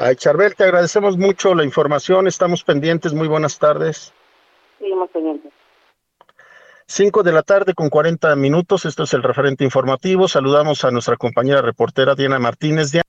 Ay, 0.00 0.16
Charbel, 0.16 0.54
te 0.54 0.64
agradecemos 0.64 1.18
mucho 1.18 1.54
la 1.54 1.64
información, 1.64 2.26
estamos 2.26 2.64
pendientes, 2.64 3.12
muy 3.12 3.28
buenas 3.28 3.58
tardes. 3.58 4.12
Seguimos 4.78 5.10
pendientes. 5.10 5.52
Cinco 6.86 7.22
de 7.22 7.32
la 7.32 7.42
tarde 7.42 7.74
con 7.74 7.90
40 7.90 8.34
minutos, 8.36 8.84
esto 8.86 9.04
es 9.04 9.14
el 9.14 9.22
referente 9.22 9.64
informativo. 9.64 10.28
Saludamos 10.28 10.84
a 10.84 10.90
nuestra 10.90 11.16
compañera 11.16 11.62
reportera 11.62 12.14
Diana 12.14 12.38
Martínez. 12.38 12.90
Diana. 12.90 13.04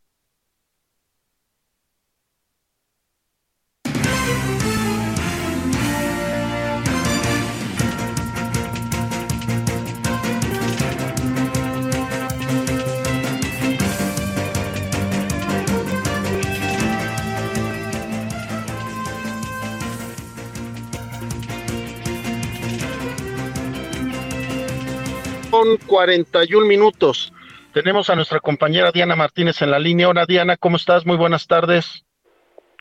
Con 25.53 25.77
41 25.77 26.65
minutos. 26.65 27.31
Tenemos 27.75 28.09
a 28.09 28.15
nuestra 28.15 28.39
compañera 28.39 28.89
Diana 28.91 29.15
Martínez 29.15 29.61
en 29.61 29.69
la 29.69 29.77
línea. 29.77 30.09
Hola 30.09 30.25
Diana, 30.25 30.57
¿cómo 30.57 30.77
estás? 30.77 31.05
Muy 31.05 31.15
buenas 31.15 31.45
tardes. 31.45 32.03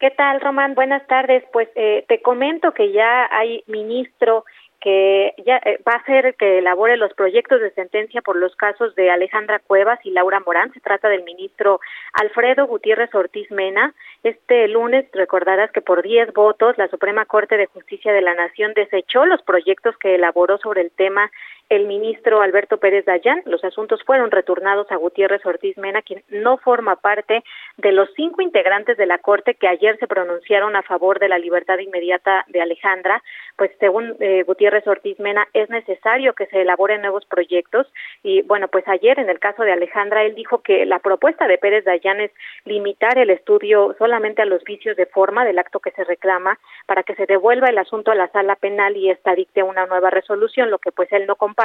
¿Qué 0.00 0.08
tal, 0.12 0.40
Román? 0.40 0.74
Buenas 0.74 1.06
tardes. 1.06 1.44
Pues 1.52 1.68
eh, 1.74 2.06
te 2.08 2.22
comento 2.22 2.72
que 2.72 2.90
ya 2.90 3.28
hay 3.30 3.62
ministro 3.66 4.46
que 4.82 5.32
ya 5.46 5.58
eh, 5.58 5.78
va 5.86 5.92
a 5.92 6.04
ser 6.04 6.34
que 6.34 6.58
elabore 6.58 6.96
los 6.96 7.14
proyectos 7.14 7.60
de 7.60 7.70
sentencia 7.70 8.20
por 8.20 8.34
los 8.34 8.56
casos 8.56 8.94
de 8.96 9.10
Alejandra 9.10 9.60
Cuevas 9.60 10.00
y 10.02 10.10
Laura 10.10 10.40
Morán. 10.40 10.72
Se 10.72 10.80
trata 10.80 11.08
del 11.08 11.22
ministro 11.22 11.80
Alfredo 12.14 12.66
Gutiérrez 12.66 13.14
Ortiz 13.14 13.48
Mena. 13.52 13.94
Este 14.24 14.66
lunes 14.66 15.06
recordarás 15.12 15.70
que 15.70 15.82
por 15.82 16.02
10 16.02 16.32
votos 16.32 16.76
la 16.78 16.88
Suprema 16.88 17.26
Corte 17.26 17.56
de 17.56 17.66
Justicia 17.66 18.12
de 18.12 18.22
la 18.22 18.34
Nación 18.34 18.72
desechó 18.74 19.24
los 19.24 19.40
proyectos 19.42 19.96
que 19.98 20.16
elaboró 20.16 20.58
sobre 20.58 20.80
el 20.80 20.90
tema 20.90 21.30
el 21.72 21.86
ministro 21.86 22.42
Alberto 22.42 22.76
Pérez 22.76 23.06
Dayán. 23.06 23.40
Los 23.46 23.64
asuntos 23.64 24.02
fueron 24.04 24.30
retornados 24.30 24.92
a 24.92 24.96
Gutiérrez 24.96 25.44
Ortiz 25.46 25.78
Mena, 25.78 26.02
quien 26.02 26.22
no 26.28 26.58
forma 26.58 26.96
parte 26.96 27.42
de 27.78 27.92
los 27.92 28.10
cinco 28.14 28.42
integrantes 28.42 28.98
de 28.98 29.06
la 29.06 29.16
Corte 29.16 29.54
que 29.54 29.68
ayer 29.68 29.96
se 29.98 30.06
pronunciaron 30.06 30.76
a 30.76 30.82
favor 30.82 31.18
de 31.18 31.30
la 31.30 31.38
libertad 31.38 31.78
inmediata 31.78 32.44
de 32.48 32.60
Alejandra. 32.60 33.22
Pues 33.56 33.70
según 33.80 34.16
eh, 34.20 34.42
Gutiérrez 34.42 34.86
Ortiz 34.86 35.18
Mena, 35.18 35.48
es 35.54 35.70
necesario 35.70 36.34
que 36.34 36.44
se 36.48 36.60
elaboren 36.60 37.00
nuevos 37.00 37.24
proyectos. 37.24 37.90
Y 38.22 38.42
bueno, 38.42 38.68
pues 38.68 38.86
ayer 38.86 39.18
en 39.18 39.30
el 39.30 39.38
caso 39.38 39.62
de 39.62 39.72
Alejandra, 39.72 40.24
él 40.24 40.34
dijo 40.34 40.58
que 40.58 40.84
la 40.84 40.98
propuesta 40.98 41.48
de 41.48 41.56
Pérez 41.56 41.86
Dayán 41.86 42.20
es 42.20 42.32
limitar 42.66 43.16
el 43.16 43.30
estudio 43.30 43.96
solamente 43.98 44.42
a 44.42 44.46
los 44.46 44.62
vicios 44.64 44.94
de 44.98 45.06
forma 45.06 45.46
del 45.46 45.58
acto 45.58 45.80
que 45.80 45.92
se 45.92 46.04
reclama 46.04 46.58
para 46.84 47.02
que 47.02 47.14
se 47.14 47.24
devuelva 47.24 47.68
el 47.68 47.78
asunto 47.78 48.10
a 48.10 48.14
la 48.14 48.28
sala 48.28 48.56
penal 48.56 48.94
y 48.94 49.08
esta 49.08 49.34
dicte 49.34 49.62
una 49.62 49.86
nueva 49.86 50.10
resolución, 50.10 50.70
lo 50.70 50.78
que 50.78 50.92
pues 50.92 51.10
él 51.12 51.26
no 51.26 51.36
comparte 51.36 51.61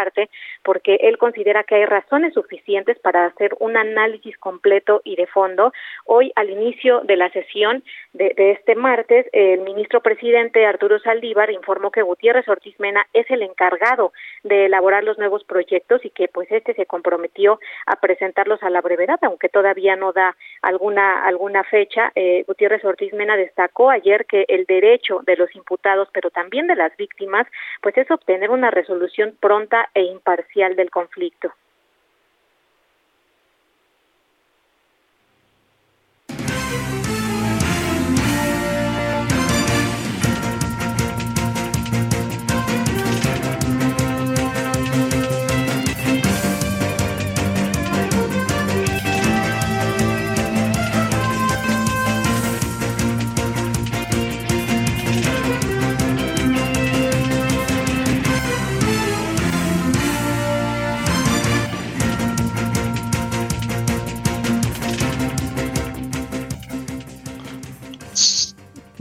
porque 0.63 0.95
él 1.01 1.17
considera 1.17 1.63
que 1.63 1.75
hay 1.75 1.85
razones 1.85 2.33
suficientes 2.33 2.99
para 2.99 3.25
hacer 3.25 3.55
un 3.59 3.77
análisis 3.77 4.37
completo 4.37 5.01
y 5.03 5.15
de 5.15 5.27
fondo. 5.27 5.73
Hoy, 6.05 6.31
al 6.35 6.49
inicio 6.49 7.01
de 7.01 7.15
la 7.15 7.29
sesión 7.31 7.83
de, 8.13 8.33
de 8.35 8.51
este 8.51 8.75
martes, 8.75 9.27
el 9.31 9.61
ministro 9.61 10.01
presidente 10.01 10.65
Arturo 10.65 10.99
Saldívar 10.99 11.51
informó 11.51 11.91
que 11.91 12.01
Gutiérrez 12.01 12.47
Ortiz 12.47 12.79
Mena 12.79 13.05
es 13.13 13.29
el 13.29 13.41
encargado 13.41 14.13
de 14.43 14.65
elaborar 14.65 15.03
los 15.03 15.17
nuevos 15.17 15.43
proyectos 15.43 16.03
y 16.05 16.09
que 16.09 16.27
pues 16.27 16.51
este 16.51 16.73
se 16.73 16.85
comprometió 16.85 17.59
a 17.85 17.95
presentarlos 17.97 18.61
a 18.63 18.69
la 18.69 18.81
brevedad, 18.81 19.19
aunque 19.21 19.49
todavía 19.49 19.95
no 19.95 20.13
da 20.13 20.35
alguna 20.61 21.25
alguna 21.25 21.63
fecha. 21.63 22.11
Eh, 22.15 22.43
Gutiérrez 22.47 22.83
Ortiz 22.85 23.13
Mena 23.13 23.37
destacó 23.37 23.89
ayer 23.89 24.25
que 24.25 24.45
el 24.47 24.65
derecho 24.65 25.21
de 25.25 25.35
los 25.35 25.53
imputados, 25.55 26.07
pero 26.13 26.29
también 26.29 26.67
de 26.67 26.75
las 26.75 26.95
víctimas, 26.97 27.47
pues 27.81 27.97
es 27.97 28.09
obtener 28.11 28.49
una 28.49 28.71
resolución 28.71 29.35
pronta 29.39 29.86
e 29.93 30.03
imparcial 30.03 30.75
del 30.75 30.89
conflicto. 30.89 31.53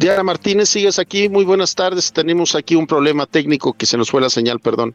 Diana 0.07 0.23
Martínez, 0.23 0.69
sigues 0.69 1.01
aquí. 1.01 1.29
Muy 1.29 1.45
buenas 1.45 1.75
tardes. 1.75 2.13
Tenemos 2.13 2.55
aquí 2.55 2.77
un 2.77 2.87
problema 2.87 3.27
técnico 3.27 3.73
que 3.73 3.87
se 3.87 3.99
nos 3.99 4.09
fue 4.09 4.21
la 4.21 4.31
señal, 4.31 4.61
perdón. 4.61 4.95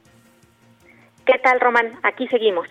¿Qué 1.26 1.38
tal, 1.44 1.60
Román? 1.60 2.00
Aquí 2.04 2.30
seguimos. 2.30 2.70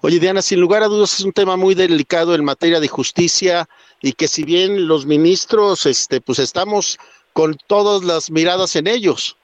Oye, 0.00 0.18
Diana, 0.18 0.40
sin 0.40 0.60
lugar 0.60 0.82
a 0.82 0.86
dudas 0.86 1.12
es 1.12 1.26
un 1.26 1.32
tema 1.32 1.58
muy 1.58 1.74
delicado 1.74 2.34
en 2.34 2.42
materia 2.42 2.80
de 2.80 2.88
justicia 2.88 3.68
y 4.00 4.14
que 4.14 4.28
si 4.28 4.44
bien 4.44 4.88
los 4.88 5.04
ministros, 5.04 5.84
este, 5.84 6.22
pues 6.22 6.38
estamos 6.38 6.98
con 7.34 7.58
todas 7.66 8.02
las 8.02 8.30
miradas 8.30 8.74
en 8.74 8.86
ellos. 8.86 9.36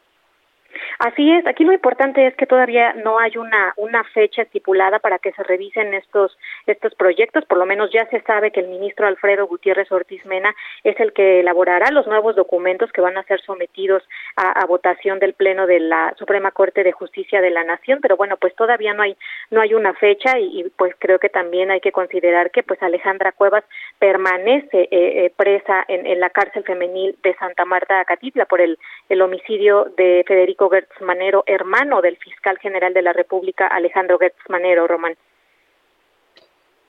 Así 1.04 1.32
es, 1.32 1.44
aquí 1.48 1.64
lo 1.64 1.72
importante 1.72 2.24
es 2.28 2.36
que 2.36 2.46
todavía 2.46 2.92
no 2.92 3.18
hay 3.18 3.36
una, 3.36 3.74
una 3.76 4.04
fecha 4.04 4.42
estipulada 4.42 5.00
para 5.00 5.18
que 5.18 5.32
se 5.32 5.42
revisen 5.42 5.94
estos, 5.94 6.38
estos 6.64 6.94
proyectos, 6.94 7.44
por 7.46 7.58
lo 7.58 7.66
menos 7.66 7.90
ya 7.92 8.06
se 8.06 8.20
sabe 8.20 8.52
que 8.52 8.60
el 8.60 8.68
ministro 8.68 9.08
Alfredo 9.08 9.48
Gutiérrez 9.48 9.90
Ortiz 9.90 10.24
Mena 10.26 10.54
es 10.84 11.00
el 11.00 11.12
que 11.12 11.40
elaborará 11.40 11.90
los 11.90 12.06
nuevos 12.06 12.36
documentos 12.36 12.92
que 12.92 13.00
van 13.00 13.18
a 13.18 13.24
ser 13.24 13.40
sometidos 13.40 14.04
a, 14.36 14.64
votación 14.66 15.18
del 15.18 15.34
Pleno 15.34 15.66
de 15.66 15.80
la 15.80 16.14
Suprema 16.16 16.52
Corte 16.52 16.84
de 16.84 16.92
Justicia 16.92 17.40
de 17.40 17.50
la 17.50 17.64
Nación, 17.64 17.98
pero 18.00 18.16
bueno, 18.16 18.36
pues 18.36 18.54
todavía 18.54 18.94
no 18.94 19.02
hay, 19.02 19.16
no 19.50 19.60
hay 19.60 19.74
una 19.74 19.94
fecha 19.94 20.38
y, 20.38 20.70
pues 20.76 20.94
creo 21.00 21.18
que 21.18 21.28
también 21.28 21.72
hay 21.72 21.80
que 21.80 21.90
considerar 21.90 22.52
que 22.52 22.62
pues 22.62 22.80
Alejandra 22.80 23.32
Cuevas 23.32 23.64
permanece 23.98 24.82
eh, 24.82 24.88
eh, 24.92 25.32
presa 25.36 25.84
en, 25.88 26.20
la 26.20 26.30
cárcel 26.30 26.62
femenil 26.62 27.16
de 27.24 27.34
Santa 27.34 27.64
Marta, 27.64 27.98
Acatitla, 27.98 28.44
por 28.44 28.60
el, 28.60 28.78
el 29.08 29.20
homicidio 29.20 29.86
de 29.96 30.24
Federico 30.28 30.68
Gertz 30.92 31.06
Manero, 31.06 31.42
hermano 31.46 32.00
del 32.00 32.16
fiscal 32.16 32.58
general 32.58 32.92
de 32.94 33.02
la 33.02 33.12
República, 33.12 33.66
Alejandro 33.66 34.18
Gertz 34.18 34.38
Manero, 34.48 34.86
Román. 34.86 35.16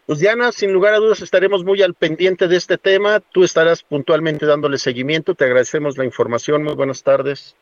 Pues 0.06 0.20
Diana, 0.20 0.51
sin 0.51 0.74
lugar 0.74 0.93
a 0.93 0.97
dudas 0.97 1.22
estaremos 1.22 1.64
muy 1.64 1.82
al 1.82 1.93
pendiente 1.93 2.47
de 2.47 2.58
este 2.58 2.78
tema. 2.78 3.22
Tú 3.22 3.43
estarás 3.43 3.84
puntualmente 3.84 4.45
dándole 4.45 4.78
seguimiento. 4.78 5.34
Te 5.34 5.45
agradecemos 5.45 5.97
la 5.97 6.04
información. 6.04 6.64
Muy 6.64 6.76
buenas 6.76 7.04
tardes. 7.04 7.56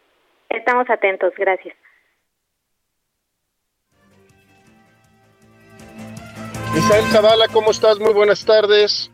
Estamos 0.50 0.89
atentos. 0.89 1.34
Gracias. 1.38 1.76
Misael 6.74 7.04
Zavala, 7.12 7.48
¿cómo 7.54 7.70
estás? 7.70 8.00
Muy 8.00 8.14
buenas 8.14 8.44
tardes. 8.44 9.12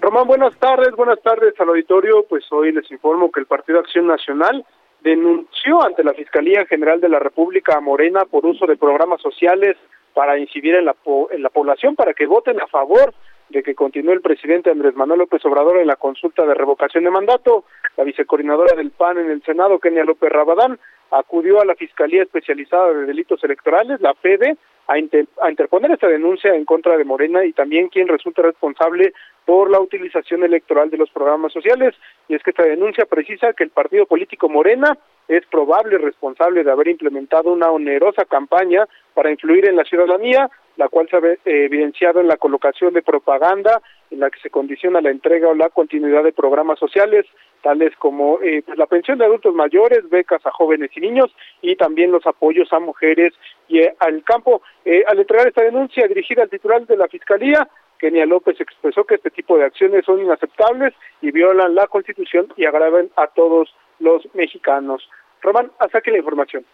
Román, 0.00 0.26
buenas 0.26 0.58
tardes. 0.58 0.90
Buenas 0.96 1.22
tardes 1.22 1.54
al 1.60 1.68
auditorio. 1.68 2.24
Pues 2.28 2.44
hoy 2.50 2.72
les 2.72 2.90
informo 2.90 3.30
que 3.30 3.38
el 3.38 3.46
Partido 3.46 3.78
Acción 3.78 4.08
Nacional 4.08 4.66
denunció 5.06 5.84
ante 5.84 6.02
la 6.02 6.14
Fiscalía 6.14 6.66
General 6.66 7.00
de 7.00 7.08
la 7.08 7.20
República 7.20 7.76
a 7.76 7.80
Morena 7.80 8.24
por 8.24 8.44
uso 8.44 8.66
de 8.66 8.76
programas 8.76 9.20
sociales 9.22 9.76
para 10.14 10.36
incidir 10.36 10.74
en 10.74 10.84
la, 10.84 10.96
en 11.30 11.42
la 11.44 11.50
población 11.50 11.94
para 11.94 12.12
que 12.12 12.26
voten 12.26 12.60
a 12.60 12.66
favor 12.66 13.14
de 13.48 13.62
que 13.62 13.76
continúe 13.76 14.10
el 14.10 14.20
presidente 14.20 14.70
Andrés 14.70 14.96
Manuel 14.96 15.20
López 15.20 15.44
Obrador 15.44 15.78
en 15.78 15.86
la 15.86 15.94
consulta 15.94 16.44
de 16.44 16.54
revocación 16.54 17.04
de 17.04 17.12
mandato. 17.12 17.64
La 17.96 18.02
vicecoordinadora 18.02 18.74
del 18.74 18.90
PAN 18.90 19.18
en 19.18 19.30
el 19.30 19.44
Senado, 19.44 19.78
Kenia 19.78 20.04
López 20.04 20.28
Rabadán, 20.28 20.80
acudió 21.12 21.60
a 21.60 21.64
la 21.64 21.76
Fiscalía 21.76 22.24
Especializada 22.24 22.92
de 22.92 23.06
Delitos 23.06 23.44
Electorales, 23.44 24.00
la 24.00 24.14
FEDE, 24.14 24.56
a, 24.88 24.98
interponer 24.98 25.90
esta 25.90 26.08
denuncia 26.08 26.54
en 26.54 26.64
contra 26.64 26.96
de 26.96 27.04
Morena 27.04 27.44
y 27.44 27.52
también 27.52 27.88
quien 27.88 28.08
resulta 28.08 28.42
responsable 28.42 29.12
por 29.44 29.70
la 29.70 29.80
utilización 29.80 30.44
electoral 30.44 30.90
de 30.90 30.96
los 30.96 31.10
programas 31.10 31.52
sociales. 31.52 31.94
Y 32.28 32.34
es 32.34 32.42
que 32.42 32.50
esta 32.50 32.62
denuncia 32.62 33.06
precisa 33.06 33.52
que 33.52 33.64
el 33.64 33.70
partido 33.70 34.06
político 34.06 34.48
Morena 34.48 34.96
es 35.28 35.44
probable 35.46 35.98
responsable 35.98 36.62
de 36.62 36.70
haber 36.70 36.88
implementado 36.88 37.52
una 37.52 37.70
onerosa 37.70 38.24
campaña 38.24 38.86
para 39.14 39.30
influir 39.30 39.68
en 39.68 39.76
la 39.76 39.84
ciudadanía, 39.84 40.48
la 40.76 40.88
cual 40.88 41.08
se 41.08 41.16
ha 41.16 41.20
eh, 41.20 41.38
evidenciado 41.44 42.20
en 42.20 42.28
la 42.28 42.36
colocación 42.36 42.94
de 42.94 43.02
propaganda 43.02 43.82
en 44.10 44.20
la 44.20 44.30
que 44.30 44.40
se 44.40 44.50
condiciona 44.50 45.00
la 45.00 45.10
entrega 45.10 45.48
o 45.48 45.54
la 45.54 45.70
continuidad 45.70 46.24
de 46.24 46.32
programas 46.32 46.78
sociales, 46.78 47.26
tales 47.62 47.94
como 47.98 48.40
eh, 48.42 48.62
pues, 48.64 48.78
la 48.78 48.86
pensión 48.86 49.18
de 49.18 49.24
adultos 49.24 49.54
mayores, 49.54 50.08
becas 50.08 50.44
a 50.46 50.50
jóvenes 50.50 50.90
y 50.94 51.00
niños 51.00 51.34
y 51.62 51.76
también 51.76 52.12
los 52.12 52.26
apoyos 52.26 52.72
a 52.72 52.78
mujeres 52.78 53.32
y 53.68 53.80
eh, 53.80 53.94
al 53.98 54.22
campo. 54.24 54.62
al 55.08 55.18
entregar 55.18 55.48
esta 55.48 55.62
denuncia 55.62 56.06
dirigida 56.06 56.42
al 56.42 56.50
titular 56.50 56.86
de 56.86 56.96
la 56.96 57.08
Fiscalía, 57.08 57.68
Kenia 57.98 58.26
López 58.26 58.60
expresó 58.60 59.04
que 59.04 59.16
este 59.16 59.30
tipo 59.30 59.56
de 59.56 59.64
acciones 59.64 60.04
son 60.04 60.20
inaceptables 60.20 60.94
y 61.20 61.30
violan 61.30 61.74
la 61.74 61.86
Constitución 61.86 62.52
y 62.56 62.66
agravan 62.66 63.10
a 63.16 63.28
todos 63.28 63.74
los 63.98 64.22
mexicanos. 64.34 65.08
Román, 65.42 65.70
hasta 65.78 65.98
aquí 65.98 66.10
la 66.10 66.18
información. 66.18 66.64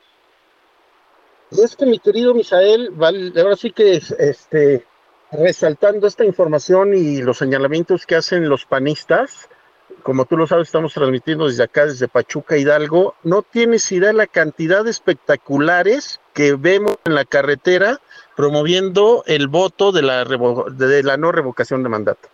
Es 1.51 1.77
que 1.77 1.87
mi 1.87 1.99
querido 1.99 2.35
Misael, 2.35 2.91
ahora 2.99 3.57
sí 3.57 3.71
que 3.73 3.93
este, 3.93 4.85
resaltando 5.33 6.07
esta 6.07 6.25
información 6.25 6.95
y 6.95 7.23
los 7.23 7.39
señalamientos 7.39 8.07
que 8.07 8.17
hacen 8.17 8.49
los 8.49 8.67
panistas, 8.67 9.49
como 10.03 10.25
tú 10.25 10.37
lo 10.37 10.47
sabes, 10.47 10.69
estamos 10.69 10.93
transmitiendo 10.95 11.47
desde 11.47 11.65
acá, 11.65 11.87
desde 11.87 12.09
Pachuca 12.09 12.57
Hidalgo, 12.57 13.15
no 13.23 13.43
tienes 13.43 13.91
idea 13.93 14.09
de 14.09 14.15
la 14.15 14.27
cantidad 14.27 14.85
de 14.85 14.91
espectaculares 14.91 16.21
que 16.35 16.55
vemos 16.55 16.97
en 17.05 17.15
la 17.15 17.25
carretera 17.25 18.01
promoviendo 18.37 19.23
el 19.27 19.49
voto 19.49 19.93
de 19.93 20.03
la, 20.03 20.25
de 20.25 21.03
la 21.03 21.17
no 21.17 21.33
revocación 21.33 21.83
de 21.83 21.89
mandato. 21.89 22.29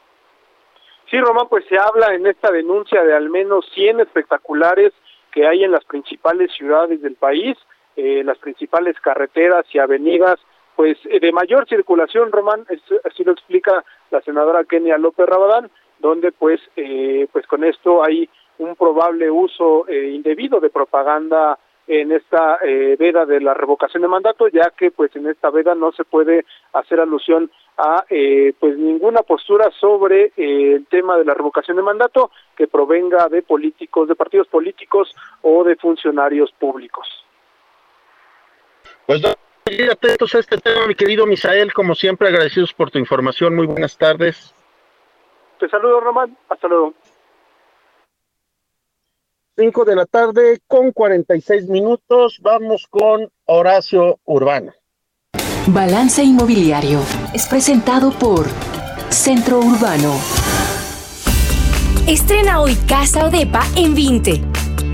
Sí, 1.11 1.19
Román, 1.19 1.49
pues 1.49 1.65
se 1.69 1.79
habla 1.79 2.15
en 2.15 2.27
esta 2.27 2.51
denuncia 2.51 3.03
de 3.03 3.15
al 3.15 3.31
menos 3.31 3.67
100 3.75 4.01
espectaculares 4.01 4.93
que 5.33 5.47
hay 5.47 5.65
en 5.65 5.73
las 5.73 5.85
principales 5.85 6.53
ciudades 6.53 7.01
del 7.01 7.15
país, 7.15 7.57
eh, 7.97 8.23
las 8.25 8.39
principales 8.39 8.97
carreteras 9.01 9.65
y 9.73 9.79
avenidas, 9.79 10.39
pues 10.79 10.97
eh, 11.11 11.19
de 11.19 11.33
mayor 11.33 11.69
circulación, 11.69 12.31
Román, 12.31 12.65
así 13.05 13.25
lo 13.25 13.33
explica 13.33 13.85
la 14.13 14.21
senadora 14.21 14.63
Kenia 14.63 14.97
López 14.97 15.27
Rabadán, 15.27 15.69
donde 15.99 16.31
pues, 16.31 16.61
eh, 16.77 17.27
pues 17.33 17.49
con 17.49 17.65
esto 17.65 18.05
hay 18.05 18.31
un 18.59 18.77
probable 18.77 19.29
uso 19.29 19.85
indebido 19.91 20.61
de 20.61 20.71
propaganda 20.71 21.59
en 21.89 22.13
esta 22.13 22.59
eh, 22.63 22.95
veda 22.97 23.27
de 23.27 23.41
la 23.41 23.55
revocación 23.55 24.03
de 24.03 24.09
mandato, 24.09 24.47
ya 24.47 24.71
que 24.77 24.93
pues 24.93 25.11
en 25.17 25.27
esta 25.27 25.51
veda 25.51 25.75
no 25.75 25.91
se 25.91 26.05
puede 26.05 26.45
hacer 26.75 27.01
alusión 27.01 27.51
a 27.77 28.05
eh, 28.09 28.53
pues 28.61 28.79
ninguna 28.79 29.23
postura 29.23 29.73
sobre 29.81 30.27
eh, 30.37 30.75
el 30.77 30.87
tema 30.87 31.17
de 31.17 31.25
la 31.25 31.35
revocación 31.35 31.77
de 31.77 31.83
mandato 31.83 32.31
que 32.55 32.69
provenga 32.69 33.29
de 33.29 33.43
políticos, 33.43 34.07
de 34.07 34.15
partidos 34.15 34.47
políticos 34.47 35.13
o 35.43 35.65
de 35.65 35.75
funcionarios 35.75 36.53
públicos. 36.53 37.09
Pues 39.07 39.23
atentos 39.91 40.35
a 40.35 40.39
este 40.39 40.59
tema, 40.59 40.87
mi 40.87 40.95
querido 40.95 41.27
Misael, 41.27 41.73
como 41.73 41.95
siempre 41.95 42.29
agradecidos 42.29 42.73
por 42.73 42.91
tu 42.91 42.99
información. 42.99 43.55
Muy 43.55 43.67
buenas 43.67 43.97
tardes. 43.97 44.55
Te 45.59 45.69
saludo, 45.69 46.01
Román. 46.01 46.37
Hasta 46.49 46.69
luego. 46.69 46.95
5 49.57 49.85
de 49.85 49.97
la 49.97 50.07
tarde 50.07 50.61
con 50.69 50.93
46 50.93 51.69
minutos. 51.69 52.39
Vamos 52.41 52.87
con 52.89 53.29
Horacio 53.47 54.21
Urbano. 54.25 54.73
Balance 55.67 56.23
Inmobiliario 56.23 57.01
es 57.35 57.47
presentado 57.49 58.13
por 58.13 58.47
Centro 59.11 59.59
Urbano. 59.59 60.15
Estrena 62.07 62.61
hoy 62.61 62.77
Casa 62.89 63.27
Odepa 63.27 63.63
en 63.77 63.95
20. 63.95 64.41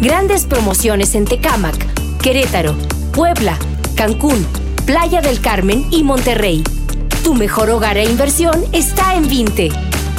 Grandes 0.00 0.46
promociones 0.46 1.14
en 1.14 1.26
Tecámac, 1.26 1.76
Querétaro, 2.20 2.74
Puebla, 3.14 3.56
Cancún, 3.96 4.44
Playa 4.86 5.20
del 5.22 5.40
Carmen 5.40 5.84
y 5.90 6.02
Monterrey. 6.02 6.62
Tu 7.24 7.34
mejor 7.34 7.70
hogar 7.70 7.96
e 7.96 8.04
inversión 8.04 8.64
está 8.74 9.16
en 9.16 9.26
20. 9.26 9.70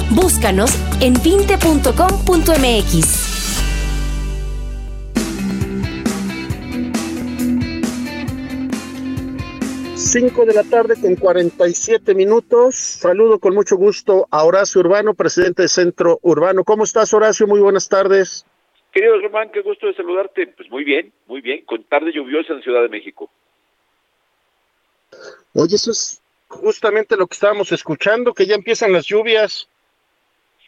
Búscanos 0.09 0.72
en 1.01 1.13
20.com.mx. 1.13 3.26
5 9.95 10.45
de 10.45 10.53
la 10.55 10.63
tarde 10.63 10.95
con 10.99 11.16
47 11.16 12.16
minutos. 12.16 12.76
Saludo 12.76 13.38
con 13.38 13.53
mucho 13.53 13.76
gusto 13.76 14.26
a 14.32 14.45
Horacio 14.45 14.82
Urbano, 14.82 15.13
presidente 15.13 15.61
de 15.61 15.68
Centro 15.68 16.18
Urbano. 16.24 16.63
¿Cómo 16.63 16.86
estás, 16.86 17.13
Horacio? 17.13 17.45
Muy 17.45 17.59
buenas 17.59 17.88
tardes. 17.88 18.47
Querido 18.91 19.22
Román, 19.22 19.51
qué 19.53 19.61
gusto 19.61 19.86
de 19.86 19.93
saludarte. 19.93 20.47
Pues 20.47 20.72
muy 20.72 20.84
bien, 20.84 21.13
muy 21.28 21.41
bien, 21.41 21.63
con 21.66 21.84
tarde 21.84 22.11
lluviosa 22.11 22.53
en 22.53 22.63
Ciudad 22.63 22.82
de 22.82 22.89
México. 22.89 23.30
Oye, 25.53 25.76
eso 25.76 25.91
es 25.91 26.22
justamente 26.47 27.18
lo 27.18 27.28
que 27.28 27.34
estábamos 27.34 27.72
escuchando, 27.72 28.34
que 28.34 28.45
ya 28.45 28.55
empiezan 28.55 28.93
las 28.93 29.05
lluvias. 29.05 29.68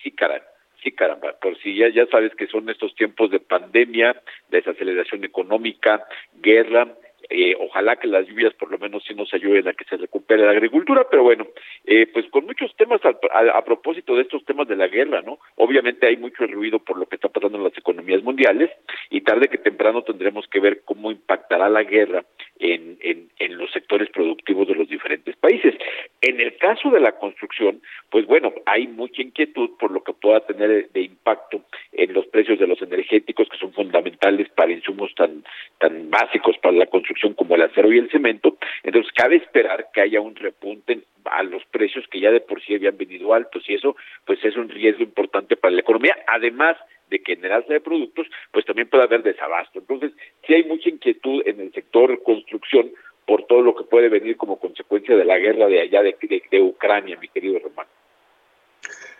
Sí, 0.01 0.11
caramba. 0.11 0.47
Sí, 0.83 0.91
caramba, 0.91 1.33
por 1.41 1.57
si 1.57 1.75
ya, 1.75 1.89
ya 1.89 2.05
sabes 2.05 2.33
que 2.35 2.47
son 2.47 2.69
estos 2.69 2.95
tiempos 2.95 3.31
de 3.31 3.39
pandemia, 3.39 4.21
desaceleración 4.49 5.23
económica, 5.25 6.07
guerra, 6.35 6.87
eh, 7.29 7.55
ojalá 7.59 7.97
que 7.97 8.07
las 8.07 8.27
lluvias 8.27 8.53
por 8.53 8.71
lo 8.71 8.77
menos 8.77 9.03
sí 9.05 9.13
nos 9.13 9.33
ayuden 9.33 9.67
a 9.67 9.73
que 9.73 9.83
se 9.85 9.97
recupere 9.97 10.45
la 10.45 10.51
agricultura, 10.51 11.07
pero 11.09 11.23
bueno, 11.23 11.47
eh, 11.85 12.07
pues 12.07 12.25
con 12.29 12.45
muchos 12.45 12.73
temas 12.75 13.01
a, 13.03 13.65
propósito 13.65 14.15
de 14.15 14.21
estos 14.21 14.45
temas 14.45 14.67
de 14.67 14.77
la 14.77 14.87
guerra, 14.87 15.21
¿no? 15.21 15.39
Obviamente 15.55 16.07
hay 16.07 16.15
mucho 16.15 16.47
ruido 16.47 16.79
por 16.79 16.97
lo 16.97 17.05
que 17.05 17.15
está 17.15 17.27
pasando 17.27 17.57
en 17.57 17.65
las 17.65 17.77
economías 17.77 18.23
mundiales 18.23 18.71
y 19.09 19.21
tarde 19.21 19.49
que 19.49 19.57
temprano 19.57 20.03
tendremos 20.03 20.47
que 20.47 20.61
ver 20.61 20.81
cómo 20.85 21.11
impactará 21.11 21.67
la 21.67 21.83
guerra 21.83 22.23
en, 22.59 22.97
en, 23.01 23.29
en 23.39 23.57
los 23.57 23.71
sectores 23.71 24.09
productivos 24.09 24.67
de 24.67 24.75
los 24.75 24.87
diferentes 24.87 25.35
países. 25.35 25.75
En 26.21 26.39
el 26.39 26.55
caso 26.57 26.89
de 26.89 27.01
la 27.01 27.11
construcción, 27.13 27.81
pues 28.09 28.25
bueno, 28.25 28.53
hay 28.65 28.87
mucha 28.87 29.21
inquietud 29.21 29.71
por 29.77 29.91
lo 29.91 30.03
que 30.03 30.13
pueda 30.13 30.39
tener 30.41 30.89
de 30.89 31.01
impacto 31.01 31.61
en 31.91 32.13
los 32.13 32.25
precios 32.27 32.57
de 32.57 32.67
los 32.67 32.81
energéticos 32.81 33.49
que 33.49 33.57
son 33.57 33.73
fundamentales 33.73 34.47
para 34.49 34.71
insumos 34.71 35.13
tan, 35.15 35.43
tan 35.79 36.09
básicos 36.09 36.57
para 36.59 36.75
la 36.75 36.85
construcción 36.85 37.16
como 37.35 37.55
el 37.55 37.61
acero 37.61 37.91
y 37.91 37.97
el 37.97 38.09
cemento, 38.09 38.57
entonces 38.83 39.11
cabe 39.13 39.37
esperar 39.37 39.87
que 39.93 40.01
haya 40.01 40.21
un 40.21 40.35
repunte 40.35 41.01
a 41.25 41.43
los 41.43 41.63
precios 41.65 42.05
que 42.09 42.19
ya 42.19 42.31
de 42.31 42.41
por 42.41 42.61
sí 42.61 42.75
habían 42.75 42.97
venido 42.97 43.33
altos 43.33 43.63
y 43.67 43.75
eso 43.75 43.95
pues 44.25 44.43
es 44.43 44.55
un 44.55 44.69
riesgo 44.69 45.03
importante 45.03 45.57
para 45.57 45.73
la 45.73 45.81
economía, 45.81 46.15
además 46.27 46.77
de 47.09 47.19
que 47.19 47.33
en 47.33 47.45
el 47.45 47.51
alza 47.51 47.73
de 47.73 47.81
productos 47.81 48.27
pues 48.51 48.65
también 48.65 48.89
puede 48.89 49.03
haber 49.03 49.23
desabasto. 49.23 49.79
Entonces, 49.79 50.11
sí 50.45 50.53
hay 50.53 50.63
mucha 50.63 50.89
inquietud 50.89 51.41
en 51.45 51.59
el 51.59 51.71
sector 51.73 52.21
construcción 52.23 52.91
por 53.25 53.45
todo 53.45 53.61
lo 53.61 53.75
que 53.75 53.83
puede 53.83 54.09
venir 54.09 54.37
como 54.37 54.59
consecuencia 54.59 55.15
de 55.15 55.25
la 55.25 55.37
guerra 55.37 55.67
de 55.67 55.81
allá 55.81 56.01
de, 56.01 56.15
de 56.49 56.61
Ucrania, 56.61 57.17
mi 57.19 57.27
querido 57.27 57.59
Román. 57.59 57.87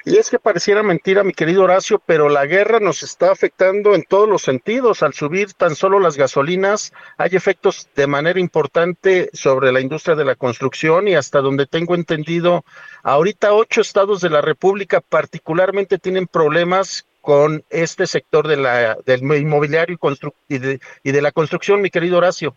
Y 0.08 0.16
es 0.16 0.30
que 0.30 0.40
pareciera 0.40 0.84
mentira, 0.84 1.22
mi 1.26 1.34
querido 1.34 1.64
Horacio, 1.64 2.02
pero 2.06 2.30
la 2.30 2.46
guerra 2.46 2.80
nos 2.80 3.04
está 3.04 3.30
afectando 3.30 3.94
en 3.94 4.04
todos 4.04 4.30
los 4.30 4.42
sentidos. 4.42 5.04
Al 5.04 5.14
subir 5.14 5.52
tan 5.52 5.76
solo 5.76 6.00
las 6.00 6.16
gasolinas, 6.16 6.94
hay 7.18 7.32
efectos 7.34 7.90
de 7.94 8.08
manera 8.08 8.40
importante 8.40 9.30
sobre 9.34 9.74
la 9.74 9.82
industria 9.82 10.16
de 10.16 10.24
la 10.24 10.36
construcción 10.36 11.10
y 11.10 11.16
hasta 11.16 11.42
donde 11.42 11.66
tengo 11.66 11.94
entendido, 11.94 12.64
ahorita 13.04 13.54
ocho 13.54 13.82
estados 13.82 14.22
de 14.22 14.30
la 14.30 14.40
República 14.40 15.02
particularmente 15.02 15.98
tienen 15.98 16.28
problemas 16.28 17.06
con 17.20 17.66
este 17.70 18.08
sector 18.08 18.48
de 18.48 18.56
la, 18.56 18.96
del 19.06 19.24
inmobiliario 19.24 20.00
y, 20.48 20.56
y, 20.56 20.58
de, 20.60 20.80
y 21.04 21.12
de 21.12 21.22
la 21.22 21.34
construcción, 21.34 21.82
mi 21.82 21.90
querido 21.90 22.20
Horacio. 22.20 22.56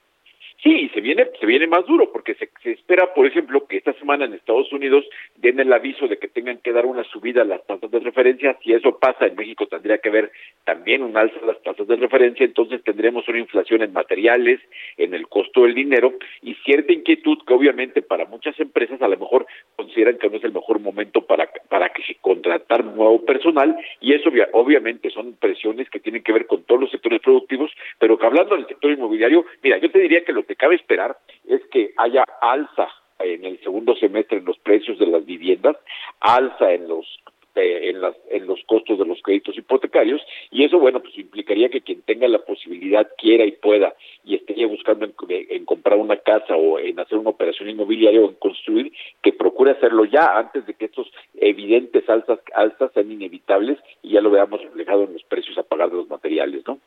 Sí, 0.63 0.91
se 0.93 1.01
viene, 1.01 1.27
se 1.41 1.47
viene 1.47 1.67
más 1.67 1.87
duro 1.87 2.13
porque 2.13 2.35
se, 2.35 2.51
se, 2.63 2.73
espera, 2.73 3.15
por 3.15 3.27
ejemplo, 3.27 3.67
que 3.67 3.79
esta 3.79 3.95
semana 3.95 4.27
en 4.27 4.35
Estados 4.35 4.71
Unidos 4.73 5.07
den 5.37 5.59
el 5.59 5.73
aviso 5.73 6.07
de 6.07 6.19
que 6.19 6.29
tengan 6.29 6.59
que 6.59 6.73
dar 6.73 6.85
una 6.85 7.03
subida 7.05 7.43
a 7.43 7.47
las 7.47 7.65
tasas 7.67 7.91
de 7.91 7.99
referencia. 8.01 8.59
Si 8.63 8.73
eso 8.73 8.99
pasa, 8.99 9.27
en 9.27 9.37
México 9.37 9.67
tendría 9.67 9.99
que 9.99 10.11
haber 10.11 10.31
también 10.71 11.03
un 11.03 11.17
alza 11.17 11.41
de 11.41 11.49
las 11.49 11.61
tasas 11.63 11.89
de 11.89 11.97
referencia. 11.97 12.47
Entonces 12.47 12.81
tendremos 12.85 13.27
una 13.27 13.41
inflación 13.41 13.83
en 13.83 13.93
materiales, 13.93 14.61
en 14.97 15.15
el 15.15 15.27
costo 15.27 15.63
del 15.63 15.75
dinero 15.75 16.15
y 16.43 16.55
cierta 16.65 16.93
inquietud 16.93 17.39
que 17.45 17.55
obviamente 17.55 18.03
para 18.03 18.27
muchas 18.27 18.59
empresas 18.61 19.03
a 19.03 19.09
lo 19.09 19.17
mejor 19.17 19.47
consideran 19.75 20.19
que 20.19 20.31
no 20.31 20.37
es 20.37 20.45
el 20.45 20.53
mejor 20.53 20.79
momento 20.79 21.23
para, 21.23 21.51
para 21.69 21.89
que 21.89 22.03
contratar 22.21 22.85
nuevo 22.85 23.25
personal 23.25 23.77
y 24.01 24.15
eso 24.15 24.31
obviamente 24.53 25.11
son 25.11 25.35
presiones 25.35 25.91
que 25.91 25.99
tienen 25.99 26.23
que 26.23 26.33
ver 26.33 26.47
con 26.47 26.63
todos 26.63 26.83
los 26.83 26.91
sectores 26.93 27.21
productivos, 27.21 27.73
pero 27.99 28.17
que 28.17 28.27
hablando 28.27 28.55
del 28.55 28.69
sector 28.69 28.93
inmobiliario, 28.93 29.45
mira, 29.65 29.79
yo 29.79 29.91
te 29.91 29.99
diría 29.99 30.25
que 30.25 30.33
lo 30.33 30.47
que 30.47 30.55
cabe 30.55 30.77
esperar 30.77 31.17
es 31.49 31.63
que 31.73 31.91
haya 31.97 32.23
alza 32.41 32.89
en 33.19 33.45
el 33.45 33.59
segundo 33.65 33.97
semestre 33.97 34.39
en 34.39 34.45
los 34.45 34.59
precios 34.61 35.01
de 35.01 35.07
las 35.07 35.27
viviendas, 35.27 35.77
alza 36.21 36.73
en 36.73 36.87
los 36.87 37.07
eh, 37.55 37.91
en, 37.91 38.01
las, 38.01 38.15
en 38.31 38.47
los 38.47 38.63
costos 38.65 38.99
de 38.99 39.05
los 39.05 39.21
créditos 39.23 39.57
hipotecarios 39.57 40.21
y 40.51 40.65
eso 40.65 40.79
bueno 40.79 41.01
pues 41.01 41.17
implicaría 41.19 41.69
que 41.69 41.81
quien 41.81 42.03
tenga 42.03 42.29
la 42.29 42.39
posibilidad 42.45 43.09
quiera 43.19 43.45
y 43.45 43.53
pueda 43.53 43.95
y 44.25 44.37
esté 44.37 44.55
ya 44.55 44.67
buscando 44.67 45.07
en, 45.29 45.65
comprar 45.65 45.99
una 45.99 46.17
casa 46.17 46.57
o 46.57 46.79
en 46.79 46.99
hacer 47.01 47.19
una 47.19 47.31
operación 47.31 47.69
inmobiliaria 47.69 48.21
o 48.21 48.29
en 48.29 48.35
construir 48.35 48.93
que 49.23 49.33
procure 49.33 49.73
hacerlo 49.73 50.05
ya 50.05 50.39
antes 50.39 50.67
de 50.67 50.75
que 50.75 50.87
estos 50.87 51.11
evidentes 51.35 52.09
alzas 52.09 52.39
alzas 52.55 52.93
sean 52.93 53.11
inevitables 53.11 53.79
y 54.03 54.11
ya 54.11 54.21
lo 54.21 54.31
veamos 54.31 54.63
reflejado 54.63 55.05
en 55.05 55.15
los 55.15 55.25
precios 55.25 55.59
a 55.59 55.63
pagar 55.63 55.91
de 55.91 55.97
los 55.97 56.09
materiales 56.09 56.63
no 56.67 56.79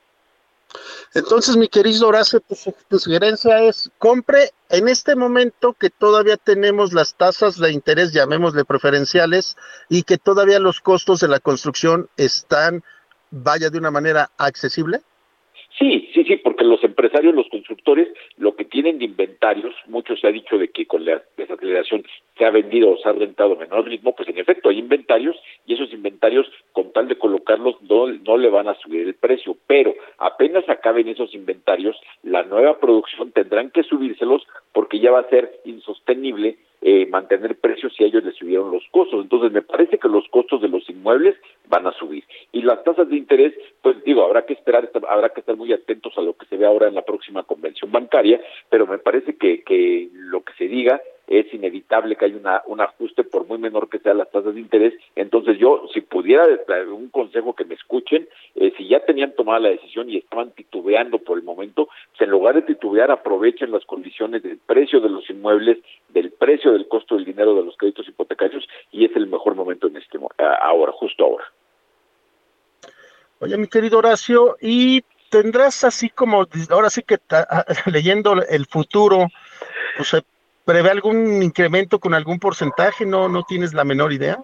entonces, 1.14 1.58
mi 1.58 1.68
querido 1.68 2.08
Horacio, 2.08 2.42
tu, 2.42 3.00
sugerencia 3.00 3.62
es 3.62 3.92
compre 4.00 4.52
en 4.70 4.88
este 4.88 5.16
momento 5.16 5.74
que 5.74 5.92
todavía 5.92 6.38
tenemos 6.38 6.92
las 6.92 7.16
tasas 7.16 7.60
de 7.60 7.72
interés, 7.72 8.14
llamémosle 8.14 8.66
preferenciales, 8.66 9.56
y 9.90 10.04
que 10.04 10.18
todavía 10.18 10.60
los 10.60 10.80
costos 10.80 11.20
de 11.20 11.28
la 11.28 11.40
construcción 11.40 12.10
están, 12.18 12.84
vaya, 13.30 13.70
de 13.70 13.78
una 13.78 13.92
manera 13.92 14.32
accesible. 14.38 15.04
Sí, 15.80 16.10
sí, 16.14 16.24
sí, 16.24 16.38
porque 16.38 16.64
los 16.64 16.84
empresarios, 16.84 17.34
los 17.34 17.50
constructores, 17.50 18.08
lo 18.38 18.56
que 18.56 18.64
tienen 18.64 19.00
de 19.00 19.06
inventarios, 19.06 19.74
mucho 19.88 20.16
se 20.16 20.28
ha 20.28 20.32
dicho 20.32 20.58
de 20.60 20.70
que 20.70 20.86
con 20.86 21.04
la 21.04 21.24
desaceleración 21.36 22.04
se 22.38 22.46
ha 22.46 22.52
vendido 22.52 22.92
o 22.92 22.98
se 22.98 23.10
ha 23.10 23.12
rentado 23.14 23.54
a 23.54 23.58
menor 23.58 23.86
ritmo, 23.86 24.16
pues 24.16 24.30
en 24.30 24.38
efecto 24.38 24.70
hay 24.70 24.78
inventarios 24.78 25.36
y 25.66 25.74
esos 25.74 25.92
inventarios, 25.92 26.48
con 26.74 26.92
tal 26.94 27.08
de 27.08 27.18
colocarlos, 27.18 27.82
no, 27.82 28.08
no 28.08 28.38
le 28.38 28.50
van 28.50 28.68
a 28.68 28.76
subir 28.76 29.02
el 29.02 29.16
precio, 29.16 29.58
pero 29.66 29.96
apenas 30.20 30.68
acaben 30.70 31.08
esos 31.08 31.34
inventarios, 31.34 32.00
la 32.22 32.44
nueva 32.44 32.80
producción 32.80 33.32
tendrán 33.32 33.72
que 33.72 33.84
subírselos 33.84 34.44
porque 34.74 35.00
ya 35.00 35.12
va 35.12 35.22
a 35.22 35.30
ser 35.30 35.60
insostenible 35.66 36.58
eh, 36.86 37.06
mantener 37.06 37.56
precios 37.56 37.94
si 37.96 38.04
ellos 38.04 38.24
les 38.24 38.36
subieron 38.36 38.72
los 38.72 38.84
costos. 38.92 39.24
Entonces, 39.24 39.52
me 39.52 39.62
parece 39.62 39.98
que 39.98 40.10
los 40.10 40.28
costos 40.28 40.62
de 40.62 40.68
los 40.68 40.88
inmuebles 40.90 41.36
van 41.70 41.88
a 41.88 41.94
subir. 41.94 42.26
Y 42.52 42.62
las 42.62 42.84
tasas 42.84 43.08
de 43.08 43.16
interés, 43.16 43.54
pues 43.82 44.04
digo, 44.04 44.24
habrá 44.24 44.46
que 44.46 44.54
esperar, 44.54 44.90
habrá 45.08 45.30
que 45.30 45.40
estar 45.40 45.56
muy 45.56 45.72
atentos 45.72 46.14
a 46.18 46.22
lo 46.22 46.34
que 46.34 46.46
se 46.48 46.58
ve 46.58 46.66
ahora 46.66 46.90
en 46.90 46.96
la 46.96 47.04
próxima 47.04 47.44
convención 47.44 47.92
bancaria, 47.92 48.42
pero 48.70 48.86
me 48.86 48.98
parece 48.98 49.38
que, 49.38 49.64
que 49.64 50.10
lo 50.14 50.44
que 50.44 50.54
se 50.54 50.68
diga 50.68 51.02
es 51.28 51.54
inevitable 51.54 52.16
que 52.16 52.26
haya 52.26 52.38
una, 52.38 52.62
un 52.68 52.82
ajuste 52.82 53.24
por 53.24 53.48
muy 53.48 53.58
menor 53.58 53.90
que 53.90 54.00
sean 54.00 54.18
las 54.18 54.30
tasas 54.32 54.54
de 54.54 54.60
interés. 54.60 54.94
Entonces 55.16 55.58
yo, 55.58 55.88
si 55.94 56.02
pudiera 56.02 56.46
un 56.92 57.10
consejo 57.10 57.54
que 57.54 57.66
me 57.66 57.76
escuchen, 57.76 58.28
eh, 58.56 58.74
si 58.78 58.88
ya 58.88 59.00
tenían 59.06 59.34
tomada 59.34 59.60
la 59.60 59.70
decisión 59.70 60.10
y 60.10 60.18
estaban 60.18 60.52
titubeando 60.52 61.20
por 61.20 61.38
el 61.38 61.44
momento, 61.44 61.86
pues 61.86 62.22
en 62.22 62.30
lugar 62.30 62.56
de 62.56 62.62
titubear 62.64 63.12
aprovechen 63.12 63.72
las 63.72 63.86
condiciones 63.86 64.44
del 64.44 64.58
precio 64.58 65.00
de 65.00 65.10
los 65.10 65.30
inmuebles, 65.30 65.78
del 66.10 66.32
precio 66.32 66.74
del 66.74 66.88
costo 66.88 67.16
del 67.16 67.26
dinero 67.26 67.56
de 67.56 67.64
los 67.64 67.78
créditos 67.78 68.08
hipotecarios 68.08 68.68
y 68.92 69.06
es 69.06 69.16
el 69.16 69.28
mejor 69.28 69.56
momento 69.56 69.88
en 69.88 69.98
este 69.98 70.20
ahora, 70.62 70.92
justo 70.92 71.24
ahora. 71.24 71.46
Oye, 73.40 73.58
mi 73.58 73.68
querido 73.68 73.98
Horacio, 73.98 74.58
y 74.62 75.04
tendrás 75.30 75.84
así 75.84 76.10
como, 76.10 76.48
ahora 76.70 76.90
sí 76.90 77.02
que 77.04 77.18
leyendo 77.92 78.36
el 78.48 78.66
futuro, 78.68 79.28
pues 79.98 80.14
¿Prevé 80.66 80.92
algún 80.92 81.44
incremento 81.44 82.00
con 82.00 82.14
algún 82.14 82.40
porcentaje? 82.40 83.06
¿No, 83.06 83.28
no 83.28 83.44
tienes 83.44 83.74
la 83.74 83.84
menor 83.84 84.14
idea? 84.14 84.44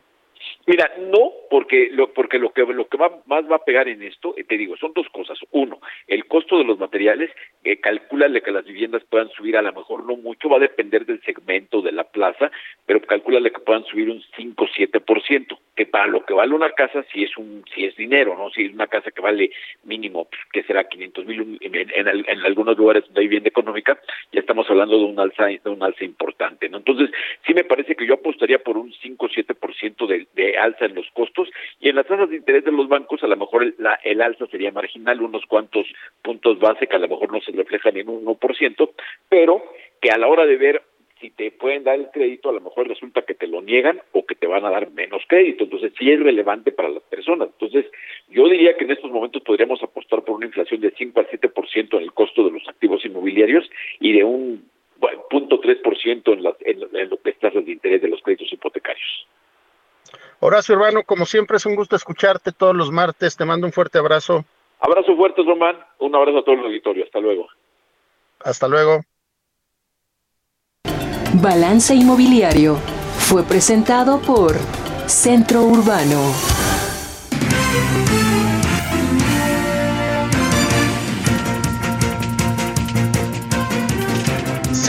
Mira, 0.70 0.92
no, 1.00 1.32
porque 1.50 1.90
lo, 1.92 2.14
porque 2.14 2.38
lo 2.38 2.54
que 2.54 2.62
lo 2.62 2.88
que 2.88 2.98
va, 2.98 3.24
más 3.26 3.44
va 3.52 3.56
a 3.56 3.66
pegar 3.66 3.88
en 3.88 4.04
esto, 4.04 4.36
eh, 4.38 4.44
te 4.44 4.56
digo, 4.56 4.78
son 4.78 4.94
dos 4.94 5.10
cosas. 5.10 5.40
Uno, 5.50 5.80
el 6.06 6.28
costo 6.28 6.60
de 6.60 6.64
los 6.64 6.78
materiales, 6.78 7.32
eh, 7.64 7.80
calcúlale 7.80 8.44
que 8.44 8.52
las 8.52 8.66
viviendas 8.66 9.04
puedan 9.10 9.30
subir 9.30 9.58
a 9.58 9.64
lo 9.64 9.74
mejor 9.74 10.06
no 10.06 10.16
mucho, 10.16 10.48
va 10.48 10.58
a 10.58 10.60
depender 10.60 11.08
del 11.08 11.24
segmento 11.24 11.82
de 11.82 11.92
la 11.92 12.04
plaza, 12.04 12.52
pero 12.86 13.02
calcúlale 13.02 13.52
que 13.52 13.62
puedan 13.62 13.84
subir 13.86 14.12
un 14.12 14.22
5 14.38 14.68
7%, 14.78 15.58
que 15.76 15.88
para 15.88 16.06
lo 16.06 16.24
que 16.24 16.36
vale 16.36 16.54
una 16.54 16.70
casa 16.74 17.04
si 17.12 17.24
es 17.24 17.36
un 17.36 17.64
si 17.74 17.86
es 17.86 17.96
dinero, 17.96 18.38
¿no? 18.38 18.52
Si 18.52 18.66
es 18.66 18.72
una 18.72 18.86
casa 18.86 19.10
que 19.10 19.22
vale 19.22 19.50
mínimo, 19.86 20.26
pues, 20.26 20.42
que 20.54 20.62
será 20.62 20.84
500 20.84 21.26
mil 21.26 21.58
en, 21.62 21.76
en, 21.76 22.46
algunos 22.46 22.78
lugares 22.78 23.06
donde 23.06 23.22
vivienda 23.22 23.50
económica, 23.50 24.00
ya 24.32 24.42
estamos 24.42 24.70
hablando 24.70 25.00
de 25.00 25.06
un 25.06 25.20
alza 25.20 25.48
de 25.48 25.70
un 25.70 25.82
alza 25.82 26.06
importante, 26.06 26.70
¿no? 26.70 26.78
Entonces, 26.78 27.10
sí 27.48 27.56
me 27.56 27.64
parece 27.64 27.96
que 27.96 28.06
yo 28.06 28.14
apostaría 28.14 28.60
por 28.60 28.78
un 28.78 28.94
5 28.94 29.30
7% 29.30 30.08
de, 30.08 30.28
de 30.36 30.59
alza 30.60 30.86
en 30.86 30.96
los 30.96 31.10
costos 31.12 31.50
y 31.80 31.90
en 31.90 31.96
las 31.96 32.08
tasas 32.08 32.30
de 32.30 32.38
interés 32.38 32.66
de 32.66 32.72
los 32.72 32.88
bancos 32.88 33.24
a 33.24 33.28
lo 33.28 33.38
mejor 33.38 33.64
el, 33.64 33.76
la, 33.78 34.00
el 34.04 34.22
alza 34.22 34.48
sería 34.48 34.72
marginal, 34.72 35.22
unos 35.22 35.46
cuantos 35.46 35.88
puntos 36.22 36.60
base 36.60 36.88
que 36.88 36.96
a 36.96 37.00
lo 37.00 37.08
mejor 37.08 37.32
no 37.32 37.42
se 37.42 37.52
reflejan 37.52 37.98
en 37.98 38.10
un 38.10 38.26
1%, 38.26 38.90
pero 39.28 39.64
que 40.02 40.12
a 40.12 40.18
la 40.18 40.28
hora 40.28 40.46
de 40.46 40.58
ver 40.58 40.82
si 41.20 41.30
te 41.32 41.52
pueden 41.52 41.84
dar 41.84 41.96
el 41.96 42.10
crédito, 42.12 42.50
a 42.50 42.54
lo 42.54 42.62
mejor 42.62 42.88
resulta 42.88 43.24
que 43.24 43.34
te 43.34 43.48
lo 43.48 43.62
niegan 43.62 44.02
o 44.14 44.26
que 44.26 44.36
te 44.36 44.48
van 44.48 44.66
a 44.66 44.70
dar 44.70 44.90
menos 44.92 45.22
crédito. 45.28 45.66
Entonces, 45.66 45.92
sí 46.00 46.10
es 46.10 46.20
relevante 46.20 46.72
para 46.72 46.90
las 46.90 47.04
personas. 47.04 47.50
Entonces, 47.50 47.86
yo 48.30 48.48
diría 48.48 48.78
que 48.78 48.86
en 48.86 48.92
estos 48.92 49.12
momentos 49.12 49.42
podríamos 49.44 49.84
apostar 49.84 50.24
por 50.24 50.38
una 50.38 50.46
inflación 50.46 50.80
de 50.82 50.92
5 50.92 51.20
al 51.20 51.28
7% 51.28 51.98
en 51.98 52.04
el 52.04 52.14
costo 52.14 52.46
de 52.46 52.52
los 52.52 52.68
activos 52.70 53.04
inmobiliarios 53.06 53.70
y 54.00 54.14
de 54.14 54.24
un 54.24 54.64
bueno, 54.98 55.24
punto 55.30 55.62
3% 55.62 56.34
en, 56.34 56.80
en 57.02 57.10
lo 57.10 57.18
que 57.22 57.30
es 57.30 57.40
tasas 57.40 57.66
de 57.66 57.72
interés 57.72 58.02
de 58.02 58.10
los 58.10 58.22
créditos 58.22 58.52
hipotecarios. 58.52 59.28
Horacio 60.42 60.76
Urbano, 60.76 61.04
como 61.04 61.26
siempre 61.26 61.58
es 61.58 61.66
un 61.66 61.76
gusto 61.76 61.96
escucharte 61.96 62.52
todos 62.52 62.76
los 62.76 62.92
martes. 62.92 63.36
Te 63.36 63.46
mando 63.46 63.68
un 63.68 63.74
fuerte 63.74 63.98
abrazo. 63.98 64.46
Abrazo 64.80 65.16
fuerte, 65.16 65.44
Román. 65.44 65.78
Un 66.00 66.16
abrazo 66.16 66.40
a 66.40 66.44
todo 66.44 66.56
el 66.56 66.66
auditorio. 66.66 67.04
Hasta 67.04 67.20
luego. 67.20 67.48
Hasta 68.44 68.68
luego. 68.68 69.02
Balance 71.42 71.94
Inmobiliario 71.94 72.76
fue 72.76 73.44
presentado 73.44 74.20
por 74.22 74.56
Centro 75.08 75.62
Urbano. 75.62 76.34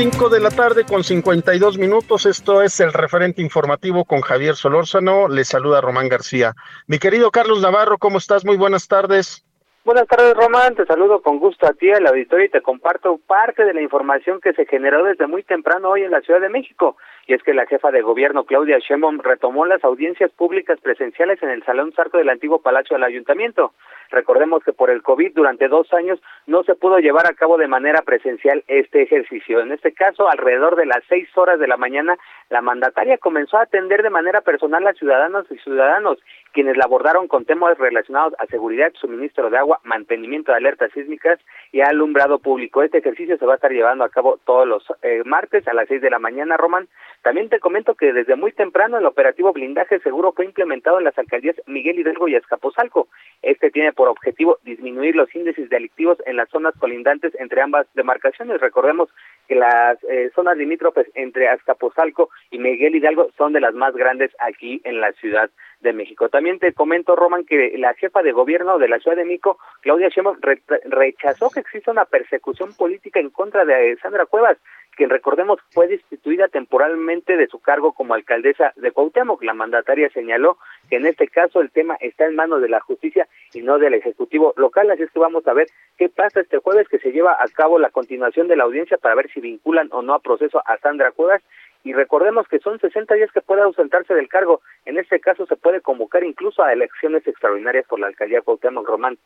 5 0.00 0.30
de 0.30 0.40
la 0.40 0.48
tarde 0.48 0.86
con 0.86 1.04
52 1.04 1.76
minutos. 1.76 2.24
Esto 2.24 2.62
es 2.62 2.80
el 2.80 2.90
referente 2.90 3.42
informativo 3.42 4.06
con 4.06 4.22
Javier 4.22 4.54
Solórzano. 4.54 5.28
Le 5.28 5.44
saluda 5.44 5.82
Román 5.82 6.08
García. 6.08 6.54
Mi 6.86 6.98
querido 6.98 7.30
Carlos 7.30 7.60
Navarro, 7.60 7.98
¿cómo 7.98 8.16
estás? 8.16 8.46
Muy 8.46 8.56
buenas 8.56 8.88
tardes. 8.88 9.44
Buenas 9.84 10.06
tardes, 10.08 10.34
Román. 10.34 10.74
Te 10.74 10.86
saludo 10.86 11.20
con 11.20 11.38
gusto 11.38 11.66
a 11.66 11.74
ti, 11.74 11.90
al 11.90 12.06
auditorio, 12.06 12.46
y 12.46 12.48
te 12.48 12.62
comparto 12.62 13.18
parte 13.26 13.64
de 13.64 13.74
la 13.74 13.82
información 13.82 14.40
que 14.40 14.54
se 14.54 14.64
generó 14.64 15.04
desde 15.04 15.26
muy 15.26 15.42
temprano 15.42 15.90
hoy 15.90 16.02
en 16.02 16.12
la 16.12 16.22
Ciudad 16.22 16.40
de 16.40 16.48
México. 16.48 16.96
Y 17.26 17.34
es 17.34 17.42
que 17.42 17.52
la 17.52 17.66
jefa 17.66 17.90
de 17.90 18.00
gobierno, 18.00 18.44
Claudia 18.44 18.78
Sheinbaum, 18.78 19.18
retomó 19.18 19.66
las 19.66 19.84
audiencias 19.84 20.30
públicas 20.32 20.78
presenciales 20.80 21.42
en 21.42 21.50
el 21.50 21.62
Salón 21.64 21.92
Sarco 21.92 22.16
del 22.16 22.30
antiguo 22.30 22.62
Palacio 22.62 22.96
del 22.96 23.04
Ayuntamiento. 23.04 23.74
Recordemos 24.10 24.64
que 24.64 24.72
por 24.72 24.90
el 24.90 25.02
COVID 25.02 25.32
durante 25.34 25.68
dos 25.68 25.92
años 25.92 26.20
no 26.46 26.62
se 26.64 26.74
pudo 26.74 26.98
llevar 26.98 27.26
a 27.26 27.34
cabo 27.34 27.56
de 27.56 27.68
manera 27.68 28.02
presencial 28.02 28.64
este 28.66 29.02
ejercicio. 29.02 29.60
En 29.60 29.72
este 29.72 29.92
caso, 29.92 30.28
alrededor 30.28 30.76
de 30.76 30.86
las 30.86 31.02
seis 31.08 31.28
horas 31.36 31.58
de 31.58 31.68
la 31.68 31.76
mañana, 31.76 32.18
la 32.48 32.60
mandataria 32.60 33.18
comenzó 33.18 33.58
a 33.58 33.62
atender 33.62 34.02
de 34.02 34.10
manera 34.10 34.40
personal 34.40 34.86
a 34.86 34.94
ciudadanos 34.94 35.46
y 35.50 35.58
ciudadanos, 35.58 36.18
quienes 36.52 36.76
la 36.76 36.84
abordaron 36.84 37.28
con 37.28 37.44
temas 37.44 37.78
relacionados 37.78 38.34
a 38.38 38.46
seguridad, 38.46 38.92
suministro 38.94 39.50
de 39.50 39.58
agua, 39.58 39.80
mantenimiento 39.84 40.50
de 40.50 40.58
alertas 40.58 40.90
sísmicas 40.92 41.38
y 41.72 41.80
alumbrado 41.80 42.38
público. 42.38 42.82
Este 42.82 42.98
ejercicio 42.98 43.38
se 43.38 43.46
va 43.46 43.52
a 43.52 43.56
estar 43.56 43.70
llevando 43.70 44.04
a 44.04 44.08
cabo 44.08 44.38
todos 44.44 44.66
los 44.66 44.84
eh, 45.02 45.22
martes 45.24 45.66
a 45.68 45.74
las 45.74 45.86
seis 45.88 46.02
de 46.02 46.10
la 46.10 46.18
mañana, 46.18 46.56
Román. 46.56 46.88
También 47.22 47.48
te 47.48 47.60
comento 47.60 47.94
que 47.94 48.12
desde 48.12 48.34
muy 48.34 48.52
temprano 48.52 48.98
el 48.98 49.06
operativo 49.06 49.52
blindaje 49.52 50.00
seguro 50.00 50.32
fue 50.32 50.46
implementado 50.46 50.98
en 50.98 51.04
las 51.04 51.18
alcaldías 51.18 51.56
Miguel 51.66 51.98
Hidalgo 51.98 52.28
y 52.28 52.34
Azcapotzalco. 52.34 53.08
Este 53.42 53.70
tiene 53.70 53.92
por 54.00 54.08
objetivo 54.08 54.58
disminuir 54.64 55.14
los 55.14 55.28
índices 55.34 55.68
delictivos 55.68 56.16
en 56.24 56.36
las 56.36 56.48
zonas 56.48 56.72
colindantes 56.78 57.34
entre 57.38 57.60
ambas 57.60 57.86
demarcaciones. 57.92 58.58
Recordemos 58.58 59.10
que 59.50 59.56
las 59.56 59.98
eh, 60.04 60.30
zonas 60.32 60.56
limítrofes 60.56 61.10
entre 61.16 61.48
Azcapotzalco 61.48 62.30
y 62.52 62.60
Miguel 62.60 62.94
Hidalgo 62.94 63.30
son 63.36 63.52
de 63.52 63.58
las 63.58 63.74
más 63.74 63.96
grandes 63.96 64.30
aquí 64.38 64.80
en 64.84 65.00
la 65.00 65.10
Ciudad 65.14 65.50
de 65.80 65.92
México. 65.92 66.28
También 66.28 66.60
te 66.60 66.72
comento, 66.72 67.16
Roman, 67.16 67.44
que 67.44 67.76
la 67.76 67.94
jefa 67.94 68.22
de 68.22 68.30
gobierno 68.30 68.78
de 68.78 68.86
la 68.86 69.00
Ciudad 69.00 69.16
de 69.16 69.24
México, 69.24 69.58
Claudia 69.80 70.08
Sheinbaum, 70.08 70.38
rechazó 70.84 71.50
que 71.50 71.58
exista 71.58 71.90
una 71.90 72.04
persecución 72.04 72.72
política 72.74 73.18
en 73.18 73.30
contra 73.30 73.64
de 73.64 73.96
Sandra 74.00 74.24
Cuevas 74.26 74.56
quien 75.00 75.08
recordemos 75.08 75.58
fue 75.70 75.88
destituida 75.88 76.48
temporalmente 76.48 77.38
de 77.38 77.46
su 77.46 77.58
cargo 77.58 77.92
como 77.92 78.12
alcaldesa 78.12 78.74
de 78.76 78.92
Cuauhtémoc. 78.92 79.42
La 79.42 79.54
mandataria 79.54 80.10
señaló 80.10 80.58
que 80.90 80.96
en 80.96 81.06
este 81.06 81.28
caso 81.28 81.62
el 81.62 81.70
tema 81.70 81.96
está 82.00 82.26
en 82.26 82.34
manos 82.34 82.60
de 82.60 82.68
la 82.68 82.80
justicia 82.80 83.26
y 83.54 83.62
no 83.62 83.78
del 83.78 83.94
Ejecutivo 83.94 84.52
local. 84.58 84.90
Así 84.90 85.04
es 85.04 85.10
que 85.10 85.18
vamos 85.18 85.46
a 85.46 85.54
ver 85.54 85.68
qué 85.96 86.10
pasa 86.10 86.40
este 86.40 86.58
jueves 86.58 86.86
que 86.88 86.98
se 86.98 87.12
lleva 87.12 87.32
a 87.32 87.48
cabo 87.48 87.78
la 87.78 87.88
continuación 87.88 88.46
de 88.48 88.56
la 88.56 88.64
audiencia 88.64 88.98
para 88.98 89.14
ver 89.14 89.30
si 89.32 89.39
vinculan 89.40 89.88
o 89.92 90.02
no 90.02 90.14
a 90.14 90.20
proceso 90.20 90.62
a 90.64 90.78
Sandra 90.78 91.12
Cuevas. 91.12 91.42
Y 91.82 91.92
recordemos 91.94 92.46
que 92.48 92.58
son 92.58 92.78
60 92.78 93.14
días 93.14 93.32
que 93.32 93.40
puede 93.40 93.62
ausentarse 93.62 94.14
del 94.14 94.28
cargo. 94.28 94.60
En 94.84 94.98
este 94.98 95.18
caso 95.18 95.46
se 95.46 95.56
puede 95.56 95.80
convocar 95.80 96.22
incluso 96.24 96.62
a 96.62 96.72
elecciones 96.72 97.26
extraordinarias 97.26 97.86
por 97.86 97.98
la 97.98 98.08
alcaldía 98.08 98.42
Cuauhtémoc 98.42 98.86
Román. 98.86 99.18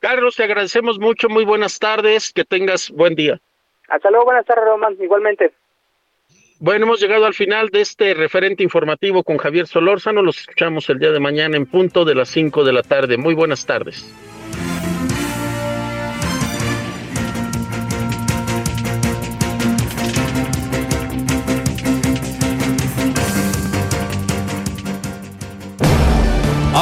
Carlos, 0.00 0.36
te 0.36 0.44
agradecemos 0.44 0.98
mucho. 0.98 1.28
Muy 1.28 1.44
buenas 1.44 1.78
tardes. 1.78 2.32
Que 2.32 2.44
tengas 2.44 2.90
buen 2.90 3.14
día. 3.14 3.40
Hasta 3.88 4.10
luego. 4.10 4.24
Buenas 4.24 4.46
tardes, 4.46 4.64
Román. 4.64 4.96
Igualmente. 5.00 5.52
Bueno, 6.60 6.86
hemos 6.86 7.00
llegado 7.00 7.26
al 7.26 7.34
final 7.34 7.68
de 7.68 7.80
este 7.80 8.14
referente 8.14 8.62
informativo 8.62 9.22
con 9.22 9.38
Javier 9.38 9.66
Solórzano. 9.66 10.22
Los 10.22 10.38
escuchamos 10.38 10.88
el 10.88 10.98
día 10.98 11.10
de 11.10 11.20
mañana 11.20 11.56
en 11.56 11.66
punto 11.66 12.04
de 12.04 12.14
las 12.14 12.28
5 12.30 12.64
de 12.64 12.72
la 12.72 12.82
tarde. 12.82 13.18
Muy 13.18 13.34
buenas 13.34 13.66
tardes. 13.66 14.04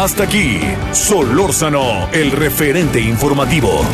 Hasta 0.02 0.24
aquí, 0.24 0.58
Solórzano, 0.92 2.10
el 2.12 2.32
referente 2.32 2.98
informativo. 2.98 3.84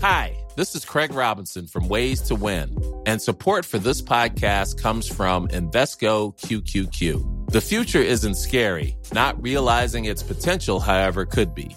Hi, 0.00 0.34
this 0.56 0.74
is 0.74 0.86
Craig 0.86 1.12
Robinson 1.12 1.66
from 1.66 1.88
Ways 1.88 2.22
to 2.22 2.34
Win, 2.34 2.74
and 3.04 3.20
support 3.20 3.66
for 3.66 3.78
this 3.78 4.00
podcast 4.00 4.80
comes 4.80 5.06
from 5.06 5.46
Invesco 5.48 6.34
QQQ. 6.38 7.50
The 7.50 7.60
future 7.60 8.00
isn't 8.00 8.36
scary, 8.36 8.96
not 9.12 9.36
realizing 9.42 10.06
its 10.06 10.22
potential, 10.22 10.80
however, 10.80 11.26
could 11.26 11.54
be. 11.54 11.76